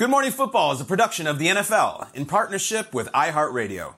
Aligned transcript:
Good 0.00 0.08
Morning 0.08 0.30
Football 0.30 0.72
is 0.72 0.80
a 0.80 0.86
production 0.86 1.26
of 1.26 1.38
the 1.38 1.48
NFL 1.48 2.14
in 2.14 2.24
partnership 2.24 2.94
with 2.94 3.08
iHeartRadio. 3.08 3.96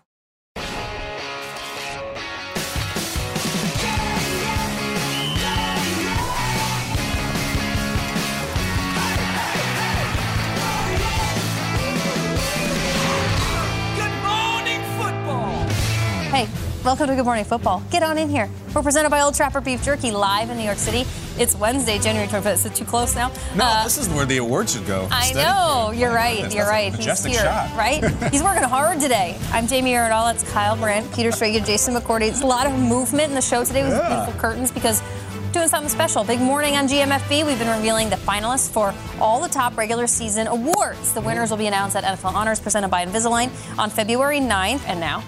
Hey, 16.32 16.48
welcome 16.84 17.06
to 17.06 17.14
Good 17.14 17.24
Morning 17.24 17.44
Football. 17.44 17.80
Get 17.92 18.02
on 18.02 18.18
in 18.18 18.28
here. 18.28 18.50
We're 18.74 18.82
presented 18.82 19.10
by 19.10 19.20
Old 19.20 19.36
Trapper 19.36 19.60
Beef 19.60 19.84
Jerky 19.84 20.10
live 20.10 20.50
in 20.50 20.56
New 20.56 20.64
York 20.64 20.78
City. 20.78 21.06
It's 21.38 21.54
Wednesday, 21.56 21.98
January 21.98 22.28
25th. 22.28 22.52
Is 22.54 22.66
it 22.66 22.74
too 22.74 22.84
close 22.84 23.14
now? 23.14 23.28
No, 23.56 23.64
Uh, 23.64 23.84
this 23.84 23.96
is 23.98 24.08
where 24.10 24.26
the 24.26 24.36
award 24.36 24.68
should 24.68 24.86
go. 24.86 25.08
I 25.10 25.26
instead. 25.28 25.44
know. 25.46 25.90
You're 25.90 26.12
right. 26.12 26.52
You're 26.52 26.66
right. 26.68 26.90
He's 26.90 26.98
majestic 26.98 27.32
here, 27.32 27.42
shot. 27.42 27.76
right? 27.76 28.04
He's 28.30 28.42
working 28.42 28.62
hard 28.62 29.00
today. 29.00 29.38
I'm 29.50 29.66
Jamie 29.66 29.92
Erdahl. 29.92 30.30
That's 30.32 30.48
Kyle 30.52 30.76
Brandt, 30.76 31.12
Peter 31.14 31.30
Schrager, 31.30 31.64
Jason 31.64 31.94
McCourty. 31.94 32.28
It's 32.28 32.42
a 32.42 32.46
lot 32.46 32.66
of 32.66 32.78
movement 32.78 33.30
in 33.30 33.34
the 33.34 33.40
show 33.42 33.64
today 33.64 33.82
with 33.82 33.92
Yeah. 33.92 34.08
beautiful 34.08 34.40
curtains 34.40 34.70
because 34.70 35.02
doing 35.52 35.68
something 35.68 35.88
special. 35.90 36.22
Big 36.22 36.40
morning 36.40 36.76
on 36.76 36.86
GMFB. 36.86 37.44
We've 37.44 37.58
been 37.58 37.68
revealing 37.76 38.08
the 38.10 38.16
finalists 38.16 38.70
for 38.70 38.94
all 39.20 39.40
the 39.40 39.48
top 39.48 39.76
regular 39.76 40.06
season 40.06 40.46
awards. 40.46 41.12
The 41.12 41.20
winners 41.22 41.50
will 41.50 41.58
be 41.58 41.66
announced 41.66 41.96
at 41.96 42.04
NFL 42.04 42.34
Honors 42.34 42.60
presented 42.60 42.88
by 42.88 43.04
Invisalign 43.04 43.50
on 43.78 43.90
February 43.90 44.38
9th. 44.40 44.82
And 44.86 45.00
now, 45.00 45.22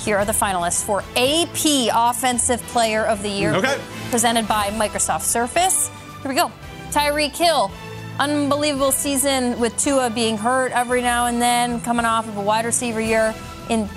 here 0.00 0.16
are 0.16 0.24
the 0.24 0.32
finalists 0.32 0.82
for 0.84 1.02
AP 1.16 1.90
Offensive 1.92 2.62
Player 2.68 3.04
of 3.04 3.22
the 3.22 3.28
Year. 3.28 3.54
Okay. 3.54 3.78
Presented 4.10 4.48
by 4.48 4.70
Microsoft 4.70 5.22
Surface. 5.22 5.88
Here 6.22 6.28
we 6.28 6.34
go. 6.34 6.50
Tyreek 6.90 7.36
Hill. 7.36 7.70
Unbelievable 8.18 8.90
season 8.90 9.58
with 9.60 9.76
Tua 9.78 10.10
being 10.10 10.36
hurt 10.36 10.72
every 10.72 11.00
now 11.00 11.26
and 11.26 11.40
then, 11.40 11.80
coming 11.80 12.04
off 12.04 12.26
of 12.26 12.36
a 12.36 12.40
wide 12.42 12.64
receiver 12.64 13.00
year 13.00 13.32
in 13.68 13.88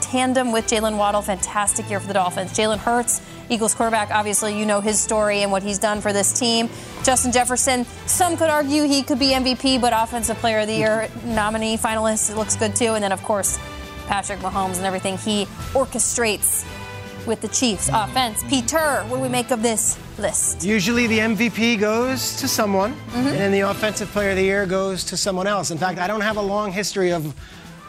tandem 0.00 0.52
with 0.52 0.68
Jaylen 0.68 0.96
Waddle. 0.96 1.20
Fantastic 1.20 1.90
year 1.90 1.98
for 1.98 2.06
the 2.06 2.14
Dolphins. 2.14 2.52
Jalen 2.52 2.78
Hurts, 2.78 3.20
Eagles 3.48 3.74
quarterback, 3.74 4.12
obviously, 4.12 4.56
you 4.56 4.64
know 4.64 4.80
his 4.80 5.00
story 5.00 5.42
and 5.42 5.50
what 5.50 5.64
he's 5.64 5.80
done 5.80 6.00
for 6.00 6.12
this 6.12 6.32
team. 6.32 6.70
Justin 7.02 7.32
Jefferson, 7.32 7.84
some 8.06 8.36
could 8.36 8.50
argue 8.50 8.84
he 8.84 9.02
could 9.02 9.18
be 9.18 9.30
MVP, 9.30 9.80
but 9.80 9.92
Offensive 9.92 10.36
Player 10.36 10.60
of 10.60 10.68
the 10.68 10.74
Year 10.74 11.08
nominee, 11.24 11.76
finalist, 11.76 12.30
it 12.30 12.36
looks 12.36 12.54
good 12.54 12.76
too. 12.76 12.94
And 12.94 13.02
then, 13.02 13.10
of 13.10 13.22
course, 13.24 13.58
Patrick 14.06 14.38
Mahomes 14.38 14.76
and 14.76 14.86
everything 14.86 15.18
he 15.18 15.46
orchestrates 15.72 16.64
with 17.26 17.40
the 17.40 17.48
Chiefs 17.48 17.88
offense. 17.92 18.42
Peter, 18.48 19.02
what 19.08 19.16
do 19.16 19.22
we 19.22 19.28
make 19.28 19.50
of 19.50 19.62
this 19.62 19.98
list? 20.18 20.64
Usually 20.64 21.06
the 21.06 21.18
MVP 21.18 21.78
goes 21.78 22.36
to 22.36 22.48
someone, 22.48 22.92
Mm-hmm. 22.94 23.16
and 23.28 23.36
then 23.38 23.52
the 23.52 23.60
Offensive 23.60 24.08
Player 24.10 24.30
of 24.30 24.36
the 24.36 24.42
Year 24.44 24.66
goes 24.66 25.04
to 25.04 25.16
someone 25.16 25.46
else. 25.46 25.70
In 25.70 25.78
fact, 25.78 25.98
I 25.98 26.06
don't 26.06 26.20
have 26.22 26.36
a 26.36 26.42
long 26.42 26.72
history 26.72 27.12
of 27.12 27.34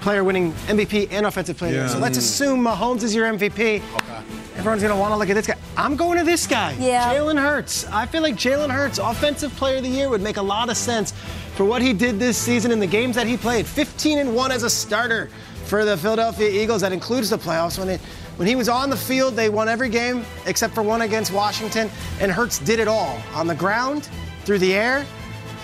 player 0.02 0.24
winning 0.24 0.52
MVP 0.68 1.10
and 1.12 1.26
Offensive 1.28 1.58
Player 1.58 1.70
of 1.70 1.74
the 1.74 1.80
Year. 1.80 1.88
Yeah. 1.88 1.94
So 1.94 2.00
let's 2.00 2.18
assume 2.18 2.64
Mahomes 2.64 3.04
is 3.04 3.14
your 3.14 3.32
MVP. 3.32 3.82
Okay. 3.96 4.22
Everyone's 4.58 4.82
going 4.82 4.94
to 4.94 5.00
want 5.00 5.14
to 5.14 5.18
look 5.18 5.30
at 5.30 5.36
this 5.36 5.48
guy. 5.48 5.56
I'm 5.78 5.96
going 5.96 6.18
to 6.18 6.24
this 6.26 6.46
guy, 6.48 6.76
Yeah. 6.80 7.14
Jalen 7.14 7.40
Hurts. 7.40 7.86
I 7.88 8.06
feel 8.06 8.22
like 8.22 8.36
Jalen 8.36 8.70
Hurts, 8.70 8.98
Offensive 9.00 9.52
Player 9.56 9.78
of 9.78 9.84
the 9.84 9.90
Year, 9.90 10.10
would 10.10 10.22
make 10.22 10.38
a 10.38 10.42
lot 10.42 10.70
of 10.70 10.78
sense 10.78 11.14
for 11.56 11.66
what 11.66 11.82
he 11.82 11.94
did 11.94 12.20
this 12.20 12.38
season 12.38 12.72
in 12.72 12.80
the 12.80 12.88
games 12.88 13.16
that 13.16 13.28
he 13.28 13.38
played. 13.38 13.66
15 13.66 14.18
and 14.20 14.36
1 14.36 14.52
as 14.52 14.64
a 14.64 14.70
starter 14.70 15.30
for 15.66 15.86
the 15.86 15.96
Philadelphia 15.98 16.50
Eagles. 16.50 16.82
That 16.82 16.92
includes 16.92 17.30
the 17.30 17.38
playoffs. 17.38 17.80
When 17.80 17.88
it 17.90 18.02
when 18.38 18.48
he 18.48 18.56
was 18.56 18.70
on 18.70 18.90
the 18.90 18.98
field, 18.98 19.36
they 19.36 19.50
won 19.50 19.70
every 19.70 19.90
game 19.90 20.26
except 20.46 20.74
for 20.74 20.84
one 20.84 21.02
against 21.02 21.34
Washington, 21.34 21.90
and 22.20 22.32
Hurts 22.32 22.60
did 22.60 22.80
it 22.80 22.88
all 22.88 23.22
on 23.34 23.48
the 23.48 23.56
ground, 23.56 24.10
through 24.46 24.60
the 24.60 24.74
air. 24.74 25.06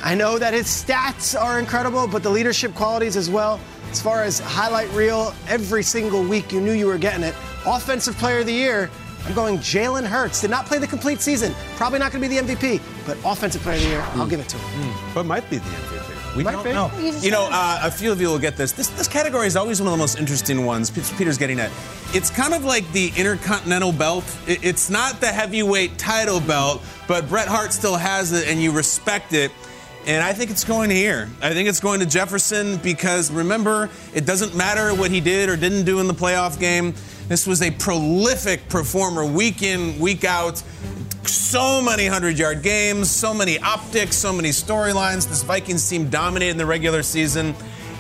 I 0.03 0.13
know 0.13 0.38
that 0.38 0.53
his 0.53 0.67
stats 0.67 1.39
are 1.39 1.59
incredible, 1.59 2.07
but 2.07 2.23
the 2.23 2.29
leadership 2.29 2.75
qualities 2.75 3.17
as 3.17 3.29
well. 3.29 3.59
As 3.89 4.01
far 4.01 4.23
as 4.23 4.39
highlight 4.39 4.91
reel, 4.94 5.33
every 5.47 5.81
single 5.81 6.23
week 6.23 6.51
you 6.51 6.61
knew 6.61 6.73
you 6.73 6.88
were 6.88 6.97
getting 6.97 7.23
it. 7.23 7.33
Offensive 7.66 8.16
Player 8.17 8.39
of 8.39 8.45
the 8.45 8.53
Year, 8.53 8.91
I'm 9.25 9.34
going 9.34 9.57
Jalen 9.57 10.05
Hurts. 10.05 10.41
Did 10.41 10.51
not 10.51 10.66
play 10.66 10.78
the 10.78 10.88
complete 10.88 11.22
season. 11.22 11.53
Probably 11.75 11.99
not 11.99 12.11
going 12.11 12.22
to 12.22 12.29
be 12.29 12.39
the 12.39 12.55
MVP, 12.55 12.81
but 13.05 13.17
Offensive 13.25 13.61
Player 13.61 13.78
of 13.78 13.84
the 13.84 13.89
Year, 13.89 14.01
I'll 14.01 14.23
hmm. 14.23 14.29
give 14.29 14.39
it 14.39 14.49
to 14.49 14.57
him. 14.57 14.84
Hmm. 14.84 15.13
But 15.13 15.25
might 15.25 15.49
be 15.49 15.57
the 15.57 15.66
MVP. 15.66 16.16
We 16.38 16.44
Might 16.44 16.52
don't 16.52 16.64
be. 16.64 16.72
know. 16.72 16.92
You 17.00 17.14
You 17.20 17.31
know, 17.31 17.50
uh, 17.52 17.80
a 17.84 17.90
few 17.90 18.12
of 18.12 18.22
you 18.22 18.28
will 18.28 18.38
get 18.38 18.56
this. 18.56 18.72
This 18.72 18.90
this 18.90 19.08
category 19.08 19.48
is 19.48 19.56
always 19.56 19.81
one 19.81 19.88
of 19.88 19.92
the 19.92 19.98
most 19.98 20.20
interesting 20.20 20.66
ones. 20.66 20.92
Peter's 21.18 21.38
getting 21.40 21.59
at. 21.59 21.72
It's 22.14 22.30
kind 22.30 22.53
of 22.53 22.64
like 22.64 22.90
the 22.92 23.12
Intercontinental 23.18 23.92
Belt. 23.92 24.24
It- 24.46 24.59
it's 24.64 24.90
not 24.92 25.20
the 25.20 25.28
heavyweight 25.28 25.97
title 25.97 26.40
belt, 26.40 26.84
but 27.08 27.28
Bret 27.28 27.47
Hart 27.47 27.74
still 27.74 27.96
has 27.96 28.34
it, 28.34 28.47
and 28.47 28.62
you 28.62 28.72
respect 28.72 29.34
it. 29.34 29.52
And 30.06 30.24
I 30.24 30.31
think 30.31 30.52
it's 30.52 30.64
going 30.64 30.90
here. 30.92 31.28
I 31.42 31.53
think 31.53 31.68
it's 31.68 31.80
going 31.81 32.00
to 32.02 32.06
Jefferson 32.06 32.78
because 32.78 33.30
remember, 33.31 33.90
it 34.14 34.26
doesn't 34.26 34.56
matter 34.56 34.94
what 34.94 35.09
he 35.12 35.20
did 35.20 35.50
or 35.50 35.58
didn't 35.58 35.84
do 35.86 36.00
in 36.00 36.08
the 36.08 36.14
playoff 36.14 36.59
game. 36.59 36.94
This 37.28 37.46
was 37.46 37.62
a 37.62 37.72
prolific 37.72 38.70
performer 38.70 39.26
week 39.26 39.62
in, 39.62 40.00
week 40.00 40.24
out. 40.24 40.64
So 41.24 41.82
many 41.82 42.06
100 42.06 42.38
yard 42.40 42.64
games, 42.64 43.10
so 43.12 43.34
many 43.34 43.60
optics, 43.60 44.16
so 44.16 44.32
many 44.32 44.50
storylines. 44.50 45.28
This 45.28 45.44
Vikings 45.44 45.88
team 45.90 46.10
dominated 46.10 46.52
in 46.52 46.58
the 46.58 46.66
regular 46.66 47.04
season. 47.04 47.53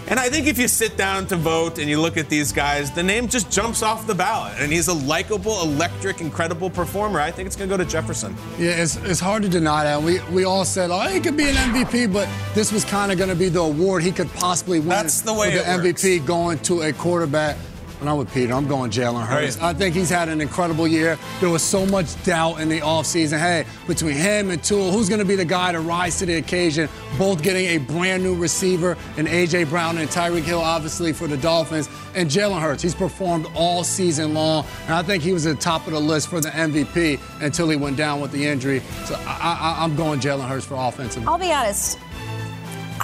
And 0.09 0.17
I 0.21 0.29
think 0.29 0.47
if 0.47 0.57
you 0.57 0.69
sit 0.69 0.95
down 0.95 1.27
to 1.27 1.35
vote 1.35 1.79
and 1.79 1.89
you 1.89 1.99
look 1.99 2.15
at 2.15 2.29
these 2.29 2.53
guys, 2.53 2.91
the 2.91 3.03
name 3.03 3.27
just 3.27 3.51
jumps 3.51 3.83
off 3.83 4.07
the 4.07 4.15
ballot. 4.15 4.53
And 4.57 4.71
he's 4.71 4.87
a 4.87 4.93
likable, 4.93 5.61
electric, 5.61 6.21
incredible 6.21 6.69
performer. 6.69 7.19
I 7.19 7.29
think 7.29 7.47
it's 7.47 7.57
going 7.57 7.69
to 7.69 7.77
go 7.77 7.83
to 7.83 7.89
Jefferson. 7.89 8.33
Yeah, 8.57 8.81
it's, 8.81 8.95
it's 8.95 9.19
hard 9.19 9.43
to 9.43 9.49
deny 9.49 9.83
that. 9.83 10.01
We 10.01 10.21
we 10.31 10.45
all 10.45 10.63
said, 10.63 10.91
oh, 10.91 11.01
he 11.09 11.19
could 11.19 11.35
be 11.35 11.49
an 11.49 11.55
MVP, 11.55 12.13
but 12.13 12.29
this 12.55 12.71
was 12.71 12.85
kind 12.85 13.11
of 13.11 13.17
going 13.17 13.29
to 13.29 13.35
be 13.35 13.49
the 13.49 13.59
award 13.59 14.01
he 14.01 14.13
could 14.13 14.31
possibly 14.33 14.79
win. 14.79 14.89
That's 14.89 15.19
the 15.19 15.33
way 15.33 15.53
with 15.53 15.65
the 15.65 15.89
MVP 15.89 16.25
going 16.25 16.59
to 16.59 16.83
a 16.83 16.93
quarterback. 16.93 17.57
And 17.99 18.09
I'm 18.09 18.17
with 18.17 18.31
Peter. 18.33 18.53
I'm 18.53 18.67
going 18.67 18.91
Jalen 18.91 19.25
Hurts. 19.25 19.57
Right. 19.57 19.65
I 19.65 19.73
think 19.73 19.95
he's 19.95 20.09
had 20.09 20.29
an 20.29 20.39
incredible 20.39 20.87
year. 20.87 21.17
There 21.39 21.49
was 21.49 21.63
so 21.63 21.85
much 21.85 22.21
doubt 22.23 22.59
in 22.59 22.69
the 22.69 22.79
offseason. 22.79 23.39
Hey, 23.39 23.65
between 23.87 24.15
him 24.15 24.51
and 24.51 24.63
Tua, 24.63 24.91
who's 24.91 25.09
going 25.09 25.19
to 25.19 25.25
be 25.25 25.35
the 25.35 25.45
guy 25.45 25.71
to 25.71 25.79
rise 25.79 26.19
to 26.19 26.25
the 26.25 26.35
occasion? 26.35 26.89
Both 27.17 27.41
getting 27.41 27.65
a 27.65 27.77
brand 27.79 28.23
new 28.23 28.35
receiver 28.35 28.97
and 29.17 29.27
A.J. 29.27 29.65
Brown 29.65 29.97
and 29.97 30.09
Tyreek 30.09 30.43
Hill, 30.43 30.59
obviously, 30.59 31.11
for 31.11 31.27
the 31.27 31.37
Dolphins. 31.37 31.89
And 32.15 32.29
Jalen 32.29 32.61
Hurts, 32.61 32.83
he's 32.83 32.95
performed 32.95 33.47
all 33.55 33.83
season 33.83 34.33
long. 34.33 34.65
And 34.85 34.93
I 34.93 35.01
think 35.01 35.23
he 35.23 35.33
was 35.33 35.45
at 35.47 35.55
the 35.55 35.61
top 35.61 35.87
of 35.87 35.93
the 35.93 35.99
list 35.99 36.27
for 36.27 36.39
the 36.39 36.49
MVP 36.49 37.19
until 37.41 37.69
he 37.69 37.77
went 37.77 37.97
down 37.97 38.21
with 38.21 38.31
the 38.31 38.45
injury. 38.45 38.81
So 39.05 39.15
I, 39.25 39.75
I, 39.79 39.83
I'm 39.83 39.95
going 39.95 40.19
Jalen 40.19 40.47
Hurts 40.47 40.65
for 40.65 40.75
offensive. 40.75 41.27
I'll 41.27 41.39
be 41.39 41.51
honest. 41.51 41.97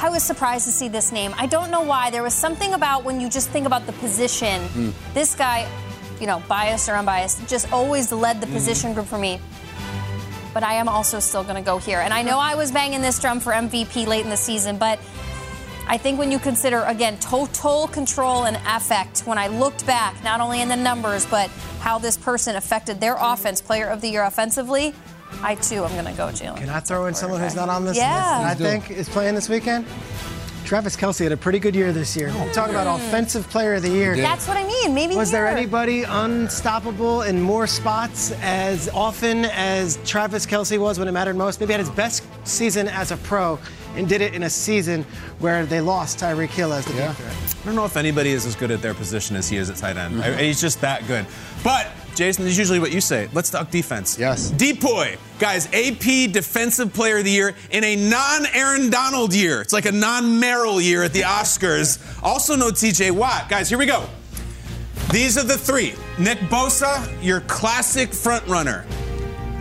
I 0.03 0.09
was 0.09 0.21
surprised 0.21 0.65
to 0.65 0.71
see 0.73 0.89
this 0.89 1.13
name. 1.13 1.33
I 1.37 1.45
don't 1.45 1.71
know 1.71 1.81
why. 1.81 2.09
There 2.09 2.23
was 2.23 2.33
something 2.33 2.73
about 2.73 3.05
when 3.05 3.21
you 3.21 3.29
just 3.29 3.49
think 3.51 3.65
about 3.65 3.85
the 3.85 3.93
position. 3.93 4.61
Mm. 4.75 4.93
This 5.13 5.33
guy, 5.33 5.65
you 6.19 6.27
know, 6.27 6.43
biased 6.49 6.89
or 6.89 6.95
unbiased, 6.95 7.47
just 7.47 7.71
always 7.71 8.11
led 8.11 8.35
Mm. 8.35 8.41
the 8.41 8.47
position 8.47 8.93
group 8.93 9.07
for 9.07 9.17
me. 9.17 9.39
But 10.53 10.63
I 10.63 10.73
am 10.73 10.89
also 10.89 11.21
still 11.21 11.43
going 11.43 11.55
to 11.55 11.61
go 11.61 11.77
here. 11.77 12.01
And 12.01 12.13
I 12.13 12.21
know 12.21 12.37
I 12.37 12.55
was 12.55 12.69
banging 12.69 13.01
this 13.01 13.17
drum 13.17 13.39
for 13.39 13.53
MVP 13.53 14.05
late 14.05 14.25
in 14.25 14.29
the 14.29 14.35
season, 14.35 14.77
but 14.77 14.99
I 15.87 15.97
think 15.97 16.19
when 16.19 16.33
you 16.33 16.39
consider, 16.39 16.83
again, 16.83 17.17
total 17.19 17.87
control 17.87 18.43
and 18.43 18.57
affect, 18.67 19.21
when 19.21 19.37
I 19.37 19.47
looked 19.47 19.85
back, 19.85 20.21
not 20.21 20.41
only 20.41 20.59
in 20.61 20.67
the 20.67 20.75
numbers, 20.75 21.25
but 21.25 21.49
how 21.79 21.97
this 21.97 22.17
person 22.17 22.57
affected 22.57 22.99
their 22.99 23.15
offense, 23.17 23.61
player 23.61 23.87
of 23.87 24.01
the 24.01 24.09
year 24.09 24.23
offensively, 24.23 24.93
I 25.41 25.55
too 25.55 25.83
am 25.83 25.91
going 25.91 26.05
to 26.05 26.13
go 26.13 26.27
Jalen. 26.27 26.57
Can 26.57 26.69
I 26.69 26.79
throw 26.79 27.05
in 27.07 27.13
someone 27.13 27.41
who's 27.41 27.55
not 27.55 27.69
on 27.69 27.85
this 27.85 27.97
Yeah. 27.97 28.47
list 28.47 28.59
that 28.59 28.67
I 28.67 28.71
think 28.71 28.91
is 28.91 29.09
playing 29.09 29.35
this 29.35 29.49
weekend? 29.49 29.85
Travis 30.65 30.95
Kelce 30.95 31.23
had 31.23 31.31
a 31.31 31.37
pretty 31.37 31.59
good 31.59 31.75
year 31.75 31.91
this 31.91 32.15
year. 32.15 32.27
We 32.27 32.51
talk 32.51 32.69
about 32.69 32.87
mm. 32.87 32.95
offensive 32.95 33.47
player 33.49 33.73
of 33.73 33.81
the 33.81 33.89
year. 33.89 34.15
That's 34.15 34.47
what 34.47 34.57
I 34.57 34.65
mean. 34.65 34.93
Maybe 34.93 35.15
Was 35.15 35.29
there 35.29 35.45
anybody 35.45 36.03
unstoppable 36.03 37.23
in 37.23 37.41
more 37.41 37.67
spots 37.67 38.31
as 38.41 38.89
often 38.89 39.45
as 39.45 39.97
Travis 40.05 40.45
Kelce 40.45 40.79
was 40.79 40.97
when 40.97 41.07
it 41.07 41.11
mattered 41.11 41.35
most? 41.35 41.59
Maybe 41.59 41.73
had 41.73 41.79
his 41.79 41.89
best 41.89 42.23
season 42.45 42.87
as 42.87 43.11
a 43.11 43.17
pro 43.17 43.59
and 43.95 44.07
did 44.07 44.21
it 44.21 44.33
in 44.33 44.43
a 44.43 44.49
season 44.49 45.05
where 45.39 45.65
they 45.65 45.81
lost 45.81 46.19
Tyreek 46.19 46.49
Hill 46.49 46.73
as 46.73 46.85
the 46.85 46.93
deep 46.93 47.11
threat. 47.11 47.55
I 47.61 47.65
don't 47.65 47.75
know 47.75 47.85
if 47.85 47.97
anybody 47.97 48.31
is 48.31 48.45
as 48.45 48.55
good 48.55 48.71
at 48.71 48.81
their 48.81 48.93
position 48.93 49.35
as 49.35 49.49
he 49.49 49.57
is 49.57 49.69
at 49.69 49.75
tight 49.75 49.97
end. 49.97 50.23
I- 50.23 50.43
he's 50.43 50.61
just 50.61 50.81
that 50.81 51.05
good. 51.07 51.25
But 51.63 51.87
Jason, 52.15 52.43
this 52.45 52.53
is 52.53 52.57
usually 52.57 52.79
what 52.79 52.91
you 52.91 53.01
say. 53.01 53.27
Let's 53.33 53.49
talk 53.49 53.69
defense. 53.71 54.17
Yes. 54.19 54.51
Depoy, 54.51 55.17
guys, 55.39 55.67
AP 55.67 56.31
Defensive 56.31 56.93
Player 56.93 57.17
of 57.17 57.25
the 57.25 57.31
Year 57.31 57.55
in 57.71 57.83
a 57.83 57.95
non-Aaron 57.95 58.89
Donald 58.89 59.33
year. 59.33 59.61
It's 59.61 59.73
like 59.73 59.85
a 59.85 59.91
non-Meryl 59.91 60.83
year 60.83 61.03
at 61.03 61.13
the 61.13 61.21
Oscars. 61.25 61.99
Also 62.23 62.55
no 62.55 62.67
TJ 62.69 63.11
Watt. 63.11 63.49
Guys, 63.49 63.69
here 63.69 63.77
we 63.77 63.85
go. 63.85 64.07
These 65.11 65.37
are 65.37 65.43
the 65.43 65.57
three. 65.57 65.93
Nick 66.17 66.37
Bosa, 66.49 67.07
your 67.23 67.41
classic 67.41 68.13
front 68.13 68.45
runner. 68.47 68.85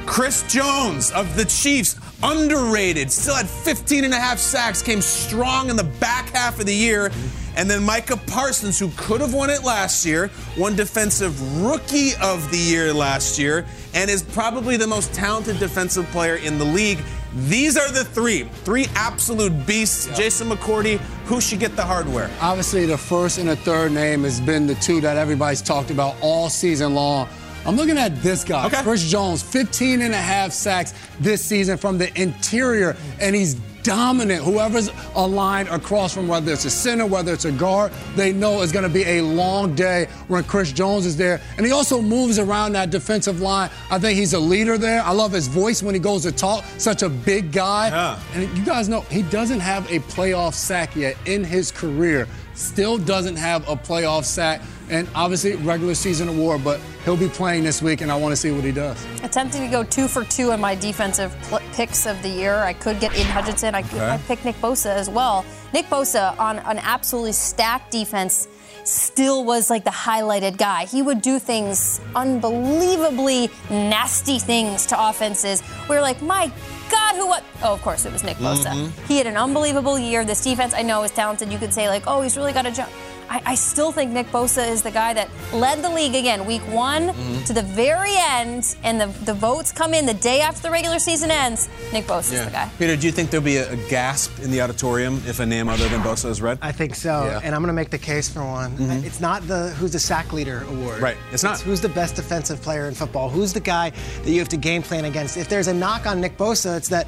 Chris 0.06 0.43
Jones 0.52 1.10
of 1.12 1.37
the 1.37 1.44
Chiefs, 1.44 1.96
underrated, 2.22 3.10
still 3.10 3.34
had 3.34 3.48
15 3.48 4.05
and 4.05 4.12
a 4.12 4.19
half 4.19 4.38
sacks, 4.38 4.82
came 4.82 5.00
strong 5.00 5.70
in 5.70 5.76
the 5.76 5.84
back 5.84 6.28
half 6.31 6.58
of 6.60 6.66
the 6.66 6.75
year. 6.75 7.10
And 7.56 7.69
then 7.70 7.82
Micah 7.82 8.16
Parsons, 8.16 8.78
who 8.78 8.90
could 8.96 9.20
have 9.20 9.34
won 9.34 9.50
it 9.50 9.62
last 9.62 10.06
year, 10.06 10.31
won 10.56 10.75
Defensive 10.75 11.62
Rookie 11.62 12.12
of 12.22 12.50
the 12.50 12.56
Year 12.58 12.93
last 12.93 13.38
year, 13.38 13.66
and 13.94 14.10
is 14.10 14.22
probably 14.22 14.76
the 14.76 14.87
most 14.87 15.12
talented 15.12 15.58
defensive 15.58 16.06
player 16.06 16.37
in 16.37 16.58
the 16.58 16.64
league. 16.64 16.99
These 17.34 17.76
are 17.78 17.90
the 17.90 18.04
three, 18.04 18.44
three 18.64 18.87
absolute 18.94 19.66
beasts. 19.66 20.06
Jason 20.16 20.49
McCourty, 20.50 20.99
who 21.26 21.40
should 21.40 21.60
get 21.60 21.76
the 21.76 21.84
hardware? 21.84 22.31
Obviously, 22.40 22.84
the 22.87 22.99
first 22.99 23.38
and 23.38 23.49
the 23.49 23.56
third 23.56 23.93
name 23.93 24.25
has 24.25 24.40
been 24.40 24.66
the 24.66 24.75
two 24.76 25.00
that 25.00 25.16
everybody's 25.16 25.62
talked 25.62 25.90
about 25.90 26.14
all 26.20 26.48
season 26.50 26.94
long. 26.94 27.28
I'm 27.64 27.76
looking 27.76 27.96
at 27.96 28.20
this 28.22 28.43
guy, 28.44 28.66
Okay. 28.66 28.82
Chris 28.82 29.08
Jones, 29.08 29.43
15 29.43 30.02
and 30.02 30.12
a 30.12 30.16
half 30.16 30.52
sacks 30.52 30.94
this 31.20 31.44
season 31.44 31.78
from 31.78 31.96
the 31.96 32.08
interior, 32.20 32.96
and 33.20 33.37
he's 33.37 33.55
dominant. 33.82 34.44
Whoever's 34.44 34.90
aligned 35.14 35.69
across 35.69 36.14
from 36.14 36.29
whether 36.29 36.52
it's 36.52 36.64
a 36.64 36.70
center, 36.70 37.06
whether 37.06 37.32
it's 37.32 37.44
a 37.44 37.52
guard, 37.52 37.93
they 38.14 38.32
know 38.32 38.62
it's 38.62 38.73
going 38.73 38.84
to 38.84 38.88
be 38.88 39.05
a 39.05 39.23
long 39.23 39.75
day 39.75 40.08
when 40.29 40.44
Chris 40.44 40.73
Jones 40.73 41.06
is 41.06 41.17
there. 41.17 41.40
And 41.56 41.67
he 41.67 41.73
also 41.73 42.00
moves 42.00 42.38
around 42.38 42.73
that 42.73 42.90
defensive 42.90 43.40
line. 43.40 43.70
I 43.90 43.99
think 43.99 44.19
he's 44.19 44.34
a 44.34 44.40
leader 44.40 44.79
there. 44.79 45.02
I 45.02 45.12
love 45.12 45.32
his 45.32 45.46
voice 45.46 45.82
when 45.82 45.94
he 45.94 46.00
goes 46.00 46.23
to 46.23 46.32
talk. 46.32 46.64
Such 46.79 47.02
a 47.02 47.08
big 47.08 47.52
guy. 47.52 47.88
Yeah. 47.88 48.20
And 48.34 48.56
you 48.56 48.64
guys 48.64 48.88
know 48.88 49.00
he 49.02 49.23
doesn't 49.23 49.61
have 49.61 49.90
a 49.90 49.99
playoff 50.00 50.55
sack 50.55 50.96
yet 50.96 51.17
in 51.26 51.44
his 51.44 51.70
career. 51.70 52.29
Still 52.54 52.99
doesn't 52.99 53.37
have 53.37 53.69
a 53.69 53.76
playoff 53.76 54.25
sack. 54.25 54.60
And 54.90 55.08
obviously, 55.14 55.56
regular 55.56 55.94
season 55.94 56.28
award, 56.28 56.62
but 56.62 56.81
he'll 57.04 57.16
be 57.16 57.28
playing 57.28 57.64
this 57.64 57.81
week, 57.81 58.02
and 58.02 58.12
I 58.12 58.16
want 58.16 58.32
to 58.32 58.37
see 58.37 58.50
what 58.50 58.64
he 58.64 58.72
does. 58.72 59.02
Attempting 59.22 59.62
to 59.62 59.69
go 59.69 59.84
two 59.84 60.06
for 60.06 60.25
two 60.25 60.52
on 60.52 60.60
my 60.60 60.75
defensive 60.75 61.34
pl- 61.43 61.60
picks 61.72 62.04
of 62.04 62.20
the 62.22 62.28
year. 62.28 62.56
I 62.56 62.75
could 62.75 63.00
get 63.00 63.12
Aidan 63.14 63.26
Hutchinson. 63.32 63.75
I 63.75 63.82
could 63.82 64.00
I 64.00 64.19
pick 64.19 64.44
Nick 64.44 64.56
Bosa 64.56 64.94
as 64.94 65.08
well. 65.08 65.46
Nick 65.72 65.87
Bosa 65.87 66.38
on 66.38 66.58
an 66.58 66.78
absolutely 66.78 67.32
stacked 67.32 67.90
defense 67.90 68.49
still 68.84 69.44
was 69.44 69.70
like 69.70 69.84
the 69.84 69.90
highlighted 69.90 70.56
guy. 70.56 70.84
He 70.84 71.02
would 71.02 71.22
do 71.22 71.38
things 71.38 72.00
unbelievably 72.14 73.50
nasty 73.70 74.38
things 74.38 74.87
to 74.87 75.08
offenses. 75.08 75.62
We 75.88 75.96
are 75.96 76.00
like, 76.00 76.20
my 76.22 76.52
God, 76.93 77.17
who 77.17 77.27
what? 77.27 77.43
Oh, 77.62 77.73
of 77.73 77.81
course, 77.81 78.05
it 78.05 78.12
was 78.12 78.23
Nick 78.23 78.37
Bosa. 78.37 78.67
Mm-hmm. 78.67 79.06
He 79.06 79.17
had 79.17 79.27
an 79.27 79.39
unbelievable 79.39 79.99
year. 79.99 80.25
This 80.27 80.44
defense, 80.44 80.75
I 80.75 80.83
know, 80.83 81.03
is 81.05 81.11
talented. 81.11 81.50
You 81.50 81.59
could 81.59 81.73
say 81.73 81.89
like, 81.89 82.05
oh, 82.06 82.21
he's 82.21 82.37
really 82.37 82.53
got 82.53 82.67
a 82.67 82.71
jump. 82.71 82.91
I, 83.28 83.42
I 83.46 83.54
still 83.54 83.92
think 83.92 84.10
Nick 84.12 84.26
Bosa 84.28 84.69
is 84.69 84.82
the 84.82 84.90
guy 84.90 85.14
that 85.14 85.28
led 85.52 85.82
the 85.82 85.88
league 85.90 86.14
again, 86.14 86.44
week 86.46 86.62
one 86.69 87.08
mm-hmm. 87.08 87.44
to 87.44 87.52
the 87.52 87.62
very 87.62 88.12
end, 88.16 88.76
and 88.82 89.00
the, 89.00 89.06
the 89.24 89.34
votes 89.34 89.72
come 89.72 89.94
in 89.94 90.06
the 90.06 90.14
day 90.14 90.40
after 90.40 90.62
the 90.62 90.70
regular 90.70 90.98
season 90.98 91.30
ends. 91.30 91.69
Nick 91.92 92.06
Bosa 92.06 92.34
is 92.34 92.44
the 92.44 92.50
guy. 92.50 92.70
Peter, 92.78 92.96
do 92.96 93.06
you 93.06 93.12
think 93.12 93.30
there'll 93.30 93.44
be 93.44 93.56
a, 93.56 93.72
a 93.72 93.76
gasp 93.88 94.38
in 94.42 94.50
the 94.50 94.60
auditorium 94.60 95.22
if 95.26 95.40
a 95.40 95.46
name 95.46 95.69
other 95.69 95.88
than 95.88 96.00
Bosa 96.02 96.28
is 96.28 96.42
read? 96.42 96.58
I 96.60 96.72
think 96.72 96.94
so, 96.94 97.24
Yeah. 97.24 97.40
and 97.42 97.54
I'm 97.54 97.62
going 97.62 97.69
to 97.69 97.72
make 97.72 97.90
the 97.90 97.98
case 97.98 98.28
for 98.28 98.44
one. 98.44 98.72
Mm-hmm. 98.76 99.06
It's 99.06 99.20
not 99.20 99.46
the 99.48 99.70
who's 99.70 99.92
the 99.92 99.98
sack 99.98 100.32
leader 100.32 100.64
award. 100.69 101.00
Right, 101.00 101.16
it's 101.32 101.42
not. 101.42 101.60
who's 101.60 101.80
the 101.80 101.88
best 101.88 102.16
defensive 102.16 102.60
player 102.60 102.86
in 102.86 102.94
football. 102.94 103.28
Who's 103.28 103.52
the 103.52 103.60
guy 103.60 103.90
that 103.90 104.30
you 104.30 104.38
have 104.40 104.48
to 104.50 104.56
game 104.56 104.82
plan 104.82 105.04
against? 105.04 105.36
If 105.36 105.48
there's 105.48 105.69
a 105.69 105.74
knock 105.74 106.06
on 106.06 106.20
Nick 106.20 106.36
Bosa, 106.36 106.76
it's 106.76 106.88
that 106.88 107.06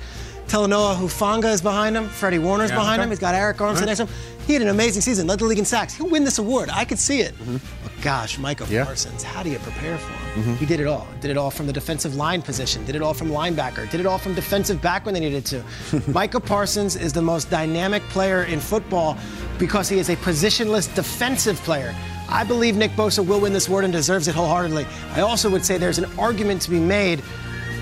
Talanoa 0.48 0.94
Hufanga 0.96 1.52
is 1.52 1.62
behind 1.62 1.96
him, 1.96 2.06
Freddie 2.08 2.38
Warner's 2.38 2.70
Yeah, 2.70 2.76
behind 2.76 3.00
okay. 3.00 3.04
him. 3.04 3.10
He's 3.10 3.18
got 3.18 3.34
Arik 3.34 3.56
Armstead 3.56 3.86
next 3.86 3.98
to 3.98 4.06
him. 4.06 4.14
He 4.46 4.52
had 4.52 4.62
an 4.62 4.68
amazing 4.68 5.00
season, 5.02 5.26
led 5.26 5.38
the 5.38 5.46
league 5.46 5.58
in 5.58 5.64
sacks. 5.64 5.94
He'll 5.94 6.08
win 6.08 6.22
this 6.24 6.38
award. 6.38 6.68
I 6.70 6.84
could 6.84 6.98
see 6.98 7.20
it. 7.20 7.34
Mm-hmm. 7.38 7.56
But 7.82 7.92
gosh, 8.02 8.38
Micah 8.38 8.66
Yeah. 8.68 8.84
Parsons, 8.84 9.22
how 9.22 9.42
do 9.42 9.48
you 9.50 9.58
prepare 9.58 9.96
for 9.96 10.12
him? 10.12 10.42
Mm-hmm. 10.42 10.54
He 10.56 10.66
did 10.66 10.80
it 10.80 10.86
all. 10.86 11.06
Did 11.20 11.30
it 11.30 11.38
all 11.38 11.50
from 11.50 11.66
the 11.66 11.72
defensive 11.72 12.14
line 12.14 12.42
position. 12.42 12.84
Did 12.84 12.94
it 12.96 13.02
all 13.02 13.14
from 13.14 13.28
linebacker. 13.30 13.90
Did 13.90 14.00
it 14.00 14.06
all 14.06 14.18
from 14.18 14.34
defensive 14.34 14.82
back 14.82 15.04
when 15.06 15.14
they 15.14 15.20
needed 15.20 15.46
to. 15.46 15.64
Micah 16.10 16.40
Parsons 16.40 16.96
is 16.96 17.12
the 17.12 17.22
most 17.22 17.50
dynamic 17.50 18.02
player 18.04 18.44
in 18.44 18.60
football 18.60 19.16
because 19.58 19.88
he 19.88 19.98
is 19.98 20.10
a 20.10 20.16
positionless 20.16 20.94
defensive 20.94 21.56
player. 21.62 21.94
I 22.28 22.44
believe 22.44 22.76
Nick 22.76 22.90
Bosa 22.92 23.24
will 23.26 23.40
win 23.40 23.52
this 23.52 23.68
award 23.68 23.84
and 23.84 23.92
deserves 23.92 24.28
it 24.28 24.34
wholeheartedly. 24.34 24.86
I 25.12 25.20
also 25.20 25.48
would 25.50 25.64
say 25.64 25.78
there's 25.78 25.98
an 25.98 26.10
argument 26.18 26.60
to 26.62 26.70
be 26.70 26.80
made 26.80 27.22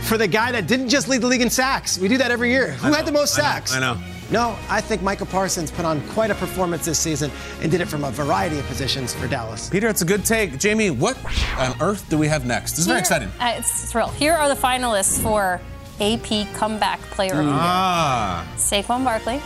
for 0.02 0.18
the 0.18 0.26
guy 0.26 0.52
that 0.52 0.66
didn't 0.66 0.88
just 0.88 1.08
lead 1.08 1.20
the 1.22 1.26
league 1.28 1.42
in 1.42 1.50
sacks. 1.50 1.96
We 1.98 2.08
do 2.08 2.18
that 2.18 2.30
every 2.30 2.50
year. 2.50 2.72
Who 2.72 2.92
I 2.92 2.96
had 2.96 3.06
the 3.06 3.12
know, 3.12 3.20
most 3.20 3.38
I 3.38 3.42
know, 3.42 3.48
sacks? 3.48 3.74
I 3.74 3.80
know. 3.80 3.94
No, 4.32 4.56
I 4.70 4.80
think 4.80 5.02
Micah 5.02 5.26
Parsons 5.26 5.70
put 5.70 5.84
on 5.84 6.00
quite 6.08 6.30
a 6.30 6.34
performance 6.34 6.86
this 6.86 6.98
season 6.98 7.30
and 7.60 7.70
did 7.70 7.82
it 7.82 7.86
from 7.86 8.02
a 8.02 8.10
variety 8.10 8.58
of 8.58 8.64
positions 8.66 9.12
for 9.12 9.28
Dallas. 9.28 9.68
Peter, 9.68 9.88
it's 9.88 10.00
a 10.00 10.06
good 10.06 10.24
take. 10.24 10.58
Jamie, 10.58 10.88
what 10.88 11.18
on 11.58 11.74
earth 11.82 12.08
do 12.08 12.16
we 12.16 12.28
have 12.28 12.46
next? 12.46 12.72
This 12.72 12.80
is 12.80 12.86
very 12.86 12.98
exciting. 13.00 13.28
Uh, 13.38 13.56
it's 13.58 13.92
thrilled. 13.92 14.14
Here 14.14 14.32
are 14.32 14.48
the 14.48 14.54
finalists 14.54 15.20
for 15.22 15.60
AP 16.00 16.50
Comeback 16.54 16.98
Player 17.10 17.32
of 17.32 17.36
the 17.36 17.42
Year. 17.44 17.52
Ah. 17.52 18.50
Saquon 18.56 19.04
Barkley, 19.04 19.42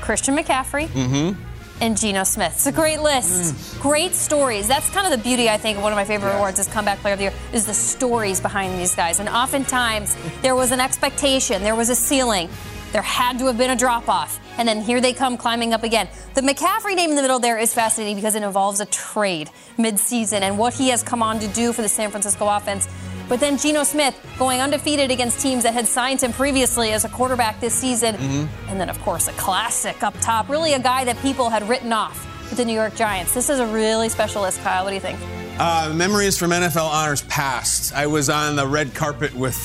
Christian 0.00 0.36
McCaffrey, 0.36 0.88
and 1.80 1.96
Geno 1.96 2.24
Smith. 2.24 2.54
It's 2.54 2.66
a 2.66 2.72
great 2.72 3.02
list. 3.02 3.80
Great 3.80 4.14
stories. 4.14 4.66
That's 4.66 4.90
kind 4.90 5.06
of 5.06 5.16
the 5.16 5.22
beauty, 5.22 5.48
I 5.48 5.58
think, 5.58 5.78
of 5.78 5.84
one 5.84 5.92
of 5.92 5.96
my 5.96 6.04
favorite 6.04 6.34
awards 6.34 6.58
is 6.58 6.66
Comeback 6.66 6.98
Player 6.98 7.12
of 7.12 7.18
the 7.20 7.24
Year, 7.26 7.34
is 7.52 7.66
the 7.66 7.74
stories 7.74 8.40
behind 8.40 8.80
these 8.80 8.96
guys. 8.96 9.20
And 9.20 9.28
oftentimes, 9.28 10.16
there 10.42 10.56
was 10.56 10.72
an 10.72 10.80
expectation, 10.80 11.62
there 11.62 11.76
was 11.76 11.88
a 11.88 11.94
ceiling. 11.94 12.48
There 12.92 13.02
had 13.02 13.38
to 13.38 13.46
have 13.46 13.58
been 13.58 13.70
a 13.70 13.76
drop 13.76 14.08
off. 14.08 14.38
And 14.58 14.68
then 14.68 14.82
here 14.82 15.00
they 15.00 15.12
come 15.12 15.36
climbing 15.36 15.72
up 15.72 15.82
again. 15.82 16.08
The 16.34 16.42
McCaffrey 16.42 16.94
name 16.94 17.10
in 17.10 17.16
the 17.16 17.22
middle 17.22 17.38
there 17.38 17.58
is 17.58 17.72
fascinating 17.72 18.16
because 18.16 18.34
it 18.34 18.42
involves 18.42 18.80
a 18.80 18.86
trade 18.86 19.50
mid-season 19.78 20.42
and 20.42 20.58
what 20.58 20.74
he 20.74 20.88
has 20.90 21.02
come 21.02 21.22
on 21.22 21.38
to 21.40 21.48
do 21.48 21.72
for 21.72 21.82
the 21.82 21.88
San 21.88 22.10
Francisco 22.10 22.46
offense. 22.46 22.86
But 23.28 23.40
then 23.40 23.56
Geno 23.56 23.82
Smith 23.84 24.14
going 24.38 24.60
undefeated 24.60 25.10
against 25.10 25.40
teams 25.40 25.62
that 25.62 25.72
had 25.72 25.88
signed 25.88 26.20
him 26.20 26.32
previously 26.32 26.92
as 26.92 27.04
a 27.04 27.08
quarterback 27.08 27.60
this 27.60 27.72
season. 27.72 28.14
And 28.68 28.78
then, 28.78 28.90
of 28.90 29.00
course, 29.00 29.26
a 29.28 29.32
classic 29.32 30.02
up 30.02 30.14
top. 30.20 30.50
Really 30.50 30.74
a 30.74 30.78
guy 30.78 31.04
that 31.04 31.16
people 31.18 31.48
had 31.48 31.66
written 31.66 31.92
off 31.94 32.26
with 32.50 32.58
the 32.58 32.64
New 32.66 32.74
York 32.74 32.94
Giants. 32.94 33.32
This 33.32 33.48
is 33.48 33.58
a 33.58 33.66
really 33.66 34.10
special 34.10 34.42
list, 34.42 34.60
Kyle. 34.62 34.84
What 34.84 34.90
do 34.90 34.96
you 34.96 35.00
think? 35.00 35.18
Uh, 35.58 35.92
memories 35.94 36.36
from 36.36 36.50
NFL 36.50 36.88
honors 36.90 37.22
past. 37.22 37.94
I 37.94 38.06
was 38.06 38.28
on 38.28 38.56
the 38.56 38.66
red 38.66 38.94
carpet 38.94 39.34
with 39.34 39.56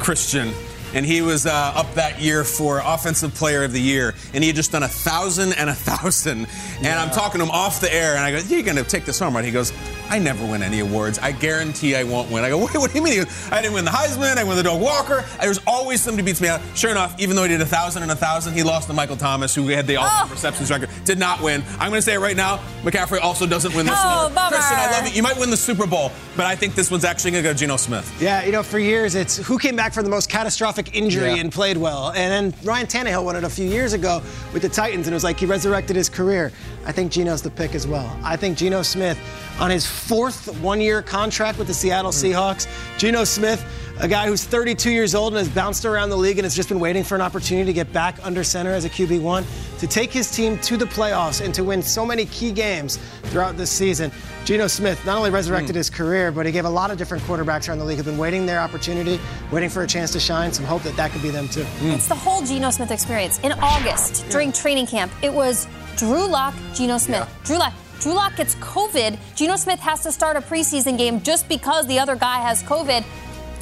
Christian, 0.00 0.52
and 0.94 1.04
he 1.04 1.20
was 1.22 1.46
uh, 1.46 1.50
up 1.74 1.92
that 1.94 2.20
year 2.20 2.44
for 2.44 2.80
Offensive 2.84 3.34
Player 3.34 3.64
of 3.64 3.72
the 3.72 3.80
Year, 3.80 4.14
and 4.32 4.42
he 4.42 4.48
had 4.48 4.56
just 4.56 4.72
done 4.72 4.82
a 4.82 4.88
thousand 4.88 5.52
and 5.54 5.68
a 5.68 5.74
thousand. 5.74 6.46
And 6.78 6.86
I'm 6.98 7.10
talking 7.10 7.38
to 7.40 7.44
him 7.44 7.50
off 7.50 7.80
the 7.80 7.92
air, 7.92 8.14
and 8.16 8.20
I 8.24 8.30
go, 8.32 8.38
"You're 8.38 8.62
gonna 8.62 8.84
take 8.84 9.04
this 9.04 9.18
home, 9.18 9.34
right?" 9.34 9.44
He 9.44 9.50
goes, 9.50 9.72
"I 10.08 10.18
never 10.18 10.44
win 10.46 10.62
any 10.62 10.80
awards. 10.80 11.18
I 11.18 11.32
guarantee 11.32 11.94
I 11.96 12.04
won't 12.04 12.30
win." 12.30 12.44
I 12.44 12.48
go, 12.50 12.58
"What, 12.58 12.74
what 12.76 12.90
do 12.92 12.98
you 12.98 13.04
mean?" 13.04 13.14
He 13.18 13.24
goes, 13.24 13.48
"I 13.52 13.60
didn't 13.60 13.74
win 13.74 13.84
the 13.84 13.90
Heisman. 13.90 14.32
I 14.32 14.34
didn't 14.36 14.48
win 14.48 14.56
the 14.56 14.62
Doak 14.62 14.80
Walker. 14.80 15.24
There's 15.40 15.60
always 15.66 16.00
somebody 16.00 16.24
beats 16.24 16.40
me 16.40 16.48
out." 16.48 16.60
Sure 16.74 16.90
enough, 16.90 17.14
even 17.18 17.36
though 17.36 17.42
he 17.42 17.48
did 17.48 17.60
a 17.60 17.66
thousand 17.66 18.02
and 18.02 18.12
a 18.12 18.16
thousand, 18.16 18.54
he 18.54 18.62
lost 18.62 18.86
to 18.88 18.92
Michael 18.94 19.16
Thomas, 19.16 19.54
who 19.54 19.66
had 19.68 19.86
the 19.86 19.96
all-time 19.96 20.28
Oh. 20.28 20.30
receptions 20.30 20.70
record. 20.70 20.88
Did 21.04 21.18
not 21.18 21.40
win. 21.42 21.62
I'm 21.80 21.90
gonna 21.90 22.02
say 22.02 22.14
it 22.14 22.18
right 22.20 22.36
now. 22.36 22.60
McCaffrey 22.84 23.20
also 23.20 23.46
doesn't 23.46 23.74
win 23.74 23.86
this 23.86 23.94
Oh, 23.98 24.20
award. 24.26 24.34
bummer. 24.34 24.56
Christian, 24.56 24.78
I 24.78 24.90
love 24.92 25.06
you. 25.08 25.14
You 25.14 25.22
might 25.22 25.38
win 25.38 25.50
the 25.50 25.56
Super 25.56 25.86
Bowl, 25.86 26.12
but 26.36 26.46
I 26.46 26.54
think 26.56 26.74
this 26.74 26.90
one's 26.90 27.04
actually 27.04 27.30
going 27.32 27.42
to 27.44 27.48
go 27.48 27.52
to 27.52 27.58
Geno 27.58 27.76
Smith. 27.76 28.10
Yeah, 28.20 28.44
you 28.44 28.52
know, 28.52 28.62
for 28.62 28.78
years 28.78 29.14
it's 29.14 29.36
who 29.38 29.58
came 29.58 29.74
back 29.76 29.92
from 29.92 30.04
the 30.04 30.10
most 30.10 30.28
catastrophic 30.28 30.83
catastrophic 30.84 30.94
injury 30.94 31.34
Yeah. 31.34 31.40
and 31.40 31.52
played 31.52 31.76
well. 31.76 32.10
And 32.10 32.52
then 32.52 32.54
Ryan 32.64 32.86
Tannehill 32.86 33.24
won 33.24 33.36
it 33.36 33.44
a 33.44 33.48
few 33.48 33.66
years 33.66 33.92
ago 33.92 34.22
with 34.52 34.62
the 34.62 34.68
Titans, 34.68 35.06
and 35.06 35.14
it 35.14 35.16
was 35.16 35.24
like 35.24 35.38
he 35.38 35.46
resurrected 35.46 35.96
his 35.96 36.08
career. 36.08 36.52
I 36.86 36.92
think 36.92 37.12
Geno's 37.12 37.42
the 37.42 37.50
pick 37.50 37.74
as 37.74 37.86
well. 37.86 38.16
I 38.22 38.36
think 38.36 38.58
Geno 38.58 38.82
Smith, 38.82 39.18
on 39.60 39.70
his 39.70 39.86
fourth 39.86 40.48
one-year 40.60 41.02
contract 41.02 41.58
with 41.58 41.68
the 41.68 41.74
Seattle 41.74 42.12
hmm. 42.12 42.26
Seahawks, 42.26 42.66
Geno 42.98 43.24
Smith, 43.24 43.64
a 44.00 44.08
guy 44.08 44.26
who's 44.26 44.44
32 44.44 44.90
years 44.90 45.14
old 45.14 45.32
and 45.32 45.38
has 45.38 45.48
bounced 45.48 45.84
around 45.84 46.10
the 46.10 46.16
league 46.16 46.38
and 46.38 46.44
has 46.44 46.54
just 46.54 46.68
been 46.68 46.80
waiting 46.80 47.04
for 47.04 47.14
an 47.14 47.20
opportunity 47.20 47.66
to 47.66 47.72
get 47.72 47.92
back 47.92 48.18
under 48.24 48.42
center 48.42 48.72
as 48.72 48.84
a 48.84 48.90
QB1, 48.90 49.44
to 49.78 49.86
take 49.86 50.10
his 50.10 50.30
team 50.30 50.58
to 50.58 50.76
the 50.76 50.84
playoffs 50.84 51.44
and 51.44 51.54
to 51.54 51.62
win 51.62 51.82
so 51.82 52.04
many 52.04 52.26
key 52.26 52.50
games 52.50 52.98
throughout 53.24 53.56
this 53.56 53.70
season. 53.70 54.10
Geno 54.44 54.66
Smith 54.66 55.04
not 55.06 55.16
only 55.16 55.30
resurrected 55.30 55.74
hmm. 55.74 55.78
his 55.78 55.90
career, 55.90 56.32
but 56.32 56.44
he 56.44 56.52
gave 56.52 56.64
a 56.64 56.70
lot 56.70 56.90
of 56.90 56.98
different 56.98 57.22
quarterbacks 57.24 57.68
around 57.68 57.78
the 57.78 57.84
league 57.84 57.96
who've 57.96 58.06
been 58.06 58.18
waiting 58.18 58.46
their 58.46 58.60
opportunity, 58.60 59.18
waiting 59.52 59.70
for 59.70 59.82
a 59.82 59.86
chance 59.86 60.10
to 60.12 60.20
shine. 60.20 60.52
Some 60.52 60.64
hope 60.64 60.82
that 60.82 60.96
that 60.96 61.12
could 61.12 61.22
be 61.22 61.30
them 61.30 61.48
too. 61.48 61.64
Hmm. 61.64 61.92
It's 61.92 62.08
the 62.08 62.14
whole 62.14 62.44
Geno 62.44 62.70
Smith 62.70 62.90
experience. 62.90 63.38
In 63.40 63.52
August, 63.52 64.28
during 64.28 64.52
training 64.52 64.86
camp, 64.86 65.12
it 65.22 65.32
was 65.32 65.66
Drew 65.96 66.26
Lock, 66.26 66.54
Geno 66.74 66.98
Smith. 66.98 67.28
Drew 67.44 67.58
Lock. 67.58 67.72
Drew 68.00 68.12
Lock 68.12 68.36
gets 68.36 68.56
COVID. 68.56 69.18
Geno 69.34 69.56
Smith 69.56 69.80
has 69.80 70.02
to 70.02 70.12
start 70.12 70.36
a 70.36 70.40
preseason 70.40 70.98
game 70.98 71.22
just 71.22 71.48
because 71.48 71.86
the 71.86 71.98
other 71.98 72.16
guy 72.16 72.38
has 72.38 72.62
COVID, 72.64 73.02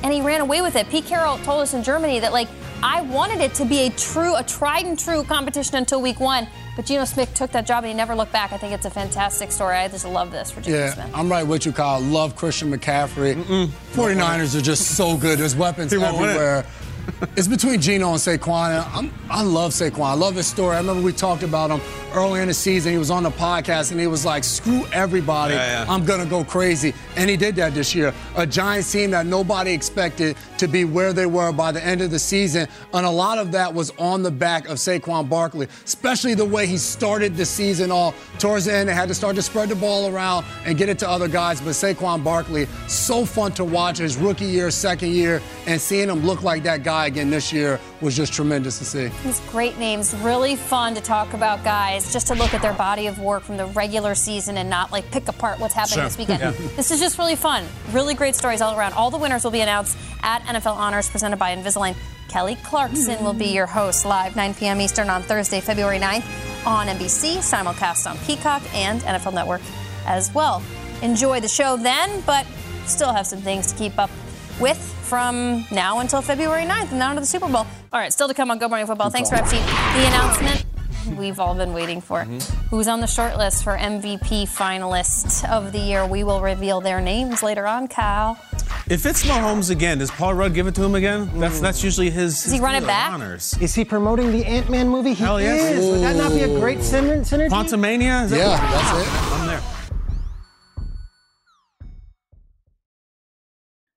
and 0.03 0.13
he 0.13 0.21
ran 0.21 0.41
away 0.41 0.61
with 0.63 0.77
it. 0.77 0.89
Pete 0.89 1.07
Carroll 1.07 1.39
told 1.39 1.61
us 1.63 1.75
in 1.75 1.83
Germany 1.83 2.21
that 2.21 2.33
like 2.33 2.49
I 2.83 3.03
wanted 3.03 3.41
it 3.41 3.55
to 3.55 3.65
be 3.65 3.81
a 3.87 3.91
true, 3.91 4.35
a 4.37 4.43
tried 4.43 4.87
and 4.87 4.99
true 4.99 5.23
competition 5.23 5.77
until 5.77 6.03
week 6.03 6.19
one, 6.19 6.49
but 6.75 6.85
Geno 6.85 7.05
Smith 7.05 7.33
took 7.35 7.53
that 7.53 7.65
job 7.65 7.85
and 7.85 7.91
he 7.93 7.95
never 7.95 8.15
looked 8.17 8.33
back. 8.33 8.53
I 8.53 8.57
think 8.59 8.73
it's 8.73 8.87
a 8.87 8.91
fantastic 8.91 9.53
story. 9.53 9.77
I 9.77 9.87
just 9.89 10.05
love 10.05 10.33
this 10.33 10.51
for 10.51 10.61
Geno 10.63 10.79
Yeah, 10.79 10.95
Smith. 10.95 11.11
I'm 11.15 11.31
right 11.31 11.47
with 11.47 11.65
you, 11.65 11.71
Kyle. 11.73 12.01
Love 12.01 12.35
Christian 12.35 12.73
McCaffrey. 12.73 13.37
49ers 13.93 14.59
are 14.59 14.63
just 14.63 14.97
so 14.97 15.17
good. 15.17 15.39
There's 15.39 15.55
weapons 15.55 15.93
He 15.93 15.99
won't 15.99 16.15
win 16.19 16.25
it. 16.31 16.33
everywhere. 16.33 16.67
It's 17.37 17.49
between 17.49 17.81
Geno 17.81 18.11
and 18.11 18.19
Saquon. 18.19 18.71
and 18.71 19.09
I'm, 19.09 19.15
I 19.31 19.43
love 19.43 19.73
Saquon. 19.73 20.05
I 20.05 20.15
love 20.15 20.35
his 20.35 20.47
story. 20.47 20.77
I 20.77 20.81
remember 20.81 21.03
we 21.03 21.13
talked 21.13 21.43
about 21.43 21.71
him 21.71 21.81
earlier 22.15 22.43
in 22.43 22.49
the 22.49 22.55
season. 22.55 22.93
He 22.93 22.99
was 22.99 23.11
on 23.11 23.23
the 23.23 23.31
podcast 23.31 23.91
and 23.91 24.01
he 24.01 24.07
was 24.07 24.25
like, 24.25 24.45
screw 24.45 24.85
everybody. 24.93 25.55
Yeah, 25.55 25.85
yeah. 25.85 25.93
I'm 25.93 26.05
going 26.05 26.21
to 26.21 26.27
go 26.27 26.45
crazy. 26.45 26.95
And 27.17 27.29
he 27.31 27.37
did 27.37 27.57
that 27.57 27.75
this 27.75 27.95
year. 27.95 28.13
A 28.37 28.47
Giants 28.47 28.91
team 28.93 29.11
that 29.13 29.27
nobody 29.27 29.73
expected 29.73 30.37
to 30.63 30.69
be 30.69 30.85
where 30.85 31.13
they 31.13 31.27
were 31.27 31.51
by 31.51 31.73
the 31.73 31.85
end 31.85 32.01
of 32.01 32.13
the 32.13 32.19
season. 32.21 32.69
And 32.95 33.05
a 33.05 33.11
lot 33.11 33.39
of 33.39 33.51
that 33.51 33.75
was 33.75 33.91
on 33.99 34.23
the 34.23 34.31
back 34.31 34.69
of 34.69 34.79
Saquon 34.79 35.29
Barkley, 35.29 35.67
especially 35.85 36.35
the 36.35 36.45
way 36.45 36.69
he 36.69 36.79
started 36.79 37.35
the 37.35 37.45
season 37.45 37.91
off. 37.91 38.15
Towards 38.39 38.67
the 38.67 38.73
end, 38.75 38.89
they 38.89 38.95
had 38.95 39.09
to 39.09 39.15
start 39.15 39.35
to 39.35 39.43
spread 39.43 39.71
the 39.71 39.75
ball 39.75 40.15
around 40.15 40.47
and 40.65 40.79
get 40.79 40.89
it 40.89 41.01
to 41.01 41.09
other 41.11 41.27
guys. 41.27 41.61
But 41.61 41.71
Saquon 41.71 42.23
Barkley, 42.23 42.67
so 42.87 43.25
fun 43.25 43.51
to 43.53 43.65
watch 43.65 43.99
his 43.99 44.17
rookie 44.17 44.45
year, 44.45 44.71
second 44.71 45.11
year, 45.11 45.43
and 45.67 45.81
seeing 45.81 46.09
him 46.09 46.21
look 46.21 46.45
like 46.45 46.63
that 46.63 46.85
guy 46.85 47.07
again 47.07 47.29
this 47.29 47.53
year 47.53 47.81
was 48.03 48.17
just 48.17 48.33
tremendous 48.33 48.79
to 48.79 48.85
see. 48.85 49.09
These 49.25 49.41
great 49.51 49.79
names, 49.79 50.13
really 50.17 50.57
fun 50.57 50.95
to 50.97 51.01
talk 51.01 51.33
about 51.35 51.63
guys, 51.65 52.13
just 52.13 52.27
to 52.27 52.35
look 52.35 52.53
at 52.53 52.61
their 52.61 52.73
body 52.75 53.07
of 53.07 53.19
work 53.19 53.45
from 53.45 53.57
the 53.57 53.67
regular 53.67 54.15
season 54.15 54.59
and 54.59 54.69
not 54.69 54.91
like 54.93 55.11
pick 55.11 55.29
apart 55.29 55.61
what's 55.61 55.75
happening 55.75 55.99
Sure. 55.99 56.05
this 56.05 56.19
weekend. 56.19 56.41
This 56.77 56.91
is 56.91 57.01
just 57.01 57.17
really 57.19 57.37
fun. 57.37 57.65
Really 57.93 58.15
great 58.15 58.35
stories 58.35 58.61
all 58.61 58.77
around. 58.77 58.93
All 58.95 59.11
the 59.11 59.19
winners 59.19 59.45
will 59.45 59.51
be 59.53 59.61
announced 59.61 59.97
at 60.23 60.43
NFL 60.43 60.75
Honors 60.77 61.09
presented 61.09 61.39
by 61.39 61.55
Invisalign. 61.57 61.95
Kelly 62.29 62.57
Clarkson 62.65 63.23
will 63.23 63.35
be 63.35 63.47
your 63.53 63.67
host 63.67 64.05
live 64.05 64.35
9 64.37 64.55
p.m. 64.55 64.81
Eastern 64.81 65.09
on 65.11 65.23
Thursday, 65.23 65.61
February 65.61 65.99
9th 65.99 66.67
on 66.67 66.87
NBC, 66.89 67.37
simulcast 67.39 68.11
on 68.11 68.17
Peacock 68.19 68.63
and 68.75 69.01
NFL 69.03 69.35
Network 69.35 69.61
as 70.07 70.33
well. 70.35 70.63
Enjoy 71.03 71.41
the 71.41 71.49
show 71.49 71.77
then, 71.77 72.23
but 72.27 72.47
still 72.87 73.13
have 73.13 73.27
some 73.27 73.41
things 73.41 73.71
to 73.73 73.79
keep 73.79 73.99
up 73.99 74.11
with 74.61 74.79
from 74.79 75.65
now 75.71 76.01
until 76.01 76.23
February 76.23 76.65
9th 76.65 76.91
and 76.91 76.99
down 77.01 77.15
to 77.17 77.21
the 77.21 77.27
Super 77.27 77.49
Bowl. 77.49 77.67
All 77.93 78.01
right, 78.01 78.13
still 78.13 78.29
to 78.29 78.35
come 78.35 78.51
on 78.51 78.59
Good 78.59 78.69
Morning 78.69 78.87
Football. 78.87 79.11
Thanks, 79.11 79.29
for 79.31 79.37
Repsy. 79.37 79.59
The 79.59 80.07
announcement 80.07 80.65
we've 81.19 81.41
all 81.41 81.55
been 81.55 81.73
waiting 81.73 82.01
for. 82.01 82.23
Who's 82.71 82.89
on 82.89 83.01
the 83.01 83.07
short 83.07 83.37
list 83.37 83.65
for 83.65 83.77
MVP 83.77 84.49
finalist 84.49 85.49
of 85.51 85.73
the 85.73 85.79
year? 85.79 86.07
We 86.07 86.25
will 86.25 86.41
reveal 86.41 86.81
their 86.81 87.01
names 87.01 87.43
later 87.43 87.67
on, 87.67 87.89
Kyle. 87.89 88.39
If 88.89 89.05
it's 89.07 89.25
Mahomes 89.25 89.71
again, 89.71 89.99
does 89.99 90.11
Paul 90.11 90.35
Rudd 90.35 90.55
give 90.55 90.67
it 90.67 90.75
to 90.77 90.83
him 90.83 90.95
again? 90.95 91.31
That's 91.39 91.61
that's 91.61 91.83
usually 91.85 92.11
his. 92.11 92.35
Does 92.35 92.47
he 92.47 92.53
his 92.53 92.61
run 92.61 92.75
it 92.75 92.87
back? 92.87 93.13
Honors. 93.13 93.57
Is 93.61 93.75
he 93.75 93.85
promoting 93.85 94.33
the 94.33 94.45
Ant 94.45 94.71
Man 94.71 94.89
movie? 94.89 95.11
He 95.15 95.23
Hell 95.23 95.41
yes. 95.41 95.79
is. 95.79 95.91
Would 95.91 96.01
that 96.03 96.17
not 96.17 96.33
be 96.33 96.41
a 96.43 96.49
great 96.59 96.79
syner- 96.79 97.21
synergy? 97.21 97.49
Quantumania? 97.49 98.25
Is 98.25 98.31
that 98.33 98.39
Yeah, 98.39 98.49
what- 98.51 98.61
that's 98.61 99.07
it. 99.07 99.33
I'm 99.33 99.47
there. 99.47 99.61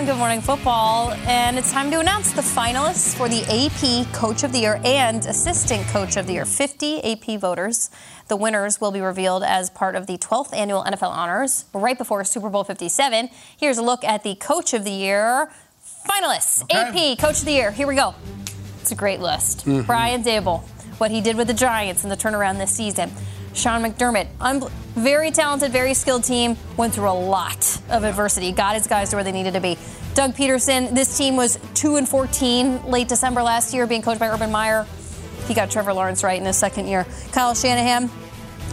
On 0.00 0.06
Good 0.06 0.16
Morning 0.16 0.40
Football, 0.40 1.12
and 1.26 1.58
it's 1.58 1.70
time 1.70 1.90
to 1.90 2.00
announce 2.00 2.32
the 2.32 2.40
finalists 2.40 3.14
for 3.14 3.28
the 3.28 3.42
AP 3.42 4.10
Coach 4.14 4.44
of 4.44 4.50
the 4.50 4.60
Year 4.60 4.80
and 4.82 5.26
Assistant 5.26 5.86
Coach 5.88 6.16
of 6.16 6.26
the 6.26 6.32
Year. 6.32 6.46
50 6.46 7.04
AP 7.04 7.38
voters. 7.38 7.90
The 8.28 8.36
winners 8.36 8.80
will 8.80 8.92
be 8.92 9.02
revealed 9.02 9.42
as 9.42 9.68
part 9.68 9.96
of 9.96 10.06
the 10.06 10.16
12th 10.16 10.54
annual 10.54 10.82
NFL 10.84 11.10
Honors 11.10 11.66
right 11.74 11.98
before 11.98 12.24
Super 12.24 12.48
Bowl 12.48 12.64
57. 12.64 13.28
Here's 13.58 13.76
a 13.76 13.82
look 13.82 14.02
at 14.02 14.22
the 14.22 14.36
Coach 14.36 14.72
of 14.72 14.84
the 14.84 14.90
Year 14.90 15.52
finalists. 16.08 16.62
Okay. 16.62 17.12
AP 17.12 17.18
Coach 17.18 17.40
of 17.40 17.44
the 17.44 17.52
Year. 17.52 17.70
Here 17.70 17.86
we 17.86 17.94
go. 17.94 18.14
It's 18.80 18.92
a 18.92 18.94
great 18.94 19.20
list. 19.20 19.66
Mhm. 19.66 19.84
Brian 19.84 20.24
Daboll, 20.24 20.62
what 20.96 21.10
he 21.10 21.20
did 21.20 21.36
with 21.36 21.46
the 21.46 21.52
Giants 21.52 22.04
in 22.04 22.08
the 22.08 22.16
turnaround 22.16 22.56
this 22.56 22.70
season. 22.70 23.12
Sean 23.54 23.82
McDermott, 23.82 24.28
un- 24.40 24.62
very 24.94 25.30
talented, 25.30 25.72
very 25.72 25.94
skilled 25.94 26.24
team, 26.24 26.56
went 26.76 26.94
through 26.94 27.08
a 27.08 27.12
lot 27.12 27.80
of 27.90 28.04
adversity, 28.04 28.52
got 28.52 28.74
his 28.74 28.86
guys 28.86 29.10
to 29.10 29.16
where 29.16 29.24
they 29.24 29.32
needed 29.32 29.54
to 29.54 29.60
be. 29.60 29.76
Doug 30.14 30.34
Pederson, 30.34 30.92
this 30.94 31.16
team 31.16 31.36
was 31.36 31.58
2 31.74 31.96
and 31.96 32.08
14 32.08 32.86
late 32.86 33.08
December 33.08 33.42
last 33.42 33.72
year, 33.72 33.86
being 33.86 34.02
coached 34.02 34.20
by 34.20 34.28
Urban 34.28 34.50
Meyer. 34.50 34.86
He 35.46 35.54
got 35.54 35.70
Trevor 35.70 35.92
Lawrence 35.92 36.22
right 36.24 36.38
in 36.38 36.46
his 36.46 36.56
second 36.56 36.88
year. 36.88 37.06
Kyle 37.32 37.54
Shanahan, 37.54 38.10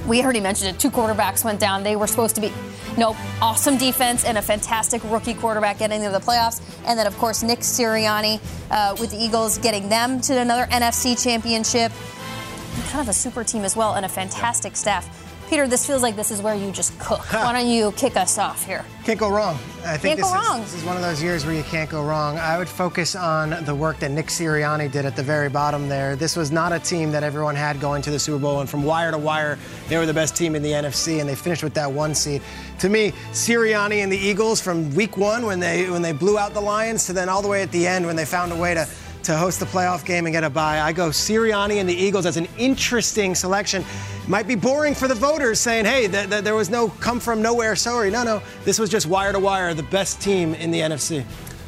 we 0.07 0.22
already 0.24 0.39
mentioned 0.39 0.75
it. 0.75 0.79
Two 0.79 0.89
quarterbacks 0.89 1.43
went 1.43 1.60
down. 1.60 1.84
They 1.84 1.96
were 1.96 2.07
supposed 2.07 2.36
to 2.36 2.41
be, 2.41 2.51
nope, 2.98 3.15
awesome 3.41 3.77
defense 3.77 4.25
and 4.25 4.38
a 4.38 4.41
fantastic 4.41 5.01
rookie 5.05 5.34
quarterback 5.34 5.79
getting 5.79 6.01
into 6.01 6.17
the 6.17 6.24
playoffs. 6.24 6.62
And 6.86 6.98
then, 6.98 7.07
of 7.07 7.17
course, 7.17 7.43
Nick 7.43 7.60
Sirianni 7.60 8.39
uh, 8.72 8.96
with 9.00 9.12
the 9.12 9.17
Eagles 9.17 9.57
getting 9.57 9.89
them 9.89 10.22
to 10.22 10.38
another 10.39 10.65
NFC 10.72 11.22
championship. 11.22 11.91
Kind 12.89 13.01
of 13.01 13.10
a 13.10 13.13
super 13.13 13.43
team 13.43 13.63
as 13.63 13.75
well 13.75 13.96
and 13.96 14.05
a 14.05 14.10
fantastic 14.10 14.75
staff. 14.75 15.10
Peter, 15.50 15.65
this 15.65 15.86
feels 15.88 16.01
like 16.01 16.17
this 16.17 16.29
is 16.29 16.41
where 16.41 16.55
you 16.55 16.72
just 16.72 16.98
cook. 17.00 17.22
Why 17.34 17.53
don't 17.53 17.69
you 17.69 17.93
kick 17.93 18.17
us 18.17 18.38
off 18.38 18.65
here? 18.65 18.84
Can't 19.05 19.17
go 19.17 19.29
wrong. 19.29 19.55
I 19.86 19.96
think 19.96 20.17
Can't 20.17 20.19
this, 20.19 20.29
go 20.29 20.38
is, 20.38 20.48
wrong. 20.48 20.60
this 20.60 20.74
is 20.74 20.84
one 20.84 20.98
of 20.98 21.01
those 21.01 21.24
years 21.24 21.46
where 21.46 21.55
you 21.55 21.63
can't 21.63 21.89
go 21.89 22.03
wrong. 22.03 22.38
I 22.38 22.57
would 22.57 22.67
focus 22.67 23.15
on 23.15 23.63
the 23.63 23.74
work 23.74 23.98
that 24.00 24.12
Nick 24.12 24.25
Sirianni 24.25 24.91
did 24.91 25.05
at 25.05 25.15
the 25.15 25.24
very 25.24 25.48
bottom 25.48 25.88
there. 25.88 26.17
This 26.17 26.36
was 26.36 26.51
not 26.51 26.74
a 26.74 26.79
team 26.79 27.12
that 27.12 27.24
everyone 27.24 27.55
had 27.55 27.79
going 27.79 28.01
to 28.01 28.12
the 28.12 28.19
Super 28.19 28.39
Bowl, 28.39 28.60
and 28.60 28.69
from 28.69 28.84
wire 28.84 29.12
to 29.12 29.17
wire, 29.17 29.57
they 29.88 29.98
were 29.98 30.05
the 30.05 30.13
best 30.13 30.36
team 30.36 30.53
in 30.53 30.62
the 30.63 30.72
NFC, 30.72 31.22
and 31.22 31.29
they 31.29 31.36
finished 31.36 31.63
with 31.63 31.74
that 31.75 31.89
one 31.89 32.13
seed. 32.13 32.41
To 32.79 32.89
me, 32.89 33.13
Sirianni 33.31 34.03
and 34.03 34.12
the 34.12 34.17
Eagles 34.17 34.60
from 34.60 34.93
Week 34.96 35.15
One 35.15 35.46
when 35.46 35.62
they 35.62 35.89
when 35.89 36.01
they 36.01 36.12
blew 36.12 36.38
out 36.38 36.53
the 36.53 36.60
Lions 36.62 37.05
to 37.05 37.13
then 37.13 37.29
all 37.29 37.41
the 37.41 37.48
way 37.48 37.62
at 37.62 37.72
the 37.72 37.88
end 37.88 38.05
when 38.05 38.17
they 38.17 38.25
found 38.25 38.51
a 38.51 38.55
way 38.57 38.74
to 38.74 38.86
to 39.24 39.36
host 39.36 39.59
the 39.59 39.65
playoff 39.65 40.05
game 40.05 40.25
and 40.25 40.33
get 40.33 40.43
a 40.43 40.50
bye. 40.50 40.79
I 40.79 40.93
go 40.93 41.09
Sirianni 41.09 41.77
and 41.77 41.89
the 41.89 41.93
Eagles 41.93 42.25
as 42.25 42.38
an 42.38 42.47
interesting 42.57 43.36
selection. 43.36 43.83
Might 44.27 44.47
be 44.47 44.55
boring 44.55 44.93
for 44.93 45.07
the 45.07 45.15
voters 45.15 45.59
saying, 45.59 45.86
hey, 45.86 46.07
th- 46.07 46.29
th- 46.29 46.43
there 46.43 46.55
was 46.55 46.69
no 46.69 46.89
come 46.89 47.19
from 47.19 47.41
nowhere 47.41 47.75
story. 47.75 48.09
No, 48.12 48.24
no, 48.24 48.41
this 48.65 48.79
was 48.79 48.89
just 48.89 49.05
wire 49.07 49.31
to 49.33 49.39
wire, 49.39 49.74
the 49.74 49.83
best 49.83 50.21
team 50.21 50.53
in 50.55 50.71
the 50.71 50.80
NFC. 50.80 51.25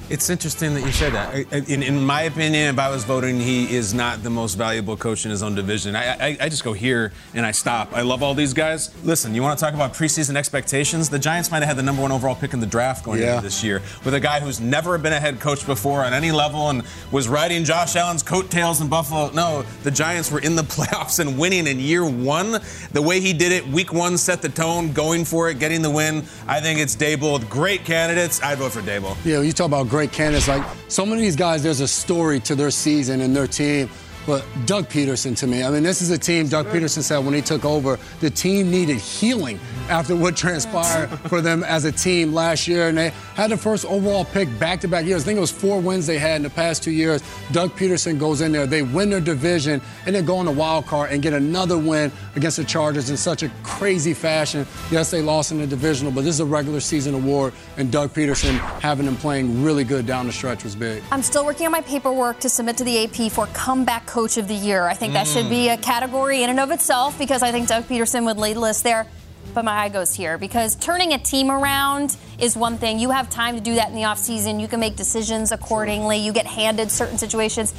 It's 0.09 0.27
interesting 0.31 0.73
that 0.73 0.81
you 0.83 0.91
said 0.91 1.13
that. 1.13 1.69
In, 1.69 1.83
in 1.83 2.03
my 2.03 2.23
opinion, 2.23 2.73
if 2.73 2.79
I 2.79 2.89
was 2.89 3.03
voting, 3.03 3.39
he 3.39 3.75
is 3.75 3.93
not 3.93 4.23
the 4.23 4.29
most 4.31 4.55
valuable 4.55 4.97
coach 4.97 5.23
in 5.25 5.29
his 5.29 5.43
own 5.43 5.53
division. 5.53 5.95
I, 5.95 6.13
I, 6.29 6.37
I 6.41 6.49
just 6.49 6.63
go 6.63 6.73
here 6.73 7.11
and 7.35 7.45
I 7.45 7.51
stop. 7.51 7.93
I 7.93 8.01
love 8.01 8.23
all 8.23 8.33
these 8.33 8.53
guys. 8.55 8.89
Listen, 9.05 9.35
you 9.35 9.43
want 9.43 9.59
to 9.59 9.63
talk 9.63 9.75
about 9.75 9.93
preseason 9.93 10.35
expectations? 10.35 11.09
The 11.09 11.19
Giants 11.19 11.51
might 11.51 11.59
have 11.59 11.67
had 11.67 11.77
the 11.77 11.83
number 11.83 12.01
one 12.01 12.11
overall 12.11 12.33
pick 12.33 12.53
in 12.53 12.59
the 12.59 12.65
draft 12.65 13.05
going 13.05 13.19
Yeah. 13.21 13.35
into 13.35 13.43
this 13.43 13.63
year 13.63 13.83
with 14.03 14.15
a 14.15 14.19
guy 14.19 14.39
who's 14.39 14.59
never 14.59 14.97
been 14.97 15.13
a 15.13 15.19
head 15.19 15.39
coach 15.39 15.63
before 15.67 16.03
on 16.03 16.11
any 16.13 16.31
level 16.31 16.69
and 16.71 16.81
was 17.11 17.27
riding 17.27 17.63
Josh 17.63 17.95
Allen's 17.95 18.23
coattails 18.23 18.81
in 18.81 18.87
Buffalo. 18.89 19.29
No, 19.31 19.63
the 19.83 19.91
Giants 19.91 20.31
were 20.31 20.39
in 20.39 20.55
the 20.55 20.63
playoffs 20.79 21.19
and 21.19 21.37
winning 21.37 21.67
in 21.67 21.79
year 21.79 22.03
one. 22.03 22.57
The 22.93 23.01
way 23.01 23.19
he 23.19 23.31
did 23.31 23.51
it, 23.51 23.67
week 23.67 23.93
one 23.93 24.17
set 24.17 24.41
the 24.41 24.49
tone, 24.49 24.91
going 24.91 25.23
for 25.23 25.49
it, 25.51 25.59
getting 25.59 25.83
the 25.83 25.91
win. 25.91 26.23
I 26.47 26.59
think 26.61 26.79
it's 26.79 26.95
Daboll. 26.95 27.47
Great 27.47 27.85
candidates. 27.85 28.41
I'd 28.41 28.57
vote 28.57 28.71
for 28.71 28.81
Daboll. 28.81 29.15
Yeah, 29.23 29.41
you 29.41 29.51
talk 29.53 29.67
about 29.67 29.87
great 29.87 29.98
candidates. 30.07 30.47
Like 30.47 30.63
so 30.87 31.05
many 31.05 31.21
of 31.21 31.25
these 31.25 31.35
guys, 31.35 31.63
there's 31.63 31.81
a 31.81 31.87
story 31.87 32.39
to 32.41 32.55
their 32.55 32.71
season 32.71 33.21
and 33.21 33.35
their 33.35 33.47
team. 33.47 33.89
But 34.29 34.45
Doug 34.67 34.87
Pederson, 34.89 35.35
to 35.37 35.47
me, 35.47 35.63
I 35.63 35.71
mean, 35.71 35.81
this 35.81 36.03
is 36.03 36.11
a 36.11 36.17
team. 36.17 36.47
Doug 36.47 36.67
Pederson 36.67 37.01
said 37.01 37.17
when 37.17 37.33
he 37.33 37.41
took 37.41 37.65
over, 37.65 37.97
the 38.19 38.29
team 38.29 38.69
needed 38.69 38.97
healing 38.97 39.59
after 39.89 40.15
what 40.15 40.37
transpired 40.37 41.07
for 41.29 41.41
them 41.41 41.63
as 41.63 41.85
a 41.85 41.91
team 41.91 42.31
last 42.31 42.67
year, 42.67 42.89
and 42.89 42.95
they 42.99 43.09
had 43.33 43.49
the 43.49 43.57
first 43.57 43.85
overall 43.85 44.23
pick 44.23 44.47
back-to-back 44.59 45.07
years. 45.07 45.23
I 45.23 45.25
think 45.25 45.37
it 45.37 45.41
was 45.41 45.49
four 45.49 45.81
wins 45.81 46.05
they 46.05 46.19
had 46.19 46.35
in 46.35 46.43
the 46.43 46.51
past 46.51 46.83
two 46.83 46.91
years. 46.91 47.23
Doug 47.51 47.71
Pederson 47.71 48.19
goes 48.19 48.41
in 48.41 48.51
there, 48.51 48.67
they 48.67 48.83
win 48.83 49.09
their 49.09 49.19
division, 49.19 49.81
and 50.05 50.13
then 50.13 50.25
go 50.25 50.37
on 50.37 50.45
the 50.45 50.51
wild 50.51 50.85
card 50.85 51.09
and 51.09 51.23
get 51.23 51.33
another 51.33 51.79
win 51.79 52.11
against 52.35 52.57
the 52.57 52.63
Chargers 52.63 53.09
in 53.09 53.17
such 53.17 53.41
a 53.41 53.49
crazy 53.63 54.13
fashion. 54.13 54.67
Yes, 54.91 55.09
they 55.09 55.23
lost 55.23 55.51
in 55.51 55.57
the 55.57 55.65
divisional, 55.65 56.11
but 56.11 56.23
this 56.23 56.35
is 56.35 56.39
a 56.39 56.45
regular 56.45 56.81
season 56.81 57.15
award, 57.15 57.51
and 57.77 57.91
Doug 57.91 58.13
Pederson 58.13 58.59
having 58.79 59.07
them 59.07 59.15
playing 59.15 59.63
really 59.63 59.83
good 59.83 60.05
down 60.05 60.27
the 60.27 60.33
stretch 60.33 60.63
was 60.63 60.75
big. 60.75 61.01
I'm 61.11 61.23
still 61.23 61.45
working 61.45 61.65
on 61.65 61.71
my 61.71 61.81
paperwork 61.81 62.39
to 62.41 62.49
submit 62.49 62.77
to 62.77 62.83
the 62.83 63.05
AP 63.05 63.31
for 63.31 63.47
comeback 63.47 64.05
coach 64.05 64.18
of 64.37 64.47
the 64.47 64.53
year. 64.53 64.87
I 64.87 64.93
think 64.93 65.13
that 65.13 65.27
should 65.27 65.45
Mm. 65.45 65.49
be 65.49 65.69
a 65.69 65.77
category 65.77 66.43
in 66.43 66.49
and 66.49 66.59
of 66.59 66.71
itself 66.71 67.17
because 67.17 67.41
I 67.41 67.51
think 67.51 67.67
Doug 67.67 67.87
Pederson 67.87 68.25
would 68.25 68.37
lead 68.37 68.57
list 68.57 68.83
there. 68.83 69.07
But 69.53 69.65
my 69.65 69.71
eye 69.85 69.89
goes 69.89 70.13
here 70.13 70.37
because 70.37 70.75
turning 70.75 71.13
a 71.13 71.17
team 71.17 71.49
around 71.49 72.17
is 72.37 72.55
one 72.55 72.77
thing. 72.77 72.99
You 72.99 73.09
have 73.11 73.29
time 73.29 73.55
to 73.55 73.61
do 73.61 73.75
that 73.75 73.89
in 73.89 73.95
the 73.95 74.01
offseason. 74.03 74.59
You 74.59 74.67
can 74.67 74.79
make 74.79 74.95
decisions 74.95 75.51
accordingly. 75.51 76.17
You 76.17 76.33
get 76.33 76.45
handed 76.45 76.91
certain 76.91 77.17
situations. 77.17 77.73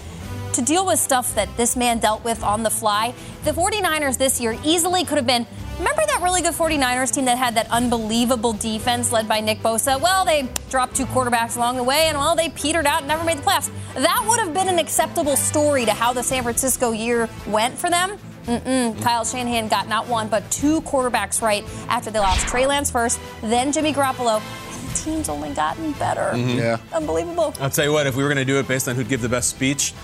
To 0.55 0.63
deal 0.63 0.85
with 0.85 0.99
stuff 0.99 1.35
that 1.37 1.49
this 1.57 1.77
man 1.77 1.99
dealt 2.01 2.25
with 2.25 2.43
on 2.43 2.65
the 2.65 2.71
fly, 2.71 3.15
the 3.45 3.53
49ers 3.53 4.17
this 4.19 4.41
year 4.41 4.57
easily 4.65 5.05
could 5.05 5.17
have 5.19 5.27
been 5.27 5.47
Remember 5.81 6.03
that 6.09 6.21
really 6.23 6.43
good 6.43 6.53
49ers 6.53 7.11
team 7.11 7.25
that 7.25 7.39
had 7.39 7.55
that 7.55 7.67
unbelievable 7.71 8.53
defense 8.53 9.13
led 9.13 9.27
by 9.27 9.41
Nick 9.41 9.61
Bosa? 9.61 9.99
Well, 9.99 10.27
they 10.27 10.47
dropped 10.69 10.95
two 10.95 11.07
quarterbacks 11.07 11.57
along 11.57 11.79
the 11.79 11.83
way, 11.85 12.09
and 12.09 12.19
well, 12.19 12.37
they 12.37 12.51
petered 12.51 12.87
out 12.87 12.99
and 12.99 13.09
never 13.09 13.25
made 13.25 13.39
the 13.39 13.43
playoffs. 13.43 13.71
That 13.95 14.27
would 14.29 14.39
have 14.41 14.53
been 14.53 14.69
an 14.69 14.79
acceptable 14.79 15.37
story 15.37 15.87
to 15.87 15.93
how 15.93 16.13
the 16.13 16.23
San 16.23 16.43
Francisco 16.43 16.93
year 16.93 17.31
went 17.47 17.79
for 17.79 17.89
them. 17.89 18.19
Mm-mm. 18.45 19.01
Kyle 19.03 19.25
Shanahan 19.25 19.69
got 19.69 19.89
not 19.89 20.07
one, 20.07 20.29
but 20.29 20.51
two 20.51 20.83
quarterbacks 20.83 21.41
right 21.41 21.65
after 21.89 22.11
they 22.11 22.19
lost 22.19 22.47
Trey 22.47 22.67
Lance 22.67 22.91
first, 22.91 23.19
then 23.41 23.73
Jimmy 23.73 23.95
Garoppolo, 23.95 24.37
and 24.43 24.91
the 24.91 24.95
team's 24.99 25.29
only 25.31 25.51
gotten 25.55 25.93
better. 25.93 26.31
Mhm. 26.35 26.57
Yeah. 26.59 26.77
Unbelievable. 26.93 27.55
I'll 27.59 27.71
tell 27.71 27.87
you 27.87 27.93
what, 27.93 28.07
if 28.07 28.17
we 28.17 28.23
were 28.23 28.29
going 28.29 28.37
to 28.37 28.45
do 28.45 28.59
it 28.59 28.69
based 28.69 28.87
on 28.87 28.97
who'd 28.97 29.09
give 29.09 29.23
the 29.23 29.29
best 29.31 29.49
speech, 29.49 29.95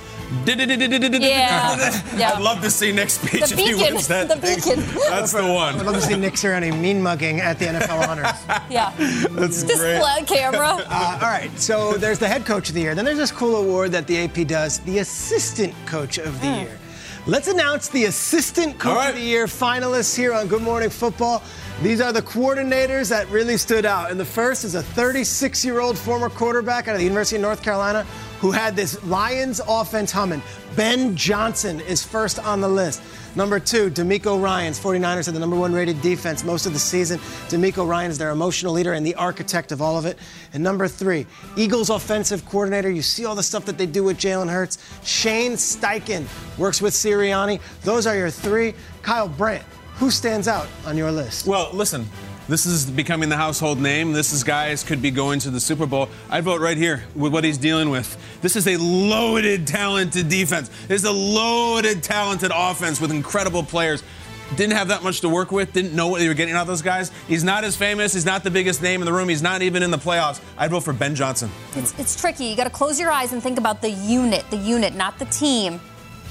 Yeah. 0.47 2.03
Yeah. 2.17 2.33
I'd 2.33 2.43
love 2.43 2.61
to 2.63 2.71
see 2.71 2.93
Nick's 2.93 3.15
speech 3.15 3.33
The 3.33 3.53
if 3.55 3.59
he 3.59 3.73
beacon. 3.75 3.95
wins 3.95 4.09
that. 4.09 4.29
The 4.29 4.37
thing. 4.37 4.57
beacon. 4.57 5.01
That's 5.09 5.33
the 5.33 5.43
one. 5.43 5.77
I'd 5.79 5.87
love 5.87 5.95
to 5.97 6.01
see 6.03 6.17
Nick 6.17 6.35
Sirianni 6.35 6.79
mean 6.79 7.03
mugging 7.03 7.41
at 7.41 7.59
the 7.59 7.67
NFL 7.67 8.09
honors. 8.09 8.27
Yeah. 8.71 8.93
That's 9.31 9.63
Just 9.63 9.81
great. 9.81 9.99
flat 9.99 10.27
camera. 10.27 10.67
Uh, 10.89 11.19
all 11.23 11.29
right, 11.29 11.51
so 11.59 11.95
there's 11.95 12.19
the 12.19 12.29
head 12.29 12.45
coach 12.47 12.69
of 12.69 12.75
the 12.75 12.81
year. 12.81 12.95
Then 12.95 13.05
there's 13.05 13.19
this 13.19 13.31
cool 13.33 13.57
award 13.57 13.93
that 13.93 14.07
the 14.07 14.19
AP 14.25 14.47
does, 14.47 14.81
the 14.81 14.99
assistant 14.99 15.75
coach 15.87 16.19
of 16.19 16.41
the 16.41 16.47
year. 16.49 16.79
Let's 17.27 17.49
announce 17.49 17.89
the 17.89 18.05
assistant 18.05 18.79
coach 18.79 19.09
of 19.11 19.15
the 19.17 19.21
year 19.21 19.47
finalists 19.47 20.17
here 20.17 20.33
on 20.33 20.47
Good 20.47 20.63
Morning 20.63 20.91
Football. 20.91 21.43
These 21.83 22.01
are 22.01 22.13
the 22.13 22.23
coordinators 22.23 23.09
that 23.11 23.29
really 23.31 23.57
stood 23.57 23.85
out. 23.85 24.11
And 24.11 24.19
the 24.19 24.25
first 24.25 24.65
is 24.65 24.75
a 24.77 24.83
36 24.83 25.65
year 25.65 25.81
old 25.81 25.99
former 25.99 26.31
quarterback 26.31 26.89
out 26.89 26.93
of 26.95 26.99
the 26.99 27.05
University 27.05 27.37
of 27.37 27.43
North 27.43 27.63
Carolina 27.63 28.07
who 28.41 28.51
had 28.51 28.77
this 28.77 29.03
Lions 29.05 29.61
offense 29.67 30.13
humming. 30.13 30.43
Ben 30.77 31.17
Johnson 31.17 31.81
is 31.81 32.05
first 32.05 32.39
on 32.39 32.61
the 32.61 32.69
list. 32.69 33.03
Number 33.35 33.61
two, 33.61 33.91
DeMeco 33.91 34.43
Ryans. 34.43 34.81
49ers 34.81 35.27
had 35.27 35.35
the 35.35 35.41
number 35.41 35.57
one 35.57 35.73
rated 35.73 36.01
defense 36.01 36.43
most 36.43 36.65
of 36.65 36.73
the 36.73 36.79
season. 36.79 37.19
DeMeco 37.49 37.87
Ryan 37.87 38.11
is 38.11 38.19
their 38.19 38.31
emotional 38.31 38.73
leader 38.73 38.95
and 38.95 39.05
the 39.07 39.15
architect 39.15 39.73
of 39.73 39.83
all 39.83 39.99
of 39.99 40.07
it. 40.07 40.19
And 40.55 40.63
number 40.63 40.89
three, 40.89 41.27
Eagles 41.57 41.91
offensive 41.91 42.47
coordinator. 42.47 42.91
You 42.91 43.03
see 43.03 43.27
all 43.27 43.35
the 43.35 43.43
stuff 43.43 43.67
that 43.67 43.77
they 43.77 43.87
do 43.87 44.05
with 44.05 44.19
Jalen 44.19 44.51
Hurts. 44.51 44.79
Shane 45.05 45.53
Steichen 45.53 46.27
works 46.59 46.81
with 46.81 46.95
Sirianni. 46.95 47.61
Those 47.83 48.07
are 48.07 48.17
your 48.17 48.31
three. 48.31 48.75
Kyle 49.03 49.29
Brandt, 49.29 49.65
who 49.97 50.11
stands 50.11 50.49
out 50.49 50.69
on 50.87 50.97
your 50.97 51.13
list? 51.13 51.47
Well, 51.47 51.71
listen, 51.73 52.07
This 52.49 52.65
is 52.65 52.89
becoming 52.89 53.29
the 53.29 53.37
household 53.37 53.81
name. 53.81 54.13
This 54.13 54.33
is 54.33 54.45
guys 54.45 54.85
could 54.85 55.03
be 55.03 55.11
going 55.11 55.41
to 55.41 55.51
the 55.51 55.59
Super 55.59 55.85
Bowl. 55.85 56.09
I'd 56.31 56.45
vote 56.45 56.61
right 56.61 56.77
here 56.77 57.03
with 57.17 57.33
what 57.33 57.43
he's 57.43 57.59
dealing 57.59 57.91
with. 57.91 58.17
This 58.41 58.55
is 58.55 58.69
a 58.69 58.77
loaded, 58.77 59.67
talented 59.67 60.29
defense. 60.29 60.71
This 60.87 61.03
is 61.03 61.05
a 61.05 61.13
loaded, 61.13 62.05
talented 62.05 62.53
offense 62.55 63.01
with 63.01 63.11
incredible 63.11 63.65
players. 63.65 64.05
Didn't 64.55 64.77
have 64.77 64.89
that 64.89 65.03
much 65.03 65.23
to 65.23 65.29
work 65.29 65.51
with. 65.51 65.73
Didn't 65.73 65.93
know 65.93 66.07
what 66.07 66.21
they 66.21 66.29
were 66.29 66.35
getting 66.35 66.55
out 66.55 66.61
of 66.61 66.67
those 66.69 66.83
guys. 66.83 67.11
He's 67.27 67.43
not 67.43 67.65
as 67.65 67.75
famous. 67.75 68.13
He's 68.13 68.25
not 68.25 68.45
the 68.45 68.51
biggest 68.51 68.81
name 68.81 69.03
in 69.03 69.07
the 69.07 69.13
room. 69.13 69.29
He's 69.29 69.43
not 69.43 69.63
even 69.63 69.83
in 69.83 69.91
the 69.91 69.99
playoffs. 69.99 70.41
I'd 70.57 70.71
vote 70.71 70.85
for 70.85 70.93
Ben 70.93 71.17
Johnson. 71.17 71.51
It's, 71.75 71.99
it's 71.99 72.21
tricky. 72.21 72.45
You 72.45 72.57
got 72.57 72.65
to 72.65 72.71
close 72.71 73.01
your 73.01 73.11
eyes 73.11 73.33
and 73.33 73.43
think 73.43 73.59
about 73.59 73.83
the 73.83 73.91
unit, 73.91 74.49
the 74.51 74.57
unit, 74.57 74.95
not 74.95 75.19
the 75.19 75.25
team. 75.27 75.81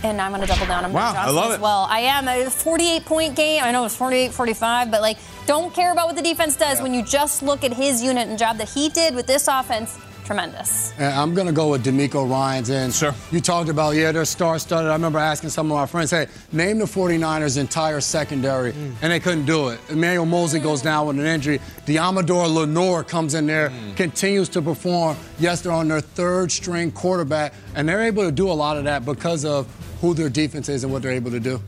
And 0.05 0.21
I'm 0.21 0.29
going 0.31 0.41
to 0.41 0.47
double 0.47 0.67
down 0.67 0.85
on 0.85 0.93
Wow, 0.93 1.13
Ben 1.13 1.21
I 1.21 1.23
Johnson 1.25 1.35
love 1.35 1.49
as 1.51 1.55
it. 1.57 1.61
well. 1.61 1.87
I 1.89 1.99
am 2.01 2.27
a 2.27 2.47
48 2.49 3.05
point 3.05 3.35
game. 3.35 3.63
I 3.63 3.71
know 3.71 3.85
it's 3.85 3.95
48 3.95 4.31
45, 4.33 4.91
but 4.91 5.01
like, 5.01 5.17
don't 5.47 5.73
care 5.73 5.91
about 5.91 6.05
what 6.05 6.15
the 6.15 6.21
defense 6.21 6.55
does 6.55 6.79
when 6.79 6.93
you 6.93 7.03
just 7.03 7.41
look 7.41 7.63
at 7.63 7.73
his 7.73 8.03
unit 8.03 8.27
and 8.27 8.37
job 8.37 8.57
that 8.59 8.69
he 8.69 8.89
did 8.89 9.15
with 9.15 9.25
this 9.25 9.47
offense. 9.47 9.97
Tremendous. 10.25 10.91
And 10.97 11.13
I'm 11.13 11.35
going 11.35 11.45
to 11.45 11.53
go 11.53 11.69
with 11.69 11.85
DeMeco 11.85 12.27
Ryans. 12.27 12.71
And 12.71 12.91
Sure. 12.91 13.13
you 13.31 13.39
talked 13.39 13.69
about, 13.69 13.91
yeah, 13.91 14.11
they're 14.11 14.25
star 14.25 14.57
studded. 14.57 14.89
I 14.89 14.93
remember 14.93 15.19
asking 15.19 15.51
some 15.51 15.71
of 15.71 15.77
my 15.77 15.85
friends, 15.85 16.09
hey, 16.09 16.27
name 16.51 16.79
the 16.79 16.85
49ers' 16.85 17.57
entire 17.57 18.01
secondary. 18.01 18.73
Mm. 18.73 18.95
And 19.03 19.11
they 19.11 19.19
couldn't 19.19 19.45
do 19.45 19.69
it. 19.69 19.79
Emmanuel 19.89 20.25
Moseley 20.25 20.59
goes 20.59 20.81
down 20.81 21.05
with 21.05 21.19
an 21.19 21.27
injury. 21.27 21.59
Deommodore 21.85 22.51
Lenoir 22.51 23.03
comes 23.03 23.35
in 23.35 23.45
there, 23.45 23.69
mm. 23.69 23.95
continues 23.95 24.49
to 24.49 24.63
perform. 24.63 25.15
Yes, 25.37 25.61
they're 25.61 25.71
on 25.71 25.87
their 25.87 26.01
third 26.01 26.51
string 26.51 26.91
quarterback. 26.91 27.53
And 27.75 27.87
they're 27.87 28.01
able 28.01 28.23
to 28.23 28.31
do 28.31 28.49
a 28.49 28.53
lot 28.53 28.77
of 28.77 28.83
that 28.85 29.05
because 29.05 29.45
of 29.45 29.67
who 30.01 30.15
their 30.15 30.29
defense 30.29 30.69
is 30.69 30.83
and 30.83 30.91
what 30.91 31.03
they're 31.03 31.11
able 31.11 31.31
to 31.31 31.39
do. 31.39 31.61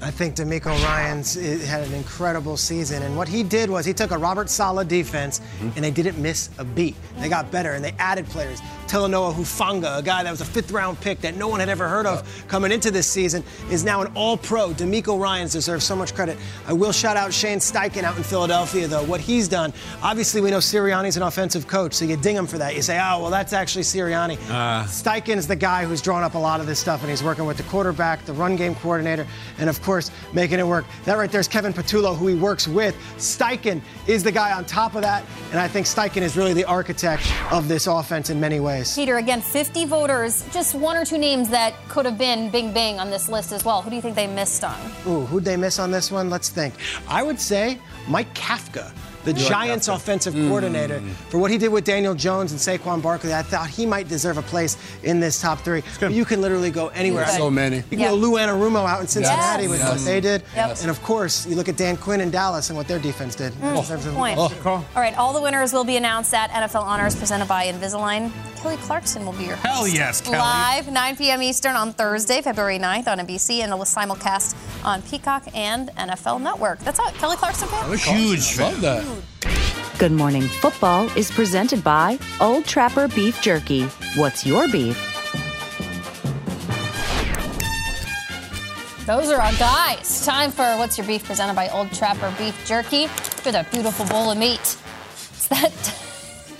I 0.00 0.12
think 0.12 0.36
DeMeco 0.36 0.66
Ryans 0.84 1.36
eh, 1.36 1.58
had 1.58 1.82
an 1.82 1.92
incredible 1.92 2.56
season, 2.56 3.02
and 3.02 3.16
what 3.16 3.26
he 3.26 3.42
did 3.42 3.68
was 3.68 3.84
he 3.84 3.92
took 3.92 4.12
a 4.12 4.18
Robert 4.18 4.48
Saleh 4.48 4.86
defense, 4.86 5.40
mm-hmm. 5.40 5.70
and 5.74 5.84
they 5.84 5.90
didn't 5.90 6.20
miss 6.22 6.50
a 6.58 6.64
beat. 6.64 6.94
They 7.18 7.28
got 7.28 7.50
better, 7.50 7.72
and 7.72 7.84
they 7.84 7.92
added 7.98 8.26
players. 8.26 8.60
Talanoa 8.86 9.34
Hufanga, 9.34 9.98
a 9.98 10.02
guy 10.02 10.22
that 10.22 10.30
was 10.30 10.40
a 10.40 10.44
fifth-round 10.44 11.00
pick 11.00 11.20
that 11.20 11.36
no 11.36 11.48
one 11.48 11.60
had 11.60 11.68
ever 11.68 11.88
heard 11.88 12.06
of 12.06 12.46
coming 12.48 12.70
into 12.70 12.90
this 12.90 13.06
season, 13.06 13.42
is 13.70 13.84
now 13.84 14.00
an 14.00 14.12
All-Pro. 14.14 14.70
DeMeco 14.70 15.20
Ryans 15.20 15.52
deserves 15.52 15.84
so 15.84 15.96
much 15.96 16.14
credit. 16.14 16.38
I 16.66 16.72
will 16.72 16.92
shout 16.92 17.16
out 17.16 17.34
Shane 17.34 17.58
Steichen 17.58 18.04
out 18.04 18.16
in 18.16 18.22
Philadelphia, 18.22 18.86
though. 18.86 19.04
What 19.04 19.20
he's 19.20 19.48
done, 19.48 19.72
obviously 20.00 20.40
we 20.40 20.50
know 20.50 20.58
Sirianni's 20.58 21.16
an 21.16 21.24
offensive 21.24 21.66
coach, 21.66 21.92
so 21.94 22.04
you 22.04 22.16
ding 22.16 22.36
him 22.36 22.46
for 22.46 22.58
that. 22.58 22.76
You 22.76 22.82
say, 22.82 22.98
oh, 22.98 23.20
well, 23.20 23.30
that's 23.30 23.52
actually 23.52 23.82
Sirianni. 23.82 24.38
Uh. 24.48 24.84
Steichen's 24.84 25.48
the 25.48 25.56
guy 25.56 25.84
who's 25.84 26.00
drawn 26.00 26.22
up 26.22 26.34
a 26.34 26.38
lot 26.38 26.60
of 26.60 26.66
this 26.66 26.78
stuff, 26.78 27.00
and 27.02 27.10
he's 27.10 27.22
working 27.22 27.46
with 27.46 27.56
the 27.56 27.64
quarterback, 27.64 28.24
the 28.24 28.32
run 28.32 28.54
game 28.54 28.76
coordinator, 28.76 29.26
and 29.58 29.68
of 29.68 29.82
course, 29.88 30.10
making 30.34 30.58
it 30.58 30.66
work. 30.66 30.84
That 31.06 31.16
right 31.16 31.30
there 31.30 31.40
is 31.40 31.48
Kevin 31.48 31.72
Patullo, 31.72 32.14
who 32.14 32.26
he 32.26 32.34
works 32.34 32.68
with. 32.68 32.94
Steichen 33.16 33.80
is 34.06 34.22
the 34.22 34.30
guy 34.30 34.52
on 34.52 34.66
top 34.66 34.94
of 34.94 35.00
that, 35.00 35.24
and 35.50 35.58
I 35.58 35.66
think 35.66 35.86
Steichen 35.86 36.20
is 36.20 36.36
really 36.36 36.52
the 36.52 36.66
architect 36.66 37.22
of 37.50 37.68
this 37.68 37.86
offense 37.86 38.28
in 38.28 38.38
many 38.38 38.60
ways. 38.60 38.94
Peter, 38.94 39.16
again, 39.16 39.40
50 39.40 39.86
voters, 39.86 40.44
just 40.52 40.74
one 40.74 40.94
or 40.94 41.06
two 41.06 41.16
names 41.16 41.48
that 41.48 41.72
could 41.88 42.04
have 42.04 42.18
been 42.18 42.50
bing 42.50 42.74
bing 42.74 43.00
on 43.00 43.08
this 43.08 43.30
list 43.30 43.50
as 43.50 43.64
well. 43.64 43.80
Who 43.80 43.88
do 43.88 43.96
you 43.96 44.02
think 44.02 44.14
they 44.14 44.26
missed 44.26 44.62
on? 44.62 44.78
Ooh, 45.06 45.24
who'd 45.24 45.44
they 45.44 45.56
miss 45.56 45.78
on 45.78 45.90
this 45.90 46.12
one? 46.12 46.28
Let's 46.28 46.50
think. 46.50 46.74
I 47.08 47.22
would 47.22 47.40
say 47.40 47.78
Mike 48.08 48.34
Kafka. 48.34 48.92
The 49.32 49.40
like 49.40 49.48
Giants 49.48 49.88
Kafka? 49.88 49.96
offensive 49.96 50.34
coordinator. 50.34 51.00
For 51.30 51.38
what 51.38 51.50
he 51.50 51.58
did 51.58 51.68
with 51.68 51.84
Daniel 51.84 52.14
Jones 52.14 52.52
and 52.52 52.60
Saquon 52.60 53.02
Barkley, 53.02 53.34
I 53.34 53.42
thought 53.42 53.68
he 53.68 53.86
might 53.86 54.08
deserve 54.08 54.38
a 54.38 54.42
place 54.42 54.76
in 55.02 55.20
this 55.20 55.40
top 55.40 55.60
three. 55.60 55.82
But 56.00 56.12
you 56.12 56.24
can 56.24 56.40
literally 56.40 56.70
go 56.70 56.88
anywhere. 56.88 57.24
He's 57.24 57.34
I 57.34 57.36
good. 57.38 57.42
So 57.44 57.50
many. 57.50 57.76
You 57.76 57.82
can 57.90 57.98
Yeah. 58.00 58.08
go 58.08 58.14
Lou 58.14 58.32
Anarumo 58.32 58.88
out 58.88 59.00
in 59.00 59.06
Cincinnati 59.08 59.64
Yes. 59.64 59.70
with 59.70 59.80
Yes. 59.80 59.90
what 59.90 60.04
they 60.04 60.20
did. 60.20 60.42
Yep. 60.54 60.76
And 60.82 60.90
of 60.90 61.02
course, 61.02 61.46
you 61.46 61.56
look 61.56 61.68
at 61.68 61.76
Dan 61.76 61.96
Quinn 61.96 62.20
in 62.20 62.30
Dallas 62.30 62.70
and 62.70 62.76
what 62.76 62.88
their 62.88 62.98
defense 62.98 63.34
did. 63.34 63.52
Deserves 63.60 64.06
a- 64.06 64.10
Mm, 64.10 64.14
Point. 64.16 64.38
All 64.66 64.84
right, 64.96 65.16
all 65.16 65.32
the 65.32 65.40
winners 65.40 65.72
will 65.72 65.84
be 65.84 65.96
announced 65.96 66.32
at 66.34 66.50
NFL 66.50 66.82
Honors 66.82 67.14
presented 67.14 67.46
by 67.48 67.66
Invisalign. 67.66 68.30
Kelly 68.62 68.76
Clarkson 68.78 69.24
will 69.24 69.32
be 69.34 69.44
your 69.44 69.54
host. 69.56 69.66
Hell 69.66 69.86
yes, 69.88 70.20
Kelly. 70.20 70.38
Live, 70.38 70.88
9 70.90 71.14
p.m. 71.16 71.42
Eastern 71.42 71.76
on 71.76 71.92
Thursday, 71.92 72.42
February 72.42 72.78
9th 72.78 73.06
on 73.06 73.20
NBC, 73.20 73.62
and 73.62 73.72
a 73.72 73.76
simulcast 73.76 74.54
on 74.84 75.00
Peacock 75.02 75.44
and 75.54 75.90
NFL 75.96 76.40
Network. 76.40 76.80
That's 76.80 76.98
it. 76.98 77.14
Kelly 77.18 77.36
Clarkson 77.36 77.68
fan? 77.68 77.96
Huge 77.98 78.58
Love 78.58 78.80
that. 78.80 79.04
Good 79.98 80.12
Morning 80.12 80.42
Football 80.42 81.10
is 81.16 81.28
presented 81.28 81.82
by 81.82 82.20
Old 82.40 82.64
Trapper 82.66 83.08
Beef 83.08 83.42
Jerky. 83.42 83.82
What's 84.14 84.46
your 84.46 84.68
beef? 84.68 84.96
Those 89.06 89.28
are 89.30 89.40
our 89.40 89.52
guys. 89.54 90.24
Time 90.24 90.52
for 90.52 90.62
What's 90.76 90.98
Your 90.98 91.06
Beef 91.08 91.24
presented 91.24 91.56
by 91.56 91.68
Old 91.70 91.90
Trapper 91.90 92.32
Beef 92.38 92.54
Jerky. 92.64 93.02
Look 93.02 93.46
at 93.48 93.52
that 93.54 93.72
beautiful 93.72 94.06
bowl 94.06 94.30
of 94.30 94.38
meat. 94.38 94.60
It's 94.60 95.48
that. 95.48 95.72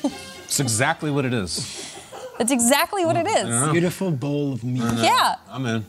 It's 0.46 0.59
exactly 0.59 1.12
what 1.12 1.24
it 1.24 1.33
is. 1.33 1.96
That's 2.38 2.51
exactly 2.51 3.05
what 3.05 3.16
it 3.16 3.29
is. 3.29 3.70
Beautiful 3.70 4.11
bowl 4.11 4.55
of 4.55 4.64
meat. 4.64 4.83
Yeah. 4.96 5.37
I'm 5.48 5.64
in. 5.66 5.87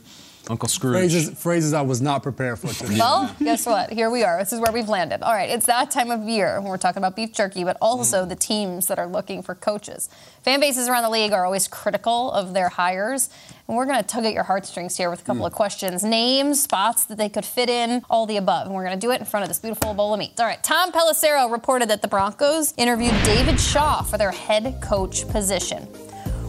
Uncle 0.50 0.68
Scrooge. 0.68 0.94
Phrases, 0.96 1.30
phrases 1.40 1.72
I 1.72 1.82
was 1.82 2.02
not 2.02 2.24
prepared 2.24 2.58
for 2.58 2.68
today. 2.68 2.98
Well, 2.98 3.34
guess 3.38 3.66
what? 3.66 3.92
Here 3.92 4.10
we 4.10 4.24
are. 4.24 4.38
This 4.40 4.52
is 4.52 4.58
where 4.58 4.72
we've 4.72 4.88
landed. 4.88 5.22
All 5.22 5.32
right, 5.32 5.48
it's 5.48 5.66
that 5.66 5.92
time 5.92 6.10
of 6.10 6.28
year 6.28 6.60
when 6.60 6.68
we're 6.68 6.76
talking 6.76 6.98
about 6.98 7.14
beef 7.14 7.32
jerky, 7.32 7.62
but 7.62 7.76
also 7.80 8.24
mm. 8.24 8.28
the 8.28 8.34
teams 8.34 8.88
that 8.88 8.98
are 8.98 9.06
looking 9.06 9.42
for 9.42 9.54
coaches. 9.54 10.08
Fan 10.42 10.58
bases 10.58 10.88
around 10.88 11.04
the 11.04 11.10
league 11.10 11.32
are 11.32 11.44
always 11.44 11.68
critical 11.68 12.32
of 12.32 12.52
their 12.52 12.68
hires, 12.68 13.30
and 13.68 13.76
we're 13.76 13.86
going 13.86 13.98
to 13.98 14.06
tug 14.06 14.24
at 14.24 14.32
your 14.32 14.42
heartstrings 14.42 14.96
here 14.96 15.08
with 15.08 15.20
a 15.20 15.24
couple 15.24 15.46
of 15.46 15.52
questions 15.52 16.02
names, 16.02 16.60
spots 16.60 17.04
that 17.04 17.16
they 17.16 17.28
could 17.28 17.44
fit 17.44 17.70
in, 17.70 18.02
all 18.10 18.26
the 18.26 18.36
above. 18.36 18.66
And 18.66 18.74
we're 18.74 18.84
going 18.84 18.98
to 18.98 19.06
do 19.06 19.12
it 19.12 19.20
in 19.20 19.26
front 19.26 19.44
of 19.44 19.48
this 19.48 19.60
beautiful 19.60 19.94
bowl 19.94 20.12
of 20.12 20.18
meat. 20.18 20.32
All 20.40 20.46
right, 20.46 20.62
Tom 20.64 20.90
Pelissero 20.90 21.50
reported 21.50 21.88
that 21.90 22.02
the 22.02 22.08
Broncos 22.08 22.74
interviewed 22.76 23.14
David 23.24 23.60
Shaw 23.60 24.02
for 24.02 24.18
their 24.18 24.32
head 24.32 24.80
coach 24.82 25.28
position. 25.28 25.84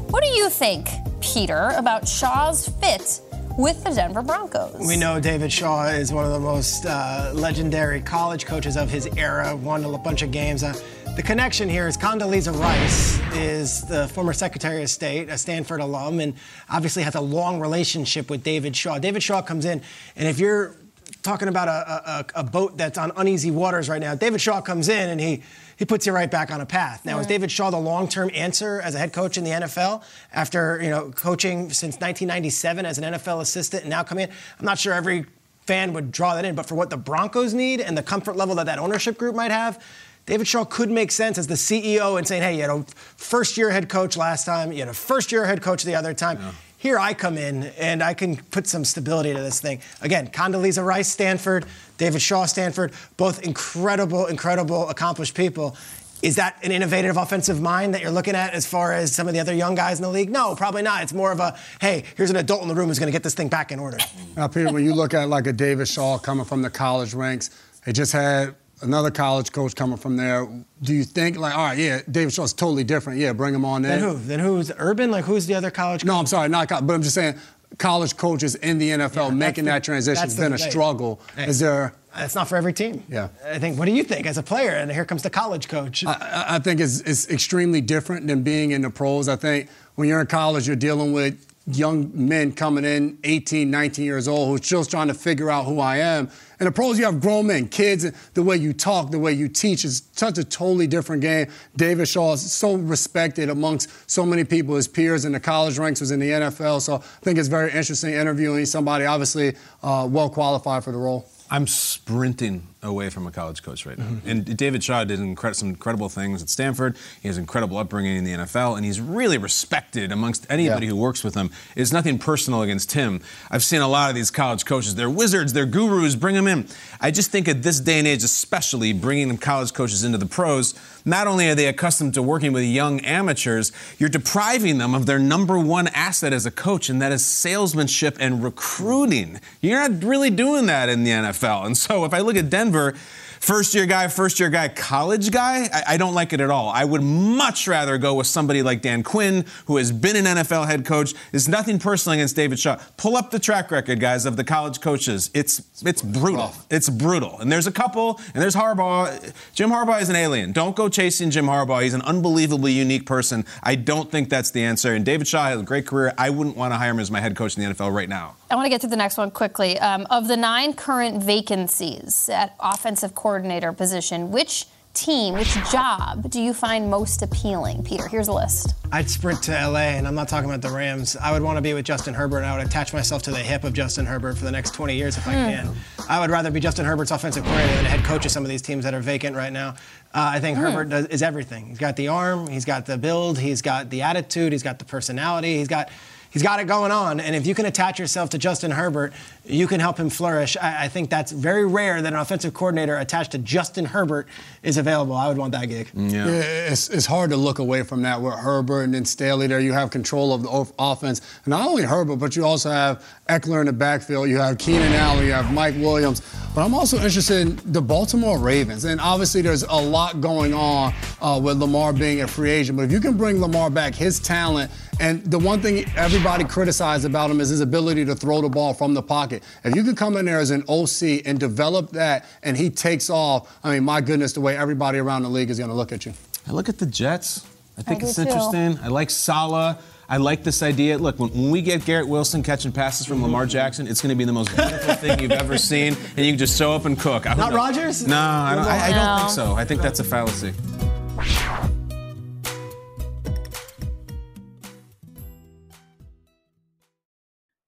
What 0.10 0.24
do 0.24 0.30
you 0.30 0.50
think, 0.50 0.90
Peter, 1.22 1.72
about 1.76 2.08
Shaw's 2.08 2.68
fit 2.68 3.22
with 3.62 3.84
the 3.84 3.92
Denver 3.92 4.24
Broncos? 4.24 4.76
We 4.88 4.98
know 4.98 5.20
David 5.20 5.54
Shaw 5.54 5.86
is 5.90 6.12
one 6.12 6.26
of 6.26 6.32
the 6.32 6.40
most 6.40 6.86
uh, 6.88 7.32
legendary 7.36 8.02
college 8.02 8.46
coaches 8.46 8.76
of 8.76 8.90
his 8.90 9.06
era, 9.16 9.56
won 9.56 9.86
a 9.86 9.98
bunch 10.00 10.24
of 10.24 10.32
games. 10.32 10.64
Uh, 10.64 10.74
the 11.16 11.22
connection 11.22 11.70
here 11.70 11.88
is 11.88 11.96
Condoleezza 11.96 12.58
Rice 12.60 13.20
is 13.36 13.84
the 13.84 14.08
former 14.08 14.34
Secretary 14.34 14.82
of 14.82 14.90
State, 14.90 15.30
a 15.30 15.38
Stanford 15.38 15.80
alum, 15.80 16.20
and 16.20 16.34
obviously 16.70 17.04
has 17.04 17.14
a 17.14 17.22
long 17.22 17.60
relationship 17.60 18.32
with 18.32 18.44
David 18.44 18.76
Shaw. 18.76 18.98
David 18.98 19.22
Shaw 19.22 19.44
comes 19.44 19.66
in, 19.66 19.82
and 20.16 20.28
if 20.28 20.40
you're 20.40 20.76
talking 21.22 21.48
about 21.48 21.68
a, 21.68 22.32
a, 22.36 22.42
a 22.42 22.44
boat 22.44 22.78
that's 22.78 22.98
on 22.98 23.12
uneasy 23.16 23.52
waters 23.52 23.90
right 23.90 24.02
now, 24.02 24.16
David 24.16 24.42
Shaw 24.42 24.62
comes 24.62 24.90
in 24.90 25.10
and 25.10 25.22
he 25.22 25.44
he 25.82 25.86
puts 25.86 26.06
you 26.06 26.14
right 26.14 26.30
back 26.30 26.52
on 26.52 26.62
a 26.62 26.66
path. 26.68 27.06
Now, 27.06 27.18
is 27.18 27.26
David 27.26 27.50
Shaw 27.50 27.72
the 27.72 27.80
long-term 27.80 28.30
answer 28.36 28.80
as 28.82 28.94
a 28.94 29.00
head 29.00 29.14
coach 29.14 29.36
in 29.36 29.44
the 29.44 29.50
NFL 29.50 30.04
after 30.32 30.80
you 30.80 30.92
know 30.92 31.10
coaching 31.10 31.72
since 31.72 31.96
1997 31.96 32.86
as 32.86 33.00
an 33.00 33.16
NFL 33.16 33.42
assistant 33.42 33.82
and 33.82 33.90
now 33.90 34.04
coming 34.04 34.26
in? 34.26 34.30
I'm 34.60 34.66
not 34.66 34.78
sure 34.78 34.94
every 34.94 35.26
fan 35.66 35.94
would 35.94 36.12
draw 36.12 36.36
that 36.36 36.46
in, 36.46 36.54
but 36.54 36.68
for 36.68 36.76
what 36.76 36.92
the 36.92 36.98
Broncos 36.98 37.56
need 37.56 37.82
and 37.82 37.98
the 37.98 38.04
comfort 38.04 38.36
level 38.36 38.54
that 38.58 38.68
that 38.68 38.78
ownership 38.78 39.18
group 39.18 39.36
might 39.36 39.50
have. 39.50 39.84
David 40.28 40.48
Shaw 40.48 40.66
could 40.66 40.92
make 40.92 41.12
sense 41.12 41.40
as 41.40 41.48
the 41.48 41.56
CEO 41.56 42.20
and 42.20 42.28
saying, 42.28 42.44
hey, 42.44 42.60
you 42.60 42.68
know, 42.68 42.86
first 43.16 43.58
year 43.58 43.72
head 43.72 43.90
coach 43.90 44.16
last 44.16 44.46
time, 44.46 44.72
you 44.72 44.86
know, 44.86 44.94
first 44.94 45.32
year 45.32 45.48
head 45.48 45.64
coach 45.64 45.82
the 45.82 45.96
other 45.96 46.14
time. 46.14 46.38
Here 46.78 47.00
I 47.00 47.16
come 47.16 47.38
in 47.40 47.66
and 47.80 48.04
I 48.04 48.14
can 48.14 48.38
put 48.38 48.68
some 48.68 48.86
stability 48.86 49.34
to 49.34 49.40
this 49.40 49.62
thing. 49.62 49.82
Again, 50.02 50.28
Condoleezza 50.28 50.86
Rice, 50.86 51.08
Stanford, 51.08 51.66
David 52.02 52.20
Shaw, 52.20 52.46
Stanford, 52.48 52.94
both 53.16 53.44
incredible, 53.44 54.26
incredible, 54.26 54.90
accomplished 54.90 55.36
people. 55.36 55.78
Is 56.24 56.38
that 56.38 56.58
an 56.64 56.72
innovative 56.72 57.16
offensive 57.16 57.62
mind 57.62 57.94
that 57.94 58.02
you're 58.02 58.10
looking 58.10 58.34
at 58.34 58.56
as 58.56 58.66
far 58.66 58.92
as 58.92 59.14
some 59.14 59.28
of 59.28 59.36
the 59.36 59.40
other 59.40 59.54
young 59.54 59.76
guys 59.76 60.00
in 60.00 60.02
the 60.02 60.10
league? 60.10 60.32
No, 60.32 60.56
probably 60.56 60.82
not. 60.82 61.04
It's 61.04 61.14
more 61.14 61.32
of 61.32 61.40
a, 61.40 61.56
hey, 61.80 62.06
here's 62.18 62.32
an 62.32 62.38
adult 62.38 62.64
in 62.64 62.70
the 62.70 62.74
room 62.74 62.88
who's 62.88 62.98
going 62.98 63.06
to 63.06 63.12
get 63.12 63.22
this 63.22 63.36
thing 63.36 63.50
back 63.50 63.72
in 63.72 63.78
order. 63.78 64.00
Now, 64.36 64.48
Peter, 64.48 64.74
when 64.74 64.84
you 64.84 64.96
look 64.96 65.14
at 65.14 65.30
like 65.30 65.46
a 65.46 65.54
David 65.54 65.88
Shaw 65.88 66.18
coming 66.18 66.44
from 66.44 66.64
the 66.64 66.72
college 66.72 67.14
ranks, 67.14 67.52
they 67.86 67.92
just 67.92 68.14
had 68.14 68.56
another 68.82 69.12
college 69.12 69.52
coach 69.52 69.76
coming 69.76 69.98
from 69.98 70.18
there. 70.18 70.48
Do 70.82 70.96
you 70.96 71.04
think 71.04 71.38
like, 71.38 71.56
all 71.56 71.66
right, 71.66 71.78
yeah, 71.78 72.02
David 72.10 72.34
Shaw's 72.34 72.52
totally 72.52 72.84
different. 72.84 73.20
Yeah, 73.20 73.34
bring 73.34 73.54
him 73.54 73.64
on 73.64 73.86
in. 73.86 73.92
Then 73.92 74.00
who? 74.00 74.18
Then 74.18 74.40
who's 74.40 74.72
Urban? 74.76 75.12
Like 75.12 75.26
who's 75.26 75.46
the 75.46 75.54
other 75.54 75.70
college? 75.70 76.04
No, 76.04 76.16
I'm 76.16 76.26
sorry, 76.26 76.50
not 76.50 76.68
college, 76.68 76.88
but 76.88 76.96
I'm 76.96 77.04
just 77.04 77.14
saying 77.14 77.36
college 77.78 78.18
coaches 78.18 78.56
in 78.56 78.78
the 78.78 78.90
NFL 78.92 79.30
Yeah, 79.30 79.34
making 79.36 79.66
the- 79.66 79.72
that 79.72 79.84
transition 79.84 80.24
has 80.24 80.36
been 80.38 80.54
a 80.54 80.58
struggle. 80.58 81.20
Hey. 81.36 81.48
Is 81.48 81.60
there? 81.60 81.94
It's 82.18 82.36
not 82.36 82.50
for 82.50 82.58
every 82.58 82.74
team. 82.74 83.04
Yeah. 83.08 83.30
I 83.46 83.58
think. 83.58 83.80
What 83.80 83.86
do 83.86 83.92
you 83.92 84.04
think 84.04 84.26
as 84.28 84.38
a 84.38 84.44
player? 84.44 84.72
And 84.72 84.92
here 84.92 85.06
comes 85.06 85.24
the 85.24 85.30
college 85.30 85.68
coach. 85.70 86.06
I, 86.06 86.12
I- 86.12 86.56
I 86.56 86.60
think 86.60 86.80
it's, 86.82 87.00
it's 87.02 87.30
extremely 87.30 87.80
different 87.82 88.28
than 88.28 88.44
being 88.44 88.72
in 88.72 88.82
the 88.82 88.90
pros. 88.90 89.30
I 89.30 89.36
think 89.38 89.70
when 89.96 90.08
you're 90.10 90.20
in 90.22 90.28
college, 90.28 90.68
you're 90.68 90.76
dealing 90.76 91.14
with 91.14 91.48
young 91.68 92.12
men 92.14 92.52
coming 92.52 92.84
in, 92.84 93.18
18, 93.24 93.70
19 93.72 94.04
years 94.04 94.28
old, 94.28 94.50
who's 94.50 94.62
just 94.68 94.90
trying 94.92 95.08
to 95.08 95.14
figure 95.14 95.50
out 95.50 95.66
who 95.66 95.80
I 95.80 95.98
am. 95.98 96.30
In 96.62 96.66
the 96.66 96.72
pros, 96.72 97.00
you 97.00 97.06
have 97.06 97.20
grown 97.20 97.48
men, 97.48 97.68
kids, 97.68 98.04
and 98.04 98.16
the 98.36 98.44
way 98.44 98.56
you 98.56 98.72
talk, 98.72 99.10
the 99.10 99.18
way 99.18 99.34
you 99.34 99.48
teach 99.48 99.84
is 99.84 100.04
such 100.12 100.38
a 100.38 100.44
totally 100.44 100.86
different 100.86 101.24
game. 101.24 101.48
David 101.76 102.08
Shaw 102.08 102.34
is 102.34 102.52
so 102.54 102.76
respected 102.76 103.50
amongst 103.50 103.90
so 104.08 104.28
many 104.28 104.44
people, 104.44 104.76
his 104.76 104.88
peers 104.88 105.26
in 105.26 105.32
the 105.32 105.40
college 105.40 105.80
ranks, 105.80 106.02
was 106.02 106.12
in 106.12 106.20
the 106.20 106.30
NFL. 106.30 106.82
So 106.82 106.98
I 106.98 107.00
think 107.24 107.40
it's 107.40 107.48
very 107.48 107.72
interesting 107.72 108.14
interviewing 108.14 108.68
somebody 108.68 109.06
obviously 109.06 109.56
uh, 109.82 110.08
well 110.08 110.30
qualified 110.30 110.84
for 110.84 110.92
the 110.92 111.00
role. 111.00 111.28
I'm 111.50 111.66
sprinting 111.66 112.68
away 112.84 113.10
from 113.10 113.28
a 113.28 113.32
college 113.32 113.62
coach 113.62 113.86
right 113.86 113.98
now. 113.98 114.06
Mm-hmm. 114.06 114.30
And 114.30 114.58
David 114.58 114.84
Shaw 114.84 115.04
did 115.04 115.20
incre- 115.20 115.56
some 115.56 115.70
incredible 115.70 116.10
things 116.10 116.42
at 116.42 116.50
Stanford. 116.50 116.98
He 117.22 117.28
has 117.28 117.38
incredible 117.38 117.78
upbringing 117.78 118.18
in 118.18 118.24
the 118.24 118.32
NFL, 118.32 118.76
and 118.76 118.86
he's 118.86 119.00
really 119.00 119.38
respected 119.38 120.12
amongst 120.12 120.48
anybody 120.50 120.88
yeah. 120.88 120.94
who 120.94 120.98
works 120.98 121.24
with 121.24 121.36
him. 121.36 121.52
It's 121.76 121.92
nothing 121.92 122.18
personal 122.18 122.62
against 122.64 122.94
him. 122.94 123.22
I've 123.50 123.64
seen 123.64 123.82
a 123.82 123.88
lot 123.88 124.10
of 124.10 124.16
these 124.16 124.32
college 124.32 124.66
coaches. 124.66 124.96
They're 124.96 125.10
wizards. 125.10 125.54
They're 125.54 125.66
gurus. 125.66 126.16
Bring 126.16 126.36
them 126.36 126.48
in. 126.48 126.68
I 127.00 127.12
just 127.12 127.32
think 127.32 127.48
at 127.48 127.64
this 127.64 127.80
day 127.80 128.00
and 128.00 128.08
age, 128.08 128.24
especially 128.24 128.94
bringing 128.94 129.38
college 129.38 129.74
coaches 129.74 130.04
into 130.04 130.18
the 130.18 130.26
pros, 130.26 130.74
not 131.06 131.28
only 131.28 131.50
are 131.50 131.56
they 131.56 131.68
accustomed 131.68 132.14
to 132.14 132.22
working 132.22 132.54
with 132.54 132.64
young 132.64 133.00
amateurs, 133.02 133.72
you're 133.98 134.10
depriving 134.10 134.78
them 134.78 134.94
of 134.94 135.06
their 135.06 135.20
number 135.20 135.58
one 135.58 135.88
asset 135.90 136.34
as 136.34 136.46
a 136.46 136.52
coach, 136.52 136.90
and 136.90 137.02
that 137.02 137.12
is 137.12 137.26
salesmanship 137.26 138.18
and 138.20 138.44
recruiting. 138.44 139.40
You're 139.62 139.90
not 139.90 140.04
really 140.04 140.30
doing 140.30 140.68
that 140.68 140.90
in 140.90 141.04
the 141.04 141.12
NFL. 141.12 141.66
And 141.66 141.78
so 141.78 142.06
if 142.06 142.14
I 142.14 142.20
look 142.20 142.36
at 142.36 142.50
Denver, 142.50 142.71
Denver 142.72 142.94
First 143.42 143.74
year 143.74 143.88
guy, 143.88 144.08
first 144.08 144.40
year 144.40 144.52
guy, 144.52 144.68
college 144.68 145.32
guy, 145.32 145.68
I, 145.74 145.96
I, 145.96 145.98
don't 145.98 146.14
like 146.14 146.32
it 146.32 146.42
at 146.42 146.52
all. 146.52 146.70
I 146.70 146.86
would 146.86 147.02
much 147.02 147.68
rather 147.68 147.98
go 147.98 148.14
with 148.14 148.28
somebody 148.28 148.62
like 148.62 148.84
Dan 148.84 149.02
Quinn, 149.02 149.46
who 149.66 149.78
has 149.78 149.92
been 149.92 150.16
an 150.16 150.26
NFL 150.26 150.68
head 150.68 150.86
coach. 150.86 151.16
There's 151.32 151.50
nothing 151.50 151.80
personal 151.80 152.14
against 152.14 152.36
David 152.36 152.60
Shaw. 152.60 152.78
Pull 152.98 153.18
up 153.18 153.32
the 153.32 153.40
track 153.40 153.72
record, 153.72 154.00
guys, 154.00 154.28
of 154.28 154.38
the 154.38 154.44
college 154.44 154.80
coaches. 154.80 155.32
It's 155.34 155.64
it's 155.84 156.04
brutal. 156.04 156.54
It's 156.70 156.88
brutal. 156.88 157.40
And 157.40 157.52
there's 157.52 157.66
a 157.66 157.72
couple, 157.72 158.22
and 158.36 158.44
there's 158.44 158.54
Harbaugh. 158.54 159.34
Jim 159.56 159.72
Harbaugh 159.72 160.00
is 160.00 160.10
an 160.10 160.18
alien. 160.18 160.52
Don't 160.52 160.76
go 160.76 160.88
chasing 160.88 161.32
Jim 161.32 161.48
Harbaugh. 161.48 161.82
He's 161.82 161.96
an 161.96 162.04
unbelievably 162.04 162.74
unique 162.74 163.08
person. 163.08 163.44
I 163.64 163.74
don't 163.74 164.12
think 164.12 164.30
that's 164.30 164.52
the 164.52 164.62
answer. 164.62 164.94
And 164.94 165.04
David 165.04 165.28
Shaw 165.28 165.46
has 165.46 165.60
a 165.60 165.64
great 165.64 165.88
career. 165.88 166.14
I 166.16 166.30
wouldn't 166.30 166.58
want 166.58 166.74
to 166.74 166.78
hire 166.78 166.92
him 166.92 167.00
as 167.00 167.10
my 167.10 167.22
head 167.22 167.36
coach 167.36 167.58
in 167.58 167.64
the 167.64 167.74
NFL 167.74 167.92
right 167.92 168.08
now. 168.08 168.36
I 168.52 168.56
want 168.56 168.68
to 168.68 168.70
get 168.70 168.82
to 168.82 168.88
the 168.88 168.98
next 168.98 169.18
one 169.18 169.32
quickly. 169.32 169.80
Um, 169.80 170.06
of 170.12 170.28
the 170.28 170.38
nine 170.38 170.74
current 170.74 171.24
vacancies 171.24 172.30
at 172.30 172.56
offensive 172.60 173.16
coordinator 173.16 173.31
position, 173.74 174.32
which 174.32 174.66
team, 174.94 175.36
which 175.36 175.54
job 175.72 176.30
do 176.30 176.42
you 176.42 176.54
find 176.54 176.90
most 176.90 177.22
appealing? 177.22 177.84
Peter, 177.84 178.08
here's 178.08 178.28
a 178.28 178.34
list. 178.34 178.74
I'd 178.92 179.10
sprint 179.10 179.42
to 179.44 179.52
LA, 179.52 179.80
and 179.80 180.08
I'm 180.08 180.16
not 180.16 180.28
talking 180.28 180.50
about 180.50 180.62
the 180.62 180.76
Rams. 180.76 181.16
I 181.16 181.32
would 181.32 181.42
want 181.42 181.58
to 181.58 181.62
be 181.62 181.74
with 181.74 181.86
Justin 181.86 182.14
Herbert, 182.14 182.40
and 182.40 182.46
I 182.46 182.58
would 182.58 182.66
attach 182.66 182.94
myself 182.94 183.24
to 183.24 183.32
the 183.32 183.38
hip 183.38 183.64
of 183.64 183.74
Justin 183.74 184.06
Herbert 184.06 184.38
for 184.38 184.44
the 184.44 184.52
next 184.52 184.74
20 184.74 184.96
years 184.96 185.18
if 185.18 185.28
I 185.28 185.34
mm. 185.34 185.50
can. 185.50 185.76
I 186.10 186.20
would 186.20 186.30
rather 186.30 186.52
be 186.52 186.60
Justin 186.60 186.86
Herbert's 186.86 187.12
offensive 187.12 187.44
coordinator 187.44 187.76
than 187.76 187.86
head 187.86 188.04
coach 188.04 188.26
of 188.26 188.32
some 188.32 188.44
of 188.44 188.50
these 188.50 188.62
teams 188.62 188.84
that 188.84 188.94
are 188.94 189.00
vacant 189.00 189.36
right 189.36 189.54
now. 189.54 189.70
Uh, 190.14 190.36
I 190.36 190.40
think 190.40 190.58
mm. 190.58 190.62
Herbert 190.62 190.90
does, 190.90 191.06
is 191.08 191.24
everything. 191.24 191.68
He's 191.68 191.80
got 191.80 191.96
the 191.96 192.10
arm, 192.10 192.48
he's 192.48 192.66
got 192.66 192.86
the 192.86 192.98
build, 192.98 193.40
he's 193.40 193.62
got 193.62 193.90
the 193.90 194.02
attitude, 194.02 194.52
he's 194.52 194.64
got 194.64 194.80
the 194.80 194.86
personality, 194.86 195.58
he's 195.58 195.70
got 195.70 195.90
he's 196.32 196.42
got 196.42 196.60
it 196.60 196.66
going 196.66 196.92
on. 196.92 197.20
And 197.20 197.36
if 197.36 197.46
you 197.46 197.54
can 197.54 197.66
attach 197.66 198.00
yourself 198.00 198.32
to 198.32 198.38
Justin 198.38 198.72
Herbert, 198.72 199.14
you 199.46 199.68
can 199.68 199.80
help 199.80 199.98
him 199.98 200.10
flourish. 200.10 200.58
I, 200.58 200.86
I, 200.86 200.88
think 200.88 201.10
that's 201.10 201.32
very 201.32 201.66
rare 201.66 202.02
that 202.02 202.14
an 202.14 202.20
offensive 202.20 202.54
coordinator 202.54 202.98
attached 202.98 203.32
to 203.32 203.38
Justin 203.38 203.86
Herbert 203.86 204.28
is 204.64 204.78
available. 204.78 205.16
I 205.16 205.28
would 205.28 205.38
want 205.38 205.52
that 205.54 205.66
gig. 205.66 205.90
Yeah, 205.94 206.26
yeah 206.26 206.72
it's, 206.72 206.90
it's 206.90 207.06
hard 207.06 207.30
to 207.32 207.38
look 207.38 207.60
away 207.60 207.84
from 207.84 208.02
that 208.04 208.22
with 208.22 208.34
Herbert 208.34 208.84
and 208.84 208.94
then 208.94 209.06
Staley 209.06 209.48
there. 209.48 209.60
You 209.60 209.74
have 209.74 209.92
control 209.92 210.34
of 210.34 210.44
the 210.44 210.74
offense. 210.80 211.22
And 211.44 211.52
not 211.52 211.68
only 211.68 211.84
Herbert, 211.84 212.18
but 212.18 212.36
you 212.36 212.46
also 212.46 212.70
have 212.70 213.06
Ekeler 213.30 213.60
in 213.60 213.68
the 213.68 213.74
backfield. 213.74 214.30
You 214.30 214.38
have 214.38 214.58
Keenan 214.58 214.94
Allen. 214.94 215.26
You 215.26 215.34
have 215.34 215.54
Mike 215.54 215.76
Williams. 215.76 216.22
But 216.56 216.66
I'm 216.66 216.74
also 216.74 216.98
interested 216.98 217.42
in 217.42 217.72
the 217.72 217.82
Baltimore 217.82 218.38
Ravens. 218.38 218.86
And 218.86 219.00
obviously, 219.02 219.42
there's 219.42 219.64
a 219.64 219.74
lot 219.74 220.22
going 220.22 220.54
on 220.54 220.94
uh, 221.22 221.40
with 221.42 221.58
Lamar 221.58 221.94
being 221.94 222.22
a 222.22 222.28
free 222.28 222.52
agent. 222.52 222.78
But 222.78 222.84
if 222.84 222.92
you 222.92 223.00
can 223.00 223.18
bring 223.18 223.42
Lamar 223.42 223.70
back, 223.70 223.96
his 223.96 224.20
talent 224.20 224.72
and 225.02 225.26
the 225.26 225.40
one 225.40 225.62
thing 225.62 225.84
everybody 225.96 226.44
criticized 226.44 227.06
about 227.06 227.32
him 227.32 227.42
is 227.42 227.50
his 227.50 227.60
ability 227.60 228.06
to 228.06 228.16
throw 228.16 228.40
the 228.40 228.50
ball 228.50 228.74
from 228.74 228.94
the 228.94 229.02
pocket. 229.02 229.42
If 229.64 229.76
you 229.76 229.84
can 229.84 229.96
come 229.96 230.16
in 230.16 230.26
there 230.26 230.40
as 230.40 230.52
an 230.52 230.64
OC 230.70 231.26
and 231.26 231.40
develop 231.40 231.90
that 231.92 232.26
and 232.44 232.56
he 232.56 232.70
takes 232.70 233.10
off, 233.10 233.58
I 233.64 233.74
mean, 233.74 233.84
my 233.84 234.00
goodness, 234.00 234.34
the 234.34 234.42
way 234.42 234.56
everybody 234.56 235.00
around 235.00 235.24
the 235.24 235.30
league 235.30 235.50
is 235.50 235.58
going 235.58 235.72
to 235.72 235.76
look 235.76 235.92
at 235.92 236.06
you. 236.06 236.14
I 236.48 236.52
look 236.52 236.70
at 236.70 236.78
the 236.78 236.86
Jets. 236.86 237.48
I 237.80 237.82
think 237.82 238.04
I 238.04 238.08
it's 238.08 238.20
interesting. 238.20 238.78
I 238.84 238.90
like 238.90 239.10
Saleh. 239.10 239.76
I 240.08 240.18
like 240.18 240.44
this 240.44 240.62
idea. 240.62 241.00
Look, 241.00 241.18
when, 241.18 241.30
when, 241.30 241.50
we 241.50 241.64
get 241.64 241.84
Garrett 241.84 242.08
Wilson 242.08 242.44
catching 242.44 242.72
passes 242.72 243.08
from 243.08 243.24
Lamar 243.24 243.44
mm-hmm. 243.44 243.50
Jackson, 243.50 243.88
it's 243.88 244.02
going 244.02 244.10
to 244.10 244.16
be 244.16 244.26
the 244.26 244.34
most 244.34 244.56
beautiful 244.56 244.94
thing 244.96 245.20
you've 245.20 245.32
ever 245.32 245.58
seen, 245.58 245.96
and 246.18 246.26
you 246.26 246.34
can 246.34 246.38
just 246.38 246.58
show 246.58 246.74
up 246.74 246.86
and 246.86 247.00
cook. 247.00 247.26
I 247.26 247.34
Not 247.34 247.54
Rodgers? 247.54 248.06
No, 248.06 248.20
I 248.20 248.56
don't, 248.56 248.66
I, 248.66 248.88
I 248.88 248.92
don't 248.92 249.20
think 249.20 249.32
so. 249.32 249.54
I 249.54 249.64
think 249.64 249.82
that's 249.82 250.02
a 250.02 250.04
fallacy. 250.04 250.54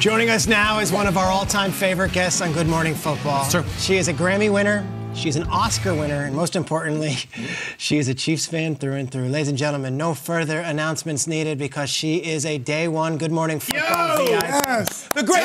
Joining 0.00 0.30
us 0.30 0.46
now 0.46 0.78
is 0.78 0.92
one 0.92 1.08
of 1.08 1.18
our 1.18 1.26
all-time 1.26 1.72
favorite 1.72 2.12
guests 2.12 2.40
on 2.40 2.52
Good 2.52 2.68
Morning 2.68 2.94
Football. 2.94 3.48
She 3.78 3.96
is 3.96 4.06
a 4.06 4.14
Grammy 4.14 4.48
winner. 4.52 4.86
She's 5.12 5.34
an 5.34 5.42
Oscar 5.48 5.92
winner, 5.92 6.22
and 6.22 6.36
most 6.36 6.54
importantly, 6.54 7.16
she 7.78 7.98
is 7.98 8.06
a 8.06 8.14
Chiefs 8.14 8.46
fan 8.46 8.76
through 8.76 8.94
and 8.94 9.10
through. 9.10 9.26
Ladies 9.26 9.48
and 9.48 9.58
gentlemen, 9.58 9.96
no 9.96 10.14
further 10.14 10.60
announcements 10.60 11.26
needed 11.26 11.58
because 11.58 11.90
she 11.90 12.18
is 12.18 12.46
a 12.46 12.58
day 12.58 12.86
one 12.86 13.18
Good 13.18 13.32
Morning 13.32 13.58
Football 13.58 14.18
VIP. 14.18 14.28
Yes. 14.28 15.08
The 15.08 15.24
great 15.24 15.42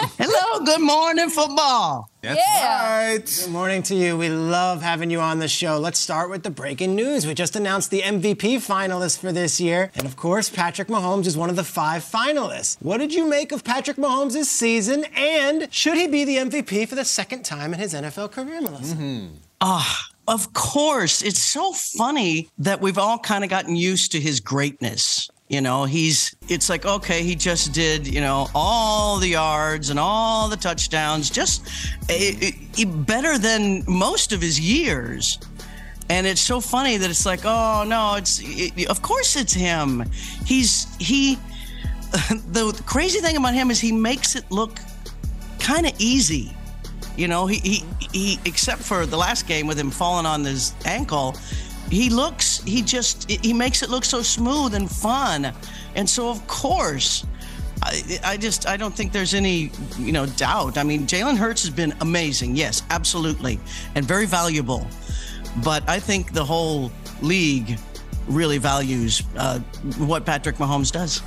Hello, 0.00 0.64
good 0.64 0.80
morning, 0.80 1.28
football. 1.30 2.10
That's 2.20 2.40
right. 2.40 3.44
Good 3.44 3.52
morning 3.52 3.82
to 3.84 3.94
you. 3.94 4.16
We 4.16 4.28
love 4.28 4.82
having 4.82 5.08
you 5.10 5.20
on 5.20 5.38
the 5.38 5.46
show. 5.46 5.78
Let's 5.78 6.00
start 6.00 6.30
with 6.30 6.42
the 6.42 6.50
breaking 6.50 6.96
news. 6.96 7.26
We 7.26 7.34
just 7.34 7.54
announced 7.54 7.90
the 7.90 8.00
MVP 8.00 8.56
finalists 8.56 9.18
for 9.18 9.30
this 9.30 9.60
year. 9.60 9.92
And 9.94 10.04
of 10.04 10.16
course, 10.16 10.50
Patrick 10.50 10.88
Mahomes 10.88 11.26
is 11.26 11.36
one 11.36 11.48
of 11.48 11.54
the 11.56 11.64
five 11.64 12.02
finalists. 12.02 12.76
What 12.82 12.98
did 12.98 13.14
you 13.14 13.28
make 13.28 13.52
of 13.52 13.62
Patrick 13.62 13.96
Mahomes' 13.96 14.46
season? 14.46 15.04
And 15.16 15.72
should 15.72 15.96
he 15.96 16.08
be 16.08 16.24
the 16.24 16.38
MVP 16.38 16.88
for 16.88 16.96
the 16.96 17.04
second 17.04 17.44
time 17.44 17.72
in 17.72 17.78
his 17.78 17.94
NFL 17.94 18.32
career, 18.32 18.60
Melissa? 18.60 18.96
Ah, 19.60 20.06
of 20.26 20.52
course. 20.54 21.22
It's 21.22 21.42
so 21.42 21.72
funny 21.72 22.48
that 22.58 22.80
we've 22.80 22.98
all 22.98 23.18
kind 23.18 23.44
of 23.44 23.50
gotten 23.50 23.76
used 23.76 24.10
to 24.12 24.20
his 24.20 24.40
greatness. 24.40 25.28
You 25.48 25.60
know, 25.60 25.84
he's, 25.84 26.34
it's 26.48 26.70
like, 26.70 26.86
okay, 26.86 27.22
he 27.22 27.34
just 27.34 27.72
did, 27.72 28.06
you 28.06 28.20
know, 28.20 28.48
all 28.54 29.18
the 29.18 29.28
yards 29.28 29.90
and 29.90 30.00
all 30.00 30.48
the 30.48 30.56
touchdowns, 30.56 31.28
just 31.28 31.68
eh, 32.08 32.52
eh, 32.78 32.84
better 32.84 33.38
than 33.38 33.84
most 33.86 34.32
of 34.32 34.40
his 34.40 34.58
years. 34.58 35.38
And 36.08 36.26
it's 36.26 36.40
so 36.40 36.60
funny 36.60 36.96
that 36.96 37.10
it's 37.10 37.26
like, 37.26 37.40
oh 37.44 37.84
no, 37.86 38.14
it's, 38.14 38.40
it, 38.42 38.88
of 38.88 39.02
course 39.02 39.36
it's 39.36 39.52
him. 39.52 40.04
He's, 40.46 40.94
he, 40.98 41.36
the 42.50 42.80
crazy 42.86 43.20
thing 43.20 43.36
about 43.36 43.54
him 43.54 43.70
is 43.70 43.80
he 43.80 43.92
makes 43.92 44.36
it 44.36 44.50
look 44.50 44.78
kind 45.58 45.86
of 45.86 45.92
easy. 45.98 46.54
You 47.16 47.28
know, 47.28 47.46
he, 47.46 47.58
he 47.58 47.84
he 48.12 48.38
except 48.44 48.82
for 48.82 49.06
the 49.06 49.16
last 49.16 49.46
game 49.46 49.66
with 49.66 49.78
him 49.78 49.90
falling 49.90 50.26
on 50.26 50.44
his 50.44 50.74
ankle, 50.84 51.36
he 51.90 52.10
looks 52.10 52.62
he 52.62 52.82
just 52.82 53.30
he 53.30 53.52
makes 53.52 53.82
it 53.82 53.90
look 53.90 54.04
so 54.04 54.22
smooth 54.22 54.74
and 54.74 54.90
fun. 54.90 55.52
And 55.94 56.08
so 56.08 56.28
of 56.28 56.46
course, 56.46 57.26
I, 57.82 58.18
I 58.24 58.36
just 58.36 58.66
I 58.66 58.76
don't 58.76 58.94
think 58.94 59.12
there's 59.12 59.34
any 59.34 59.70
you 59.98 60.12
know 60.12 60.26
doubt. 60.26 60.78
I 60.78 60.82
mean, 60.82 61.06
Jalen 61.06 61.36
Hurts 61.36 61.62
has 61.62 61.70
been 61.70 61.94
amazing, 62.00 62.56
yes, 62.56 62.82
absolutely, 62.90 63.60
and 63.94 64.04
very 64.04 64.26
valuable. 64.26 64.86
But 65.62 65.88
I 65.88 66.00
think 66.00 66.32
the 66.32 66.44
whole 66.44 66.90
league 67.22 67.78
really 68.26 68.58
values 68.58 69.22
uh, 69.36 69.60
what 69.98 70.24
Patrick 70.24 70.56
Mahomes 70.56 70.90
does. 70.90 71.22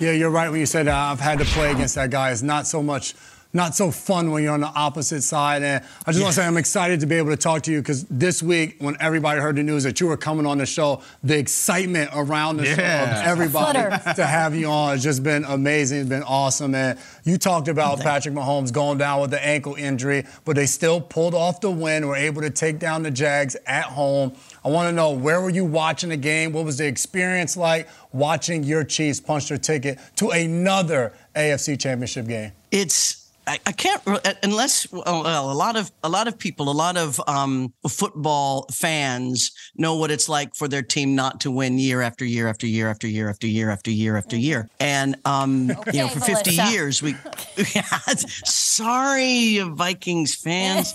Yeah, 0.00 0.12
you're 0.12 0.30
right 0.30 0.50
when 0.50 0.60
you 0.60 0.66
said 0.66 0.88
uh, 0.88 0.96
I've 0.96 1.20
had 1.20 1.38
to 1.40 1.44
play 1.44 1.70
against 1.70 1.94
that 1.96 2.10
guy. 2.10 2.30
It's 2.30 2.42
not 2.42 2.66
so 2.66 2.82
much. 2.82 3.14
Not 3.54 3.74
so 3.74 3.90
fun 3.90 4.30
when 4.30 4.42
you're 4.42 4.52
on 4.52 4.60
the 4.60 4.66
opposite 4.66 5.22
side. 5.22 5.62
And 5.62 5.82
I 6.06 6.12
just 6.12 6.22
want 6.22 6.34
to 6.34 6.40
say 6.40 6.46
I'm 6.46 6.58
excited 6.58 7.00
to 7.00 7.06
be 7.06 7.14
able 7.14 7.30
to 7.30 7.36
talk 7.36 7.62
to 7.62 7.72
you 7.72 7.80
because 7.80 8.04
this 8.04 8.42
week, 8.42 8.76
when 8.78 8.94
everybody 9.00 9.40
heard 9.40 9.56
the 9.56 9.62
news 9.62 9.84
that 9.84 10.00
you 10.00 10.06
were 10.06 10.18
coming 10.18 10.44
on 10.44 10.58
the 10.58 10.66
show, 10.66 11.00
the 11.24 11.38
excitement 11.38 12.10
around 12.14 12.58
the 12.58 12.66
show 12.66 12.72
of 12.72 13.08
everybody 13.24 13.78
Flutter. 13.78 14.14
to 14.16 14.26
have 14.26 14.54
you 14.54 14.66
on 14.66 14.90
has 14.90 15.02
just 15.02 15.22
been 15.22 15.44
amazing. 15.44 16.00
It's 16.00 16.08
been 16.10 16.24
awesome. 16.24 16.74
And 16.74 16.98
you 17.24 17.38
talked 17.38 17.68
about 17.68 18.00
Patrick 18.00 18.34
Mahomes 18.34 18.70
going 18.70 18.98
down 18.98 19.22
with 19.22 19.30
the 19.30 19.42
ankle 19.44 19.76
injury, 19.76 20.26
but 20.44 20.54
they 20.54 20.66
still 20.66 21.00
pulled 21.00 21.34
off 21.34 21.62
the 21.62 21.70
win, 21.70 22.06
were 22.06 22.16
able 22.16 22.42
to 22.42 22.50
take 22.50 22.78
down 22.78 23.02
the 23.02 23.10
Jags 23.10 23.56
at 23.66 23.84
home. 23.84 24.32
I 24.62 24.68
want 24.68 24.88
to 24.88 24.92
know 24.92 25.12
where 25.12 25.40
were 25.40 25.48
you 25.48 25.64
watching 25.64 26.10
the 26.10 26.18
game? 26.18 26.52
What 26.52 26.66
was 26.66 26.76
the 26.76 26.86
experience 26.86 27.56
like 27.56 27.88
watching 28.12 28.62
your 28.62 28.84
Chiefs 28.84 29.20
punch 29.20 29.48
their 29.48 29.56
ticket 29.56 29.98
to 30.16 30.30
another 30.30 31.14
AFC 31.34 31.80
Championship 31.80 32.26
game? 32.26 32.52
it's 32.70 33.17
I, 33.48 33.58
I 33.64 33.72
can't 33.72 34.02
unless 34.42 34.90
well, 34.92 35.22
well, 35.22 35.50
a 35.50 35.54
lot 35.54 35.76
of 35.76 35.90
a 36.04 36.08
lot 36.08 36.28
of 36.28 36.38
people 36.38 36.70
a 36.70 36.72
lot 36.72 36.98
of 36.98 37.18
um, 37.26 37.72
football 37.88 38.66
fans 38.70 39.52
know 39.74 39.96
what 39.96 40.10
it's 40.10 40.28
like 40.28 40.54
for 40.54 40.68
their 40.68 40.82
team 40.82 41.14
not 41.14 41.40
to 41.40 41.50
win 41.50 41.78
year 41.78 42.02
after 42.02 42.26
year 42.26 42.46
after 42.46 42.66
year 42.66 42.90
after 42.90 43.08
year 43.08 43.30
after 43.30 43.46
year 43.46 43.70
after 43.70 43.90
year 43.90 44.16
after 44.18 44.36
year. 44.36 44.68
And 44.80 45.16
um, 45.24 45.68
you 45.92 46.00
know 46.00 46.08
for 46.08 46.20
50 46.20 46.56
Melissa. 46.56 46.72
years 46.72 47.02
we 47.02 47.14
sorry 48.44 49.60
Vikings 49.60 50.34
fans. 50.34 50.94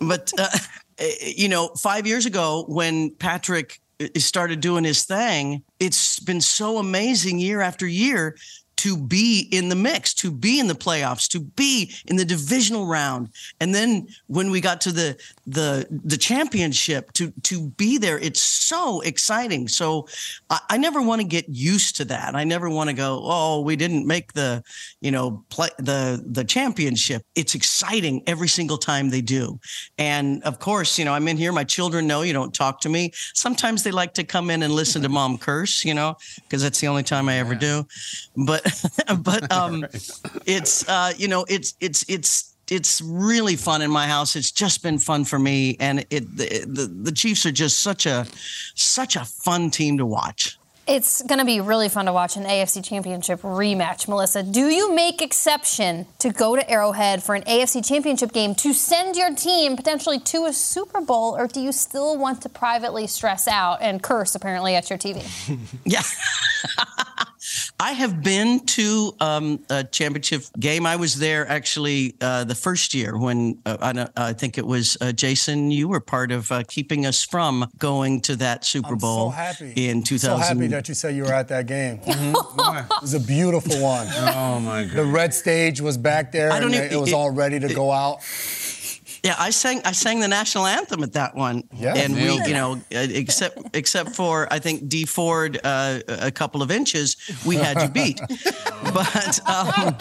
But 0.00 0.32
uh, 0.38 0.48
you 1.20 1.48
know 1.48 1.68
5 1.68 2.06
years 2.06 2.26
ago 2.26 2.64
when 2.68 3.10
Patrick 3.16 3.80
uh, 4.00 4.06
started 4.18 4.60
doing 4.60 4.84
his 4.84 5.04
thing 5.04 5.64
it's 5.80 6.20
been 6.20 6.40
so 6.40 6.78
amazing 6.78 7.40
year 7.40 7.60
after 7.60 7.86
year 7.86 8.36
to 8.78 8.96
be 8.96 9.48
in 9.50 9.68
the 9.68 9.74
mix, 9.74 10.14
to 10.14 10.30
be 10.30 10.58
in 10.58 10.68
the 10.68 10.74
playoffs, 10.74 11.28
to 11.28 11.40
be 11.40 11.92
in 12.06 12.16
the 12.16 12.24
divisional 12.24 12.86
round, 12.86 13.30
and 13.60 13.74
then 13.74 14.08
when 14.26 14.50
we 14.50 14.60
got 14.60 14.80
to 14.82 14.92
the 14.92 15.16
the 15.46 15.86
the 15.90 16.16
championship, 16.16 17.12
to 17.12 17.32
to 17.42 17.68
be 17.70 17.98
there, 17.98 18.18
it's 18.18 18.40
so 18.40 19.00
exciting. 19.00 19.68
So 19.68 20.06
I, 20.50 20.60
I 20.70 20.76
never 20.76 21.02
want 21.02 21.20
to 21.20 21.26
get 21.26 21.48
used 21.48 21.96
to 21.96 22.04
that. 22.06 22.34
I 22.34 22.44
never 22.44 22.70
want 22.70 22.88
to 22.88 22.94
go, 22.94 23.20
oh, 23.24 23.60
we 23.60 23.76
didn't 23.76 24.06
make 24.06 24.32
the 24.32 24.62
you 25.00 25.10
know 25.10 25.44
play 25.50 25.68
the 25.78 26.22
the 26.24 26.44
championship. 26.44 27.22
It's 27.34 27.54
exciting 27.54 28.22
every 28.26 28.48
single 28.48 28.78
time 28.78 29.10
they 29.10 29.20
do, 29.20 29.58
and 29.98 30.42
of 30.44 30.60
course, 30.60 30.98
you 30.98 31.04
know, 31.04 31.12
I'm 31.12 31.26
in 31.28 31.36
here. 31.36 31.52
My 31.52 31.64
children 31.64 32.06
know 32.06 32.22
you 32.22 32.32
don't 32.32 32.54
talk 32.54 32.80
to 32.82 32.88
me. 32.88 33.12
Sometimes 33.34 33.82
they 33.82 33.90
like 33.90 34.14
to 34.14 34.24
come 34.24 34.50
in 34.50 34.62
and 34.62 34.72
listen 34.72 35.02
to 35.02 35.08
mom 35.18 35.36
curse, 35.38 35.84
you 35.84 35.94
know, 35.94 36.16
because 36.42 36.62
that's 36.62 36.80
the 36.80 36.86
only 36.86 37.02
time 37.02 37.28
I 37.28 37.38
ever 37.38 37.54
do. 37.54 37.86
But 38.36 38.67
but 39.20 39.50
um, 39.52 39.86
it's 40.46 40.88
uh, 40.88 41.12
you 41.16 41.28
know 41.28 41.44
it's 41.48 41.74
it's 41.80 42.04
it's 42.08 42.54
it's 42.70 43.00
really 43.02 43.56
fun 43.56 43.82
in 43.82 43.90
my 43.90 44.06
house. 44.06 44.36
It's 44.36 44.50
just 44.50 44.82
been 44.82 44.98
fun 44.98 45.24
for 45.24 45.38
me, 45.38 45.76
and 45.80 46.00
it 46.10 46.36
the 46.36 46.64
the, 46.66 46.86
the 46.86 47.12
Chiefs 47.12 47.46
are 47.46 47.52
just 47.52 47.82
such 47.82 48.06
a 48.06 48.26
such 48.74 49.16
a 49.16 49.24
fun 49.24 49.70
team 49.70 49.98
to 49.98 50.06
watch. 50.06 50.58
It's 50.88 51.20
going 51.20 51.38
to 51.38 51.44
be 51.44 51.60
really 51.60 51.90
fun 51.90 52.06
to 52.06 52.14
watch 52.14 52.38
an 52.38 52.44
AFC 52.44 52.82
Championship 52.82 53.42
rematch, 53.42 54.08
Melissa. 54.08 54.42
Do 54.42 54.68
you 54.68 54.94
make 54.94 55.20
exception 55.20 56.06
to 56.18 56.30
go 56.30 56.56
to 56.56 56.70
Arrowhead 56.70 57.22
for 57.22 57.34
an 57.34 57.42
AFC 57.42 57.86
Championship 57.86 58.32
game 58.32 58.54
to 58.54 58.72
send 58.72 59.14
your 59.14 59.34
team 59.34 59.76
potentially 59.76 60.18
to 60.20 60.46
a 60.46 60.52
Super 60.54 61.02
Bowl, 61.02 61.36
or 61.36 61.46
do 61.46 61.60
you 61.60 61.72
still 61.72 62.16
want 62.16 62.40
to 62.40 62.48
privately 62.48 63.06
stress 63.06 63.46
out 63.46 63.82
and 63.82 64.02
curse 64.02 64.34
apparently 64.34 64.76
at 64.76 64.88
your 64.88 64.98
TV? 64.98 65.22
Yeah. 65.84 66.02
I 67.80 67.92
have 67.92 68.22
been 68.22 68.60
to 68.66 69.14
um, 69.20 69.64
a 69.70 69.84
championship 69.84 70.42
game. 70.58 70.86
I 70.86 70.96
was 70.96 71.18
there 71.18 71.48
actually 71.48 72.14
uh, 72.20 72.44
the 72.44 72.54
first 72.54 72.94
year 72.94 73.16
when 73.16 73.58
uh, 73.66 73.76
I, 73.80 73.92
don't- 73.92 74.10
I 74.16 74.32
think 74.32 74.58
it 74.58 74.66
was 74.66 74.96
uh, 75.00 75.12
Jason. 75.12 75.70
You 75.70 75.88
were 75.88 76.00
part 76.00 76.32
of 76.32 76.50
uh, 76.50 76.62
keeping 76.68 77.06
us 77.06 77.24
from 77.24 77.68
going 77.78 78.20
to 78.22 78.36
that 78.36 78.64
Super 78.64 78.92
I'm 78.92 78.98
Bowl 78.98 79.30
so 79.30 79.36
happy. 79.36 79.88
in 79.88 80.02
2000. 80.02 80.18
So 80.30 80.36
happy 80.54 80.66
that 80.68 80.88
you 80.88 80.94
said 80.94 81.14
you 81.14 81.24
were 81.24 81.32
at 81.32 81.48
that 81.48 81.66
game. 81.66 82.00
it 82.06 82.86
was 83.00 83.14
a 83.14 83.20
beautiful 83.20 83.80
one. 83.80 84.06
Oh 84.12 84.60
my 84.60 84.84
god. 84.84 84.96
The 84.96 85.04
red 85.04 85.32
stage 85.34 85.80
was 85.80 85.96
back 85.96 86.32
there, 86.32 86.50
I 86.52 86.60
don't 86.60 86.74
and 86.74 86.84
even- 86.86 86.96
it 86.96 87.00
was 87.00 87.12
all 87.12 87.30
ready 87.30 87.60
to 87.60 87.72
go 87.72 87.90
out. 87.92 88.18
Yeah, 89.24 89.34
I 89.38 89.50
sang 89.50 89.80
I 89.84 89.92
sang 89.92 90.20
the 90.20 90.28
national 90.28 90.66
anthem 90.66 91.02
at 91.02 91.12
that 91.14 91.34
one, 91.34 91.64
Yeah. 91.74 91.94
and 91.96 92.14
we, 92.14 92.22
it. 92.22 92.48
you 92.48 92.54
know, 92.54 92.74
uh, 92.74 93.06
except 93.10 93.58
except 93.76 94.14
for 94.14 94.46
I 94.52 94.58
think 94.58 94.88
Dee 94.88 95.04
Ford 95.04 95.58
uh, 95.64 96.00
a 96.08 96.30
couple 96.30 96.62
of 96.62 96.70
inches, 96.70 97.16
we 97.46 97.56
had 97.56 97.80
you 97.82 97.88
beat. 97.88 98.20
but 98.94 99.40
um, 99.48 99.96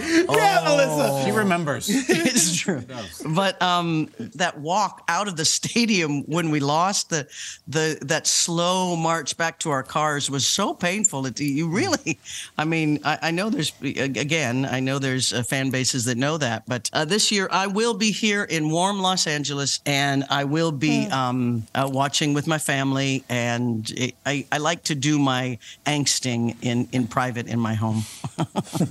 Yeah, 0.00 0.62
Melissa. 0.64 1.24
He 1.24 1.30
remembers. 1.30 1.88
it's 1.90 2.56
true. 2.56 2.82
But 3.28 3.60
um, 3.62 4.08
that 4.18 4.58
walk 4.58 5.02
out 5.08 5.28
of 5.28 5.36
the 5.36 5.44
stadium 5.44 6.22
when 6.24 6.50
we 6.50 6.60
lost 6.60 7.10
the 7.10 7.26
the 7.68 7.98
that 8.02 8.26
slow 8.26 8.96
march 8.96 9.36
back 9.36 9.58
to 9.60 9.70
our 9.70 9.82
cars 9.82 10.30
was 10.30 10.46
so 10.46 10.74
painful. 10.74 11.26
It, 11.26 11.40
you 11.40 11.68
really, 11.68 12.18
I 12.58 12.64
mean, 12.64 13.00
I, 13.04 13.18
I 13.22 13.30
know 13.30 13.50
there's 13.50 13.72
again, 13.82 14.64
I 14.64 14.80
know 14.80 14.98
there's 14.98 15.32
uh, 15.32 15.42
fan 15.42 15.70
bases 15.70 16.04
that 16.06 16.16
know 16.16 16.38
that, 16.38 16.64
but 16.66 16.90
uh, 16.92 17.04
this 17.04 17.30
year 17.30 17.48
I 17.50 17.66
will 17.66 17.94
be 17.94 18.10
here 18.10 18.44
in 18.56 18.70
warm 18.70 18.98
Los 19.00 19.26
Angeles, 19.26 19.80
and 19.86 20.24
I 20.30 20.44
will 20.44 20.72
be 20.72 21.06
um, 21.06 21.66
uh, 21.74 21.88
watching 21.92 22.34
with 22.34 22.46
my 22.48 22.58
family. 22.58 23.22
And 23.28 23.88
it, 23.90 24.14
I, 24.24 24.46
I 24.50 24.58
like 24.58 24.82
to 24.84 24.94
do 24.96 25.18
my 25.18 25.58
angsting 25.86 26.56
in, 26.62 26.88
in 26.92 27.06
private 27.06 27.46
in 27.46 27.60
my 27.60 27.74
home. 27.74 28.02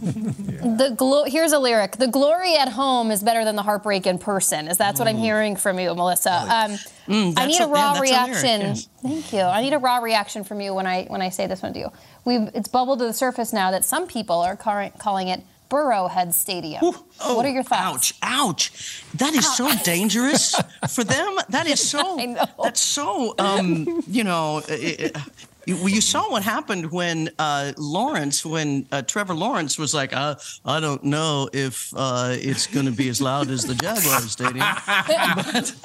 The 0.66 0.94
glo- 0.96 1.26
here's 1.26 1.52
a 1.52 1.60
lyric: 1.60 1.98
"The 1.98 2.08
glory 2.08 2.56
at 2.56 2.70
home 2.70 3.12
is 3.12 3.22
better 3.24 3.44
than 3.46 3.56
the 3.56 3.62
heartbreak 3.64 4.06
in 4.08 4.18
person." 4.18 4.68
Is 4.68 4.78
that's 4.78 5.00
what 5.00 5.08
I'm 5.08 5.18
hearing 5.18 5.56
from 5.56 5.80
you, 5.80 5.94
Melissa? 5.96 6.32
Um, 6.34 6.78
Mm, 7.08 7.34
I 7.38 7.46
need 7.46 7.60
a 7.62 7.66
a- 7.66 7.68
raw 7.68 7.94
yeah, 7.94 8.00
that's 8.00 8.00
a 8.00 8.02
lyric, 8.02 8.12
reaction. 8.34 8.62
yes. 8.62 8.90
Thank 9.04 9.32
you. 9.34 9.42
I 9.42 9.62
need 9.62 9.74
a 9.74 9.78
raw 9.78 9.98
reaction 10.00 10.44
from 10.44 10.60
you 10.60 10.74
when 10.74 10.88
I 10.88 11.04
when 11.06 11.22
I 11.22 11.30
say 11.30 11.46
this 11.46 11.62
one 11.62 11.72
to 11.74 11.80
you. 11.80 11.92
We've 12.26 12.50
it's 12.56 12.68
bubbled 12.68 12.98
to 13.00 13.06
the 13.06 13.14
surface 13.14 13.54
now 13.54 13.70
that 13.72 13.86
some 13.86 14.08
people 14.08 14.38
are 14.42 14.56
car- 14.56 14.92
calling 14.98 15.28
it 15.28 15.42
Burrowhead 15.70 16.34
Stadium. 16.34 16.82
what 16.82 16.96
are 17.20 17.22
oh, 17.22 17.44
your 17.46 17.64
thoughts? 17.64 18.14
Ouch! 18.22 18.62
Ouch! 18.62 19.04
That 19.16 19.34
is 19.34 19.56
so 19.56 19.74
dangerous 19.84 20.56
for 20.90 21.04
them. 21.04 21.38
That 21.50 21.68
is 21.68 21.80
so. 21.90 22.36
That's 22.62 22.82
so. 22.82 23.36
Um, 23.38 24.04
you 24.08 24.24
know. 24.24 24.62
Eh, 24.76 24.96
eh, 25.00 25.10
eh, 25.16 25.20
you, 25.66 25.76
you 25.88 26.02
saw 26.02 26.30
what 26.30 26.44
happened 26.44 26.92
when 26.92 27.30
uh, 27.40 27.74
Lawrence, 27.78 28.46
when 28.46 28.88
uh, 28.92 29.02
Trevor 29.02 29.34
Lawrence 29.34 29.78
was 29.78 29.94
like, 29.94 30.14
uh, 30.14 30.36
"I 30.66 30.80
don't 30.80 31.04
know 31.04 31.50
if 31.54 31.94
uh, 31.96 32.36
it's 32.38 32.68
going 32.68 32.86
to 32.86 32.92
be 32.92 33.10
as 33.10 33.22
loud 33.22 33.50
as 33.50 33.66
the 33.66 33.76
Jaguars 33.76 34.32
Stadium," 34.32 34.66
but, 35.36 35.76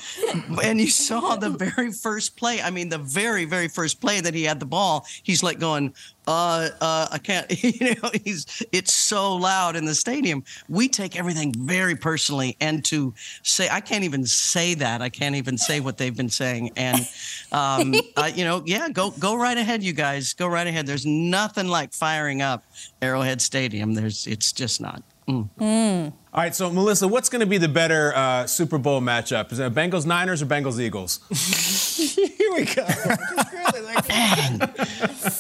and 0.65 0.81
you 0.81 0.89
saw 0.89 1.37
the 1.37 1.51
very 1.51 1.93
first 1.93 2.37
play. 2.37 2.61
I 2.61 2.71
mean, 2.71 2.89
the 2.89 2.99
very, 2.99 3.45
very 3.45 3.69
first 3.69 4.01
play 4.01 4.21
that 4.21 4.35
he 4.35 4.45
had 4.45 4.61
the 4.61 4.67
ball. 4.67 5.07
He's 5.23 5.43
like 5.43 5.59
going, 5.59 5.95
uh, 6.27 6.69
uh, 6.81 7.09
I 7.11 7.19
can't, 7.19 7.47
you 7.81 7.95
know, 7.95 8.11
he's, 8.25 8.63
it's 8.73 8.93
so 8.93 9.35
loud 9.35 9.75
in 9.75 9.85
the 9.85 9.95
stadium. 9.95 10.45
We 10.69 10.89
take 10.89 11.19
everything 11.19 11.53
very 11.57 11.97
personally. 11.97 12.57
And 12.61 12.85
to 12.87 13.15
say, 13.43 13.69
I 13.69 13.81
can't 13.81 14.05
even 14.05 14.25
say 14.27 14.75
that. 14.75 15.03
I 15.03 15.09
can't 15.09 15.35
even 15.35 15.59
say 15.59 15.81
what 15.81 15.99
they've 15.99 16.17
been 16.17 16.29
saying. 16.29 16.71
And, 16.77 17.09
um, 17.53 17.95
you 18.35 18.45
know, 18.45 18.63
yeah, 18.65 18.89
go, 18.91 19.11
go 19.13 19.35
right 19.35 19.59
ahead, 19.59 19.70
you 19.83 19.93
guys. 19.93 20.33
Go 20.35 20.47
right 20.47 20.67
ahead. 20.67 20.87
There's 20.87 21.07
nothing 21.07 21.69
like 21.69 21.93
firing 21.93 22.43
up 22.43 22.65
Arrowhead 23.01 23.41
Stadium. 23.41 23.95
There's, 23.95 24.27
it's 24.27 24.53
just 24.53 24.81
not. 24.81 25.03
Mm. 25.29 26.13
All 26.33 26.41
right, 26.43 26.55
so 26.55 26.71
Melissa, 26.71 27.07
what's 27.07 27.29
going 27.29 27.41
to 27.41 27.47
be 27.47 27.59
the 27.59 27.69
better 27.69 28.13
uh, 28.17 28.47
Super 28.47 28.79
Bowl 28.79 29.01
matchup? 29.01 29.53
Is 29.53 29.61
it 29.61 29.73
Bengals 29.75 30.05
Niners 30.05 30.43
or 30.43 30.47
Bengals 30.47 30.81
Eagles? 30.81 31.21
Here 32.17 32.53
we 32.55 32.65
go. 32.65 32.85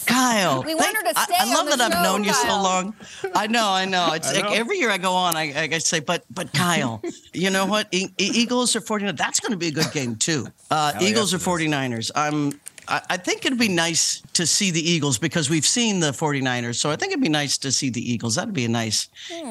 Kyle. 0.06 0.62
We 0.62 0.74
want 0.74 0.96
her 0.96 1.02
to 1.02 1.18
I- 1.18 1.24
stay 1.24 1.34
I, 1.38 1.42
on 1.48 1.54
love 1.54 1.70
the 1.70 1.76
that 1.76 1.92
I've 1.92 1.92
show, 1.92 2.02
known 2.02 2.24
you 2.24 2.32
so 2.32 2.48
long. 2.48 2.94
I 3.34 3.46
know, 3.46 3.68
I 3.70 3.84
know. 3.84 4.12
It's 4.14 4.28
I 4.28 4.34
like 4.34 4.44
know. 4.44 4.52
every 4.52 4.78
year 4.78 4.90
I 4.90 4.98
go 4.98 5.12
on, 5.12 5.36
I, 5.36 5.68
I 5.72 5.78
say, 5.78 6.00
but 6.00 6.24
but 6.30 6.52
Kyle, 6.52 7.00
you 7.32 7.50
know 7.50 7.66
what? 7.66 7.88
E- 7.92 8.08
E- 8.18 8.30
Eagles 8.34 8.74
are 8.76 8.80
49. 8.80 9.14
That's 9.16 9.40
going 9.40 9.52
to 9.52 9.56
be 9.58 9.68
a 9.68 9.72
good 9.72 9.90
game 9.92 10.16
too. 10.16 10.46
Uh, 10.70 10.92
Eagles 11.00 11.32
yes, 11.32 11.46
are 11.46 11.50
49ers. 11.50 12.10
I'm. 12.14 12.60
I 12.90 13.00
I 13.10 13.16
think 13.16 13.44
it'd 13.46 13.58
be 13.58 13.68
nice 13.68 14.22
to 14.34 14.46
see 14.46 14.70
the 14.70 14.80
Eagles 14.80 15.18
because 15.18 15.48
we've 15.48 15.66
seen 15.66 16.00
the 16.00 16.10
49ers. 16.12 16.76
So 16.76 16.90
I 16.90 16.96
think 16.96 17.12
it'd 17.12 17.22
be 17.22 17.28
nice 17.28 17.58
to 17.58 17.72
see 17.72 17.90
the 17.90 18.12
Eagles. 18.12 18.34
That'd 18.34 18.54
be 18.54 18.64
a 18.64 18.68
nice 18.68 19.08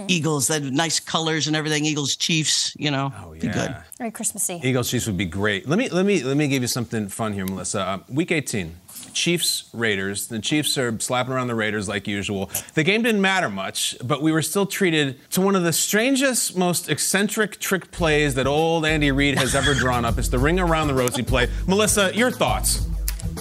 Eagles. 0.08 0.48
That 0.48 0.64
nice 0.64 1.00
colors 1.00 1.48
and 1.48 1.56
everything. 1.56 1.86
Eagles, 1.86 2.16
Chiefs. 2.16 2.76
You 2.78 2.92
know, 2.92 3.14
be 3.40 3.48
good. 3.48 3.76
Very 3.98 4.12
Christmassy. 4.12 4.60
Eagles 4.64 4.90
Chiefs 4.92 5.08
would 5.08 5.18
be 5.18 5.26
great. 5.26 5.68
Let 5.68 5.80
me 5.80 5.90
let 5.90 6.06
me 6.06 6.24
let 6.24 6.38
me 6.38 6.48
give 6.48 6.62
you 6.62 6.68
something 6.68 7.08
fun 7.10 7.34
here, 7.34 7.46
Melissa. 7.46 7.82
Uh, 7.82 8.00
week 8.10 8.32
18, 8.32 8.76
Chiefs 9.14 9.70
Raiders. 9.74 10.28
The 10.28 10.40
Chiefs 10.40 10.78
are 10.78 10.98
slapping 11.00 11.34
around 11.34 11.48
the 11.48 11.56
Raiders 11.56 11.88
like 11.88 12.08
usual. 12.08 12.50
The 12.74 12.84
game 12.84 13.02
didn't 13.04 13.22
matter 13.22 13.50
much, 13.50 13.98
but 14.04 14.22
we 14.22 14.32
were 14.32 14.42
still 14.42 14.66
treated 14.66 15.18
to 15.32 15.42
one 15.42 15.56
of 15.56 15.64
the 15.64 15.74
strangest, 15.74 16.58
most 16.58 16.90
eccentric 16.90 17.60
trick 17.60 17.92
plays 17.92 18.36
that 18.36 18.48
old 18.48 18.86
Andy 18.86 19.12
Reid 19.12 19.38
has 19.38 19.56
ever 19.56 19.74
drawn 19.74 20.06
up. 20.06 20.18
It's 20.18 20.30
the 20.30 20.40
ring 20.40 20.60
around 20.60 20.88
the 20.88 20.94
rosy 20.94 21.24
play. 21.24 21.48
Melissa, 21.68 22.12
your 22.16 22.32
thoughts? 22.32 22.88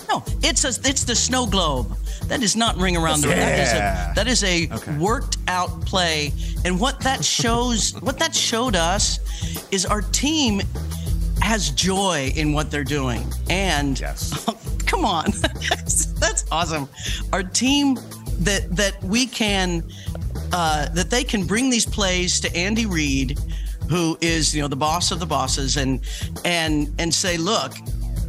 No, 0.09 0.23
it's 0.43 0.65
a 0.65 0.69
it's 0.89 1.05
the 1.05 1.15
snow 1.15 1.47
globe. 1.47 1.97
That 2.27 2.43
is 2.43 2.57
not 2.57 2.77
ring 2.77 2.97
around 2.97 3.23
the 3.23 3.29
Yeah. 3.29 4.13
that 4.15 4.27
is 4.27 4.43
a 4.43 4.69
that 4.69 4.75
is 4.79 4.89
a 4.97 4.99
worked 4.99 5.39
out 5.49 5.71
play. 5.87 6.33
And 6.65 6.79
what 6.79 7.01
that 7.01 7.25
shows 7.25 7.93
what 8.01 8.19
that 8.19 8.35
showed 8.35 8.77
us 8.77 9.19
is 9.71 9.87
our 9.87 10.03
team 10.03 10.61
has 11.41 11.71
joy 11.71 12.33
in 12.37 12.53
what 12.53 12.71
they're 12.71 12.85
doing. 12.85 13.25
And 13.49 13.99
yes. 13.99 14.45
come 14.87 15.05
on. 15.05 15.27
that's, 15.71 16.07
that's 16.21 16.45
awesome. 16.51 16.89
Our 17.33 17.43
team 17.43 17.95
that 18.41 18.75
that 18.77 19.03
we 19.03 19.27
can 19.27 19.83
uh, 20.53 20.89
that 20.91 21.11
they 21.11 21.25
can 21.25 21.45
bring 21.47 21.71
these 21.71 21.87
plays 21.87 22.41
to 22.41 22.55
Andy 22.57 22.87
Reid, 22.87 23.39
who 23.89 24.17
is 24.21 24.55
you 24.55 24.63
know 24.63 24.69
the 24.69 24.77
boss 24.77 25.11
of 25.13 25.21
the 25.21 25.27
bosses, 25.27 25.77
and 25.77 26.01
and 26.45 26.93
and 26.99 27.13
say, 27.13 27.37
look, 27.37 27.73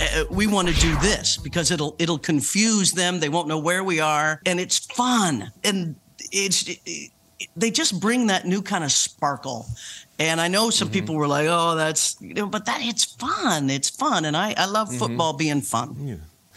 uh, 0.01 0.25
we 0.29 0.47
want 0.47 0.67
to 0.67 0.73
do 0.75 0.95
this 0.99 1.37
because 1.37 1.71
it'll 1.71 1.95
it'll 1.99 2.19
confuse 2.19 2.91
them. 2.91 3.19
They 3.19 3.29
won't 3.29 3.47
know 3.47 3.59
where 3.59 3.83
we 3.83 3.99
are, 3.99 4.41
and 4.45 4.59
it's 4.59 4.77
fun. 4.79 5.51
And 5.63 5.95
it's 6.31 6.67
it, 6.67 7.11
they 7.55 7.71
just 7.71 7.99
bring 7.99 8.27
that 8.27 8.45
new 8.45 8.61
kind 8.61 8.83
of 8.83 8.91
sparkle. 8.91 9.65
And 10.19 10.41
I 10.41 10.49
know 10.49 10.69
some 10.69 10.89
people 10.89 11.15
were 11.15 11.27
like, 11.27 11.47
"Oh, 11.49 11.75
that's," 11.75 12.17
you 12.19 12.33
know, 12.33 12.47
but 12.47 12.65
that 12.65 12.81
it's 12.81 13.05
fun. 13.05 13.69
It's 13.69 13.89
fun, 13.89 14.25
and 14.25 14.35
I 14.35 14.53
I 14.57 14.65
love 14.65 14.89
football 14.93 15.33
being 15.33 15.61
fun. 15.61 15.95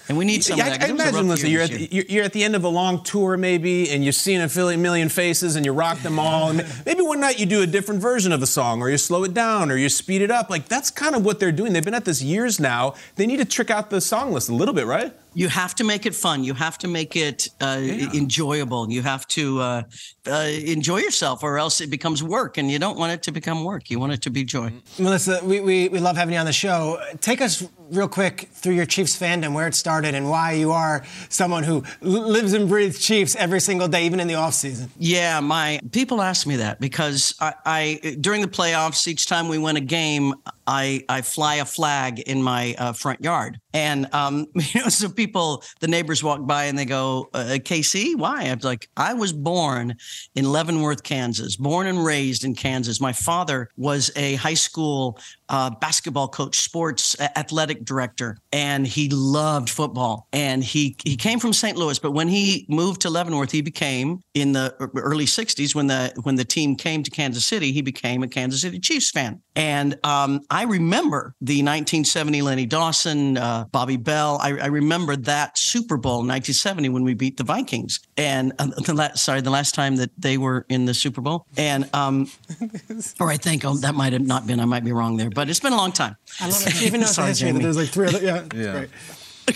And 0.09 0.19
we 0.19 0.25
need 0.25 0.43
some 0.43 0.59
Yeah, 0.59 0.67
of 0.67 0.73
I, 0.73 0.77
that. 0.79 0.85
I 0.85 0.89
'cause 0.89 0.91
it 0.91 0.95
was 1.05 1.17
a 1.17 1.19
imagine, 1.21 1.47
year 1.47 1.53
you're 1.53 1.63
at, 1.63 1.71
the, 1.71 1.89
you're, 1.95 2.05
you're 2.09 2.25
at 2.25 2.33
the 2.33 2.43
end 2.45 2.57
of 2.57 2.65
a 2.65 2.69
long 2.69 3.03
tour, 3.05 3.37
maybe, 3.37 3.91
and 3.91 4.05
you've 4.05 4.15
seen 4.17 4.41
a 4.41 4.77
million 4.77 5.09
faces, 5.09 5.57
and 5.57 5.65
you 5.65 5.73
rock 5.73 5.99
them 6.03 6.19
all. 6.19 6.51
And 6.51 6.67
maybe 6.85 7.03
one 7.03 7.21
night 7.21 7.39
you 7.39 7.47
do 7.47 7.63
a 7.63 7.67
different 7.67 8.01
version 8.01 8.33
of 8.33 8.41
the 8.41 8.47
song, 8.47 8.83
or 8.83 8.91
you 8.91 8.99
slow 8.99 9.25
it 9.25 9.33
down, 9.33 9.71
or 9.71 9.77
you 9.77 9.89
speed 9.89 10.21
it 10.23 10.31
up. 10.31 10.51
Like 10.51 10.69
that's 10.69 10.91
kind 10.91 11.15
of 11.15 11.25
what 11.25 11.39
they're 11.41 11.53
doing. 11.53 11.73
They've 11.73 11.85
been 11.85 11.95
at 11.95 12.05
this 12.05 12.21
years 12.23 12.59
now. 12.59 12.95
They 13.17 13.27
need 13.27 13.39
to 13.39 13.45
trick 13.45 13.71
out 13.71 13.91
the 13.91 14.01
song 14.01 14.33
list 14.33 14.49
a 14.49 14.55
little 14.55 14.75
bit, 14.75 14.87
right? 14.87 15.13
You 15.35 15.49
have 15.49 15.75
to 15.77 15.85
make 15.85 16.07
it 16.07 16.15
fun. 16.15 16.45
You 16.45 16.55
have 16.55 16.79
to 16.79 16.89
make 16.89 17.17
it 17.17 17.49
uh, 17.61 17.81
enjoyable. 18.15 18.91
You 18.91 19.03
have 19.03 19.27
to 19.29 19.61
uh, 19.61 19.83
uh, 20.27 20.31
enjoy 20.31 20.99
yourself, 20.99 21.43
or 21.43 21.59
else 21.59 21.81
it 21.81 21.91
becomes 21.91 22.23
work. 22.23 22.59
And 22.59 22.71
you 22.71 22.79
don't 22.79 22.99
want 22.99 23.13
it 23.13 23.23
to 23.25 23.33
become 23.33 23.65
work. 23.65 23.91
You 23.91 23.99
want 23.99 24.13
it 24.13 24.23
to 24.23 24.31
be 24.31 24.45
joy. 24.45 24.73
Melissa, 24.99 25.41
we, 25.45 25.61
we, 25.61 25.89
we 25.89 25.99
love 26.01 26.17
having 26.17 26.35
you 26.35 26.41
on 26.41 26.47
the 26.47 26.53
show. 26.53 27.01
Take 27.21 27.41
us 27.41 27.67
real 27.91 28.09
quick 28.09 28.49
through 28.53 28.75
your 28.75 28.87
Chiefs 28.87 29.19
fandom, 29.19 29.55
where 29.55 29.67
it 29.67 29.75
started, 29.75 30.15
and 30.15 30.29
why 30.29 30.53
you 30.53 30.73
are 30.73 31.05
someone 31.29 31.63
who 31.63 31.85
lives 32.01 32.53
and 32.53 32.69
breathes 32.69 32.99
Chiefs 32.99 33.37
every 33.37 33.61
single 33.61 33.89
day, 33.89 34.07
even 34.07 34.21
in 34.21 34.29
the 34.29 34.35
offseason. 34.35 34.89
Yeah, 34.99 35.41
my 35.41 35.81
people 35.93 36.23
ask 36.23 36.47
me 36.47 36.57
that 36.57 36.81
because 36.81 37.35
I, 37.41 37.55
I 37.65 38.17
during 38.21 38.41
the 38.41 38.49
playoffs, 38.49 39.07
each 39.07 39.27
time 39.27 39.49
we 39.49 39.59
win 39.59 39.77
a 39.77 39.81
game, 39.81 40.35
I 40.67 41.05
I 41.09 41.23
fly 41.23 41.57
a 41.57 41.65
flag 41.65 42.21
in 42.21 42.43
my 42.43 42.75
uh, 42.79 42.93
front 42.93 43.23
yard, 43.23 43.61
and 43.75 44.13
um, 44.15 44.47
you 44.55 44.81
know, 44.81 44.89
so 44.89 45.09
people, 45.09 45.63
the 45.81 45.89
neighbors 45.89 46.23
walk 46.23 46.47
by 46.47 46.65
and 46.65 46.79
they 46.79 46.85
go, 46.85 47.29
uh, 47.35 47.59
"KC, 47.59 48.17
why?" 48.17 48.45
I'm 48.45 48.61
like, 48.63 48.89
I 48.97 49.15
was 49.15 49.33
born 49.33 49.97
in 50.35 50.51
Leavenworth, 50.51 51.03
Kansas, 51.03 51.57
born 51.57 51.87
and 51.87 52.05
raised 52.05 52.45
in 52.45 52.55
Kansas. 52.55 53.01
My 53.01 53.13
father 53.13 53.71
was 53.77 54.11
a 54.17 54.35
high 54.37 54.55
school 54.55 55.19
uh, 55.49 55.71
basketball 55.71 56.29
coach, 56.29 56.61
sports 56.61 57.19
uh, 57.21 57.29
athletic 57.37 57.85
director, 57.85 58.39
and 58.53 58.87
he 58.87 59.09
loved 59.11 59.69
football. 59.69 60.27
And 60.33 60.63
he 60.65 60.97
he 61.05 61.17
came 61.17 61.39
from 61.39 61.53
St. 61.53 61.77
Louis, 61.77 61.99
but 61.99 62.13
when 62.13 62.29
he 62.29 62.67
moved 62.69 63.03
to 63.03 63.11
Leavenworth, 63.11 63.51
he 63.51 63.63
became 63.63 64.23
in 64.35 64.53
the 64.53 64.75
early 64.97 65.27
'60s 65.27 65.75
when 65.75 65.87
the 65.87 66.13
when 66.23 66.37
the 66.37 66.45
team 66.45 66.77
came 66.77 67.03
to 67.03 67.11
Kansas 67.11 67.45
City, 67.45 67.73
he 67.73 67.83
became 67.83 68.23
a 68.23 68.29
Kansas 68.29 68.63
City 68.63 68.79
Chiefs 68.79 69.11
fan. 69.11 69.41
And 69.55 69.99
um, 70.03 70.41
I 70.51 70.65
remember 70.65 71.35
the 71.41 71.57
1970 71.63 72.41
Lenny 72.43 72.65
Dawson, 72.67 73.37
uh, 73.37 73.67
Bobby 73.71 73.97
Bell. 73.99 74.39
I, 74.43 74.57
I 74.59 74.67
remember 74.67 75.15
that 75.17 75.59
Super 75.59 75.97
Bowl 75.99 76.19
1970 76.19 76.89
when 76.89 77.05
we 77.05 77.13
beat 77.15 77.37
the 77.37 77.45
Vikings. 77.45 78.01
And 78.17 78.53
uh, 78.59 78.67
the 78.87 78.95
la- 78.95 79.15
sorry, 79.15 79.43
the 79.43 79.51
last 79.51 79.75
time 79.75 79.97
that 79.97 80.11
they 80.17 80.39
were 80.39 80.65
in 80.69 80.87
the 80.87 80.95
Super 80.95 81.21
Bowl. 81.21 81.47
And 81.57 81.89
um, 81.95 82.31
or 83.21 83.31
I 83.31 83.37
think 83.37 83.65
oh, 83.65 83.75
that 83.77 83.95
might 83.95 84.13
have 84.15 84.23
not 84.27 84.47
been. 84.47 84.59
I 84.61 84.65
might 84.65 84.85
be 84.85 84.93
wrong 84.93 85.17
there, 85.19 85.29
but 85.31 85.51
it's 85.51 85.61
been 85.61 85.73
a 85.75 85.77
long 85.77 85.93
time. 85.93 86.17
I 86.41 86.49
love 86.49 86.67
it. 86.67 86.83
Even 86.83 87.01
knows 87.01 87.11
the 87.11 87.15
Sorry, 87.15 87.29
history 87.29 87.49
Jamie. 87.49 87.63
there's 87.63 87.77
like 87.77 87.89
three 87.89 88.09
other. 88.09 88.21
Yeah, 88.25 88.45
Yeah. 88.55 88.73
great. 88.73 88.91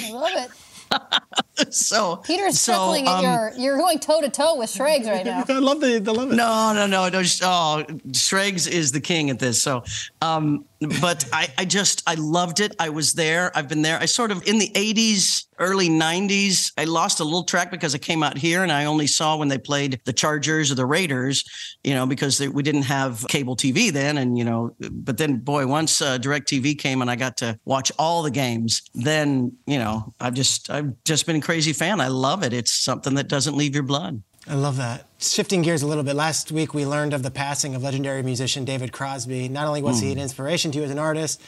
I 0.05 0.12
love 0.12 0.30
it. 0.34 0.51
so 1.70 2.16
Peter's 2.16 2.61
so, 2.61 2.72
chuckling 2.72 3.09
um, 3.09 3.24
at 3.24 3.32
your. 3.32 3.52
You're 3.57 3.78
going 3.78 3.98
toe 3.98 4.20
to 4.20 4.28
toe 4.28 4.57
with 4.57 4.70
Schrags 4.70 5.07
right 5.07 5.24
now. 5.24 5.44
I 5.48 5.59
love 5.59 5.80
the, 5.80 5.98
the 5.98 6.12
love 6.12 6.32
it. 6.32 6.36
No, 6.36 6.72
no, 6.74 6.86
no, 6.86 7.09
no. 7.09 7.22
just- 7.22 7.42
Oh, 7.44 7.84
Schrags 8.12 8.66
is 8.66 8.92
the 8.92 9.00
king 9.00 9.30
at 9.30 9.38
this. 9.38 9.62
So, 9.62 9.84
um, 10.20 10.64
but 11.00 11.24
I, 11.32 11.48
I 11.57 11.64
just, 11.64 12.02
I 12.07 12.14
loved 12.14 12.61
it. 12.61 12.74
I 12.78 12.90
was 12.90 13.14
there. 13.14 13.50
I've 13.57 13.68
been 13.68 13.82
there. 13.82 13.98
I 13.98 14.07
sort 14.07 14.30
of 14.30 14.46
in 14.46 14.59
the 14.59 14.68
'80s, 14.70 15.46
early 15.59 15.88
'90s. 15.88 16.72
I 16.76 16.84
lost 16.84 17.20
a 17.20 17.24
little 17.24 17.44
track 17.44 17.70
because 17.70 17.94
I 17.94 17.98
came 17.98 18.22
out 18.22 18.36
here 18.36 18.62
and 18.62 18.70
I 18.70 18.84
only 18.84 19.07
saw 19.07 19.36
when 19.36 19.48
they 19.48 19.59
played 19.59 20.00
the 20.04 20.12
Chargers 20.12 20.70
or 20.70 20.74
the 20.74 20.86
Raiders. 20.86 21.44
You 21.82 21.94
know, 21.94 22.07
because 22.07 22.38
they, 22.38 22.48
we 22.48 22.62
didn't 22.62 22.82
have 22.82 23.24
cable 23.28 23.57
TV 23.57 23.90
then, 23.90 24.18
and 24.18 24.36
you 24.36 24.44
know, 24.44 24.74
but 24.90 25.16
then, 25.16 25.38
boy, 25.38 25.66
once 25.66 26.02
uh, 26.02 26.18
Direct 26.18 26.48
TV 26.48 26.78
came 26.78 27.00
and 27.00 27.11
I 27.11 27.16
got 27.16 27.38
to 27.38 27.59
watch 27.64 27.90
all 27.98 28.22
the 28.22 28.30
games, 28.30 28.82
then 28.94 29.52
you 29.66 29.78
know, 29.78 30.12
I've 30.20 30.34
just, 30.34 30.68
I've 30.70 30.92
just 31.04 31.26
been 31.26 31.36
a 31.36 31.40
crazy 31.47 31.72
fan. 31.72 32.01
I 32.01 32.09
love 32.09 32.42
it. 32.42 32.53
It's 32.53 32.72
something 32.72 33.14
that 33.14 33.28
doesn't 33.28 33.57
leave 33.57 33.72
your 33.72 33.84
blood. 33.84 34.20
I 34.49 34.55
love 34.55 34.78
that. 34.78 35.07
Shifting 35.20 35.62
gears 35.62 35.82
a 35.82 35.86
little 35.86 36.03
bit, 36.03 36.16
last 36.16 36.51
week 36.51 36.74
we 36.74 36.84
learned 36.84 37.14
of 37.14 37.22
the 37.22 37.30
passing 37.30 37.76
of 37.76 37.84
legendary 37.84 38.24
musician 38.24 38.64
David 38.64 38.92
Crosby. 38.92 39.49
Not 39.49 39.68
only 39.68 39.80
was 39.80 40.01
he 40.01 40.09
hmm. 40.09 40.18
an 40.18 40.22
inspiration 40.24 40.72
to 40.72 40.78
you 40.78 40.84
as 40.84 40.90
an 40.90 40.99
artist, 40.99 41.40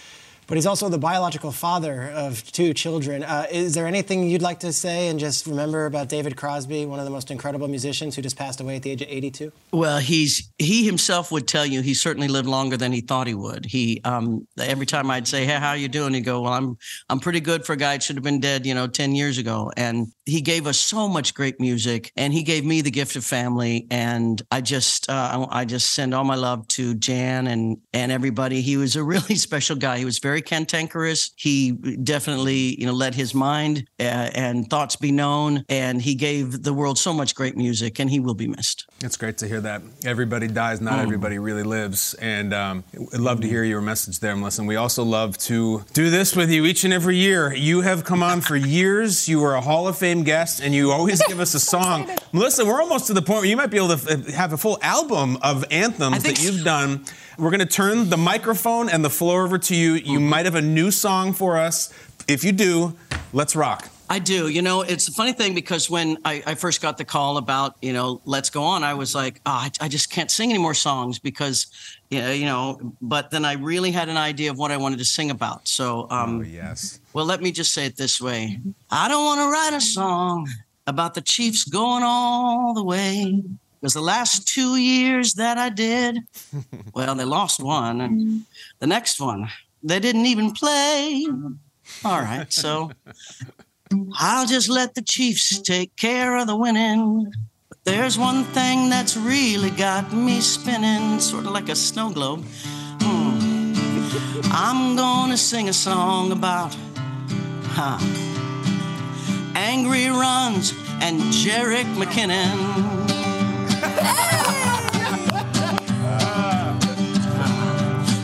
but 0.49 0.57
he's 0.57 0.67
also 0.67 0.89
the 0.89 0.99
biological 0.99 1.53
father 1.53 2.11
of 2.15 2.43
two 2.53 2.73
children. 2.73 3.23
Uh, 3.23 3.47
is 3.51 3.75
there 3.75 3.87
anything 3.87 4.29
you'd 4.29 4.43
like 4.43 4.61
to 4.61 4.73
say 4.73 5.09
and 5.09 5.21
just 5.21 5.47
remember 5.47 5.85
about 5.85 6.09
David 6.09 6.37
Crosby, 6.37 6.87
one 6.87 6.99
of 6.99 7.05
the 7.05 7.11
most 7.11 7.31
incredible 7.31 7.69
musicians 7.69 8.17
who 8.17 8.23
just 8.23 8.37
passed 8.37 8.59
away 8.61 8.77
at 8.77 8.83
the 8.83 8.91
age 8.91 9.03
of 9.03 9.09
82? 9.09 9.53
Well, 9.73 9.99
he's 9.99 10.51
he 10.59 10.87
himself 10.87 11.31
would 11.31 11.47
tell 11.47 11.67
you 11.67 11.83
he 11.83 11.93
certainly 11.93 12.29
lived 12.29 12.49
longer 12.49 12.79
than 12.79 12.93
he 12.93 13.03
thought 13.03 13.27
he 13.27 13.35
would. 13.35 13.67
He 13.67 14.01
um, 14.05 14.49
every 14.59 14.87
time 14.87 15.11
I'd 15.11 15.29
say, 15.29 15.45
"Hey, 15.45 15.53
how 15.53 15.75
you 15.75 15.89
doing?" 15.89 16.15
He'd 16.15 16.23
go, 16.23 16.41
"Well, 16.41 16.55
I'm 16.55 16.79
I'm 17.11 17.21
pretty 17.21 17.41
good 17.41 17.67
for 17.67 17.75
a 17.75 17.77
guy 17.77 17.95
that 17.95 18.03
should 18.03 18.17
have 18.17 18.25
been 18.25 18.41
dead, 18.41 18.65
you 18.65 18.75
know, 18.75 18.87
ten 18.87 19.15
years 19.15 19.37
ago." 19.37 19.71
And 19.77 20.07
he 20.25 20.41
gave 20.41 20.67
us 20.67 20.79
so 20.79 21.09
much 21.09 21.35
great 21.35 21.61
music, 21.61 22.11
and 22.17 22.33
he 22.33 22.43
gave 22.43 22.65
me 22.65 22.81
the 22.81 22.91
gift 22.91 23.17
of 23.17 23.25
family. 23.25 23.87
And 23.91 24.41
I 24.51 24.63
just 24.63 25.11
uh, 25.11 25.47
I 25.51 25.61
I 25.61 25.65
just 25.67 25.91
send 25.93 26.15
all 26.15 26.25
my 26.25 26.37
love 26.37 26.67
to 26.69 26.95
Jan 26.95 27.47
and 27.47 27.77
and 27.93 28.11
everybody. 28.11 28.63
He 28.63 28.79
was 28.79 28.97
a 28.97 29.03
really 29.05 29.35
special 29.47 29.77
guy. 29.77 29.99
He 29.99 30.07
was 30.07 30.19
very 30.19 30.38
cantankerous. 30.43 31.31
He 31.37 31.73
definitely 31.73 32.79
you 32.81 32.87
know 32.87 32.93
let 32.93 33.15
his 33.15 33.35
mind 33.35 33.87
uh, 34.01 34.31
and 34.35 34.69
thoughts 34.69 34.97
be 34.97 35.13
known, 35.13 35.65
and 35.69 36.01
he 36.01 36.15
gave 36.15 36.63
the 36.63 36.73
world 36.73 36.99
so 36.99 37.13
much 37.13 37.35
great 37.35 37.57
music, 37.57 37.99
and 37.99 38.11
he 38.11 38.21
will 38.21 38.35
be 38.35 38.49
missed. 38.49 38.88
It's 39.01 39.17
great 39.17 39.39
to 39.39 39.47
hear 39.47 39.61
that. 39.61 39.83
Everybody 40.05 40.49
dies, 40.49 40.81
not 40.81 40.99
everybody 40.99 41.39
really 41.39 41.63
lives. 41.63 42.15
And 42.15 42.53
um, 42.53 42.83
I'd 43.15 43.21
love 43.21 43.41
to 43.43 43.47
hear 43.49 43.63
your 43.63 43.81
message 43.81 44.19
there, 44.19 44.35
Melissa. 44.35 44.63
And 44.63 44.69
we 44.69 44.75
also 44.75 45.05
love 45.05 45.39
to 45.39 45.85
do 45.93 46.11
this 46.11 46.35
with 46.35 46.51
you 46.51 46.67
each 46.67 46.83
and 46.83 46.93
every 46.93 47.17
year. 47.17 47.55
You 47.55 47.83
have 47.83 48.03
come 48.03 48.25
on 48.25 48.41
for 48.41 48.57
years. 48.57 49.29
You 49.29 49.39
were 49.39 49.55
a 49.55 49.61
Hall 49.61 49.87
of 49.87 49.97
Fame 49.97 50.25
guest, 50.25 50.61
and 50.61 50.75
you 50.75 50.91
always 50.91 51.23
give 51.29 51.39
us 51.39 51.55
a 51.55 51.61
song. 51.75 52.11
Melissa, 52.33 52.65
we're 52.67 52.83
almost 52.83 53.07
to 53.07 53.13
the 53.13 53.23
point 53.23 53.43
where 53.43 53.47
you 53.49 53.57
might 53.57 53.71
be 53.71 53.77
able 53.77 53.97
to 53.97 54.13
f- 54.13 54.29
uh, 54.29 54.33
have 54.33 54.53
a 54.53 54.57
full 54.57 54.79
album 54.83 55.39
of 55.43 55.65
anthems 55.71 56.25
that 56.25 56.43
you've 56.43 56.65
done. 56.65 57.05
We're 57.39 57.51
going 57.51 57.61
to 57.61 57.67
turn 57.67 58.11
the 58.11 58.17
microphone 58.17 58.89
and 58.89 59.05
the 59.05 59.11
floor 59.11 59.45
over 59.45 59.59
to 59.59 59.77
you. 59.77 59.93
You 59.93 60.19
might 60.19 60.45
have 60.45 60.57
a 60.57 60.63
new 60.63 60.91
song 60.91 61.35
for 61.35 61.57
us. 61.57 61.93
If 62.27 62.43
you 62.43 62.51
do, 62.51 62.97
let's 63.33 63.55
rock. 63.55 63.89
I 64.11 64.19
do. 64.19 64.49
You 64.49 64.63
know, 64.63 64.81
it's 64.83 65.07
a 65.09 65.13
funny 65.13 65.33
thing 65.33 65.55
because 65.55 65.91
when 65.91 66.17
I, 66.25 66.43
I 66.47 66.55
first 66.55 66.81
got 66.81 66.97
the 66.97 67.05
call 67.05 67.37
about, 67.37 67.77
you 67.83 67.93
know, 67.93 68.21
let's 68.25 68.49
go 68.49 68.63
on, 68.63 68.83
I 68.83 68.95
was 68.95 69.15
like, 69.15 69.41
oh, 69.45 69.51
I, 69.51 69.71
I 69.83 69.89
just 69.89 70.11
can't 70.11 70.31
sing 70.31 70.49
any 70.51 70.59
more 70.59 70.75
songs 70.75 71.19
because, 71.19 71.67
you 72.11 72.21
know, 72.23 72.31
you 72.33 72.47
know, 72.47 72.95
but 73.03 73.31
then 73.31 73.45
I 73.45 73.53
really 73.55 73.91
had 73.91 74.09
an 74.09 74.17
idea 74.17 74.51
of 74.51 74.57
what 74.59 74.71
I 74.71 74.77
wanted 74.79 74.99
to 75.01 75.05
sing 75.05 75.31
about. 75.31 75.69
So, 75.69 76.07
um, 76.11 76.39
Oh, 76.39 76.43
yes. 76.43 77.01
well, 77.13 77.27
let 77.27 77.43
me 77.43 77.53
just 77.53 77.75
say 77.75 77.85
it 77.87 77.97
this 77.97 78.21
way 78.21 78.59
I 78.91 79.09
don't 79.09 79.25
want 79.25 79.41
to 79.41 79.51
write 79.51 79.75
a 79.77 79.81
song 79.81 80.49
about 80.87 81.13
the 81.15 81.21
Chiefs 81.21 81.65
going 81.65 82.03
all 82.03 82.73
the 82.75 82.85
way. 82.85 83.43
Because 83.81 83.95
the 83.95 84.01
last 84.01 84.49
two 84.49 84.77
years 84.77 85.35
that 85.35 85.57
I 85.59 85.69
did, 85.69 86.19
well, 86.95 87.15
they 87.15 87.25
lost 87.25 87.63
one. 87.63 88.01
And 88.01 88.45
the 88.81 88.87
next 88.89 89.21
one, 89.21 89.49
they 89.85 90.01
didn't 90.01 90.27
even 90.27 90.51
play. 90.53 91.27
All 92.05 92.21
right. 92.21 92.53
So 92.53 92.91
I'll 94.19 94.47
just 94.47 94.69
let 94.69 94.95
the 94.95 95.03
Chiefs 95.03 95.61
take 95.61 95.95
care 95.97 96.37
of 96.37 96.47
the 96.47 96.57
winning. 96.57 97.33
But 97.69 97.79
there's 97.85 98.19
one 98.19 98.45
thing 98.45 98.89
that's 98.89 99.17
really 99.17 99.71
got 99.71 100.13
me 100.13 100.41
spinning, 100.41 101.21
sort 101.21 101.47
of 101.47 101.53
like 101.53 101.69
a 101.69 101.77
snow 101.77 102.11
globe. 102.11 102.45
Hmm. 103.03 103.73
I'm 104.53 104.97
gonna 104.97 105.37
sing 105.37 105.69
a 105.69 105.73
song 105.73 106.33
about 106.33 106.75
huh, 107.65 107.99
angry 109.55 110.09
runs 110.09 110.73
and 111.01 111.21
Jerick 111.33 111.87
McKinnon. 111.95 112.57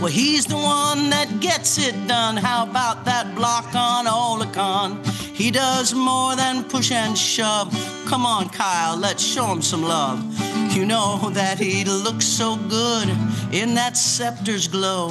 Well, 0.04 0.12
he's 0.12 0.44
the 0.44 0.56
one 0.56 1.08
that 1.08 1.40
gets 1.40 1.78
it 1.78 1.94
done. 2.06 2.36
How 2.36 2.64
about 2.64 3.06
that 3.06 3.34
block 3.34 3.74
on 3.74 4.04
Olicon? 4.04 5.13
He 5.34 5.50
does 5.50 5.92
more 5.94 6.36
than 6.36 6.62
push 6.62 6.92
and 6.92 7.18
shove. 7.18 7.68
Come 8.06 8.24
on, 8.24 8.48
Kyle, 8.48 8.96
let's 8.96 9.20
show 9.20 9.46
him 9.46 9.62
some 9.62 9.82
love. 9.82 10.22
You 10.72 10.86
know 10.86 11.28
that 11.30 11.58
he 11.58 11.84
looks 11.84 12.24
so 12.24 12.56
good 12.56 13.08
in 13.52 13.74
that 13.74 13.96
scepter's 13.96 14.68
glow. 14.68 15.10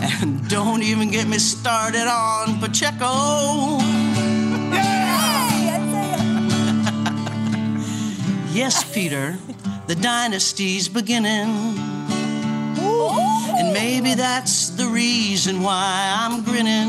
And 0.00 0.48
don't 0.48 0.82
even 0.82 1.10
get 1.10 1.28
me 1.28 1.38
started 1.38 2.08
on 2.08 2.58
Pacheco. 2.58 3.78
Yes, 8.50 8.82
Peter, 8.92 9.38
the 9.86 9.94
dynasty's 9.94 10.88
beginning. 10.88 11.78
And 13.56 13.72
maybe 13.72 14.14
that's 14.14 14.70
the 14.70 14.86
reason 14.88 15.62
why 15.62 16.12
I'm 16.18 16.42
grinning. 16.42 16.88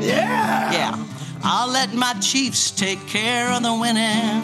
Yeah. 0.00 0.70
Yeah. 0.70 1.13
I'll 1.46 1.68
let 1.70 1.92
my 1.92 2.14
Chiefs 2.14 2.70
take 2.70 3.06
care 3.06 3.50
of 3.50 3.62
the 3.62 3.74
winning. 3.74 4.42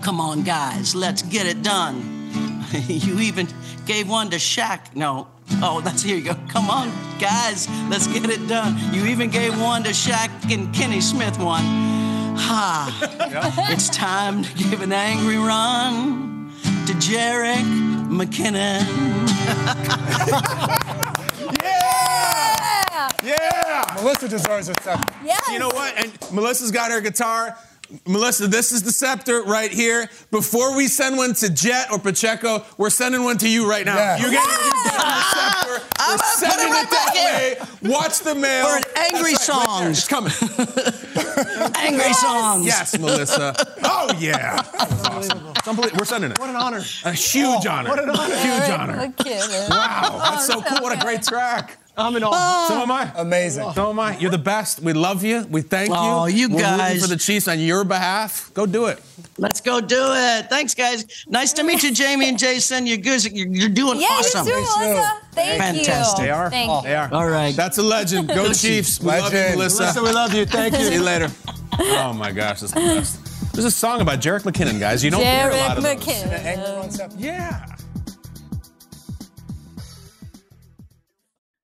Come 0.00 0.18
on, 0.18 0.42
guys, 0.44 0.94
let's 0.94 1.20
get 1.20 1.46
it 1.46 1.62
done. 1.62 2.66
you 2.88 3.20
even 3.20 3.46
gave 3.84 4.08
one 4.08 4.30
to 4.30 4.36
Shaq. 4.36 4.96
No. 4.96 5.28
Oh, 5.62 5.82
that's 5.84 6.02
here 6.02 6.16
you 6.16 6.24
go. 6.24 6.34
Come 6.48 6.70
on, 6.70 6.90
guys, 7.20 7.68
let's 7.90 8.06
get 8.06 8.30
it 8.30 8.48
done. 8.48 8.78
You 8.94 9.04
even 9.04 9.28
gave 9.28 9.60
one 9.60 9.82
to 9.84 9.90
Shaq 9.90 10.30
and 10.50 10.74
Kenny 10.74 11.02
Smith 11.02 11.38
one. 11.38 11.64
Ha. 12.36 13.66
It's 13.70 13.90
time 13.90 14.42
to 14.42 14.64
give 14.64 14.80
an 14.80 14.92
angry 14.92 15.36
run 15.36 16.50
to 16.86 16.94
Jerick 16.94 17.62
McKinnon. 18.08 18.80
Yeah! 24.04 24.10
Yeah! 24.10 24.28
Melissa 24.28 24.28
deserves 24.28 24.68
a 24.68 24.74
second. 24.82 25.10
You 25.50 25.58
know 25.58 25.68
what? 25.68 25.94
And 25.96 26.12
Melissa's 26.32 26.70
got 26.70 26.90
her 26.90 27.00
guitar. 27.00 27.56
Melissa, 28.06 28.48
this 28.48 28.72
is 28.72 28.82
the 28.82 28.90
scepter 28.90 29.42
right 29.42 29.70
here. 29.70 30.08
Before 30.30 30.76
we 30.76 30.88
send 30.88 31.16
one 31.16 31.34
to 31.34 31.52
Jet 31.52 31.88
or 31.92 31.98
Pacheco, 31.98 32.64
we're 32.78 32.90
sending 32.90 33.24
one 33.24 33.38
to 33.38 33.48
you 33.48 33.68
right 33.68 33.84
now. 33.84 33.96
Yeah. 33.96 34.18
You're 34.18 34.30
getting 34.30 34.50
you're 34.50 34.72
getting 34.84 35.00
the 35.00 35.22
scepter. 35.22 35.86
I'm 35.98 36.10
We're 36.10 36.16
gonna 36.16 36.18
put 36.18 36.26
sending 36.26 36.68
it 36.68 36.70
right 36.70 36.84
it 36.84 36.90
that 36.90 37.58
back 37.60 37.82
way. 37.82 37.90
Watch 37.90 38.18
the 38.20 38.34
mail. 38.34 38.66
For 38.66 38.76
an 38.76 38.82
angry 38.96 39.32
That's 39.32 39.48
right, 39.48 39.56
right 39.56 39.68
songs. 39.68 39.98
It's 39.98 40.08
coming. 40.08 40.32
Angry 41.76 42.12
songs. 42.14 42.66
Yes, 42.66 42.98
Melissa. 42.98 43.54
Oh 43.84 44.10
yeah. 44.18 44.62
That's 44.62 45.04
awesome. 45.04 45.54
Unbelievable. 45.66 45.98
We're 45.98 46.04
sending 46.04 46.30
it. 46.30 46.38
What 46.38 46.50
an 46.50 46.56
honor. 46.56 46.82
A 47.04 47.12
huge 47.12 47.66
oh, 47.66 47.70
honor. 47.70 47.90
what 47.90 48.02
an 48.02 48.10
honor. 48.10 48.36
Huge 48.36 48.70
honor. 48.70 49.08
McKinnon. 49.08 49.70
Wow, 49.70 50.20
that's 50.22 50.46
so 50.46 50.60
cool. 50.68 50.78
What 50.80 50.96
a 50.96 51.00
great 51.00 51.22
track. 51.22 51.78
I'm 51.96 52.16
in 52.16 52.24
awe. 52.24 52.30
Ah. 52.32 52.66
So 52.68 52.82
am 52.82 52.90
I. 52.90 53.12
Amazing. 53.16 53.72
So 53.72 53.90
am 53.90 54.00
I. 54.00 54.18
You're 54.18 54.30
the 54.32 54.38
best. 54.38 54.80
We 54.80 54.92
love 54.92 55.22
you. 55.22 55.46
We 55.48 55.60
thank 55.62 55.90
you. 55.90 55.94
Oh, 55.96 56.26
you 56.26 56.48
We're 56.48 56.56
rooting 56.56 56.76
guys. 56.78 57.00
for 57.02 57.06
the 57.08 57.16
Chiefs 57.16 57.46
on 57.46 57.60
your 57.60 57.84
behalf. 57.84 58.50
Go 58.52 58.66
do 58.66 58.86
it. 58.86 59.00
Let's 59.38 59.60
go 59.60 59.80
do 59.80 59.96
it. 60.12 60.46
Thanks, 60.50 60.74
guys. 60.74 61.24
Nice 61.28 61.52
to 61.54 61.62
meet 61.62 61.82
you, 61.84 61.92
Jamie 61.92 62.28
and 62.28 62.38
Jason. 62.38 62.86
You're 62.86 62.96
good. 62.98 63.24
You're, 63.24 63.46
you're 63.46 63.68
doing 63.68 64.00
Yeah, 64.00 64.08
awesome. 64.10 64.46
you 64.46 64.54
too, 64.54 64.60
Melissa. 64.60 65.12
Thank 65.32 65.62
Fantastic. 65.62 66.18
you. 66.18 66.24
They 66.24 66.30
are. 66.30 66.50
Thank 66.50 66.70
Oh, 66.70 66.76
you. 66.78 66.82
They 66.82 66.94
are. 66.96 67.12
All 67.14 67.28
right. 67.28 67.54
That's 67.54 67.78
a 67.78 67.82
legend. 67.82 68.28
Go 68.28 68.52
Chiefs. 68.52 69.00
We 69.00 69.06
love 69.06 69.32
you, 69.32 69.38
Legend. 69.38 69.56
Melissa. 69.58 69.82
Melissa, 69.82 70.02
we 70.02 70.10
love 70.12 70.34
you. 70.34 70.46
Thank 70.46 70.74
you. 70.74 70.80
See 70.84 70.92
you. 70.94 70.98
you 70.98 71.04
later. 71.04 71.28
Oh 71.78 72.12
my 72.12 72.32
gosh, 72.32 72.60
this 72.60 72.70
is 72.70 72.74
the 72.74 72.80
best. 72.80 73.52
There's 73.52 73.64
a 73.66 73.70
song 73.70 74.00
about 74.00 74.18
Jerick 74.20 74.42
McKinnon, 74.42 74.80
guys. 74.80 75.04
You 75.04 75.10
don't 75.12 75.22
hear 75.22 75.50
a 75.50 75.56
lot 75.56 75.76
Jerick 75.78 75.94
of 75.96 76.02
those. 76.02 76.98
McKinnon. 76.98 77.14
Yeah. 77.18 77.66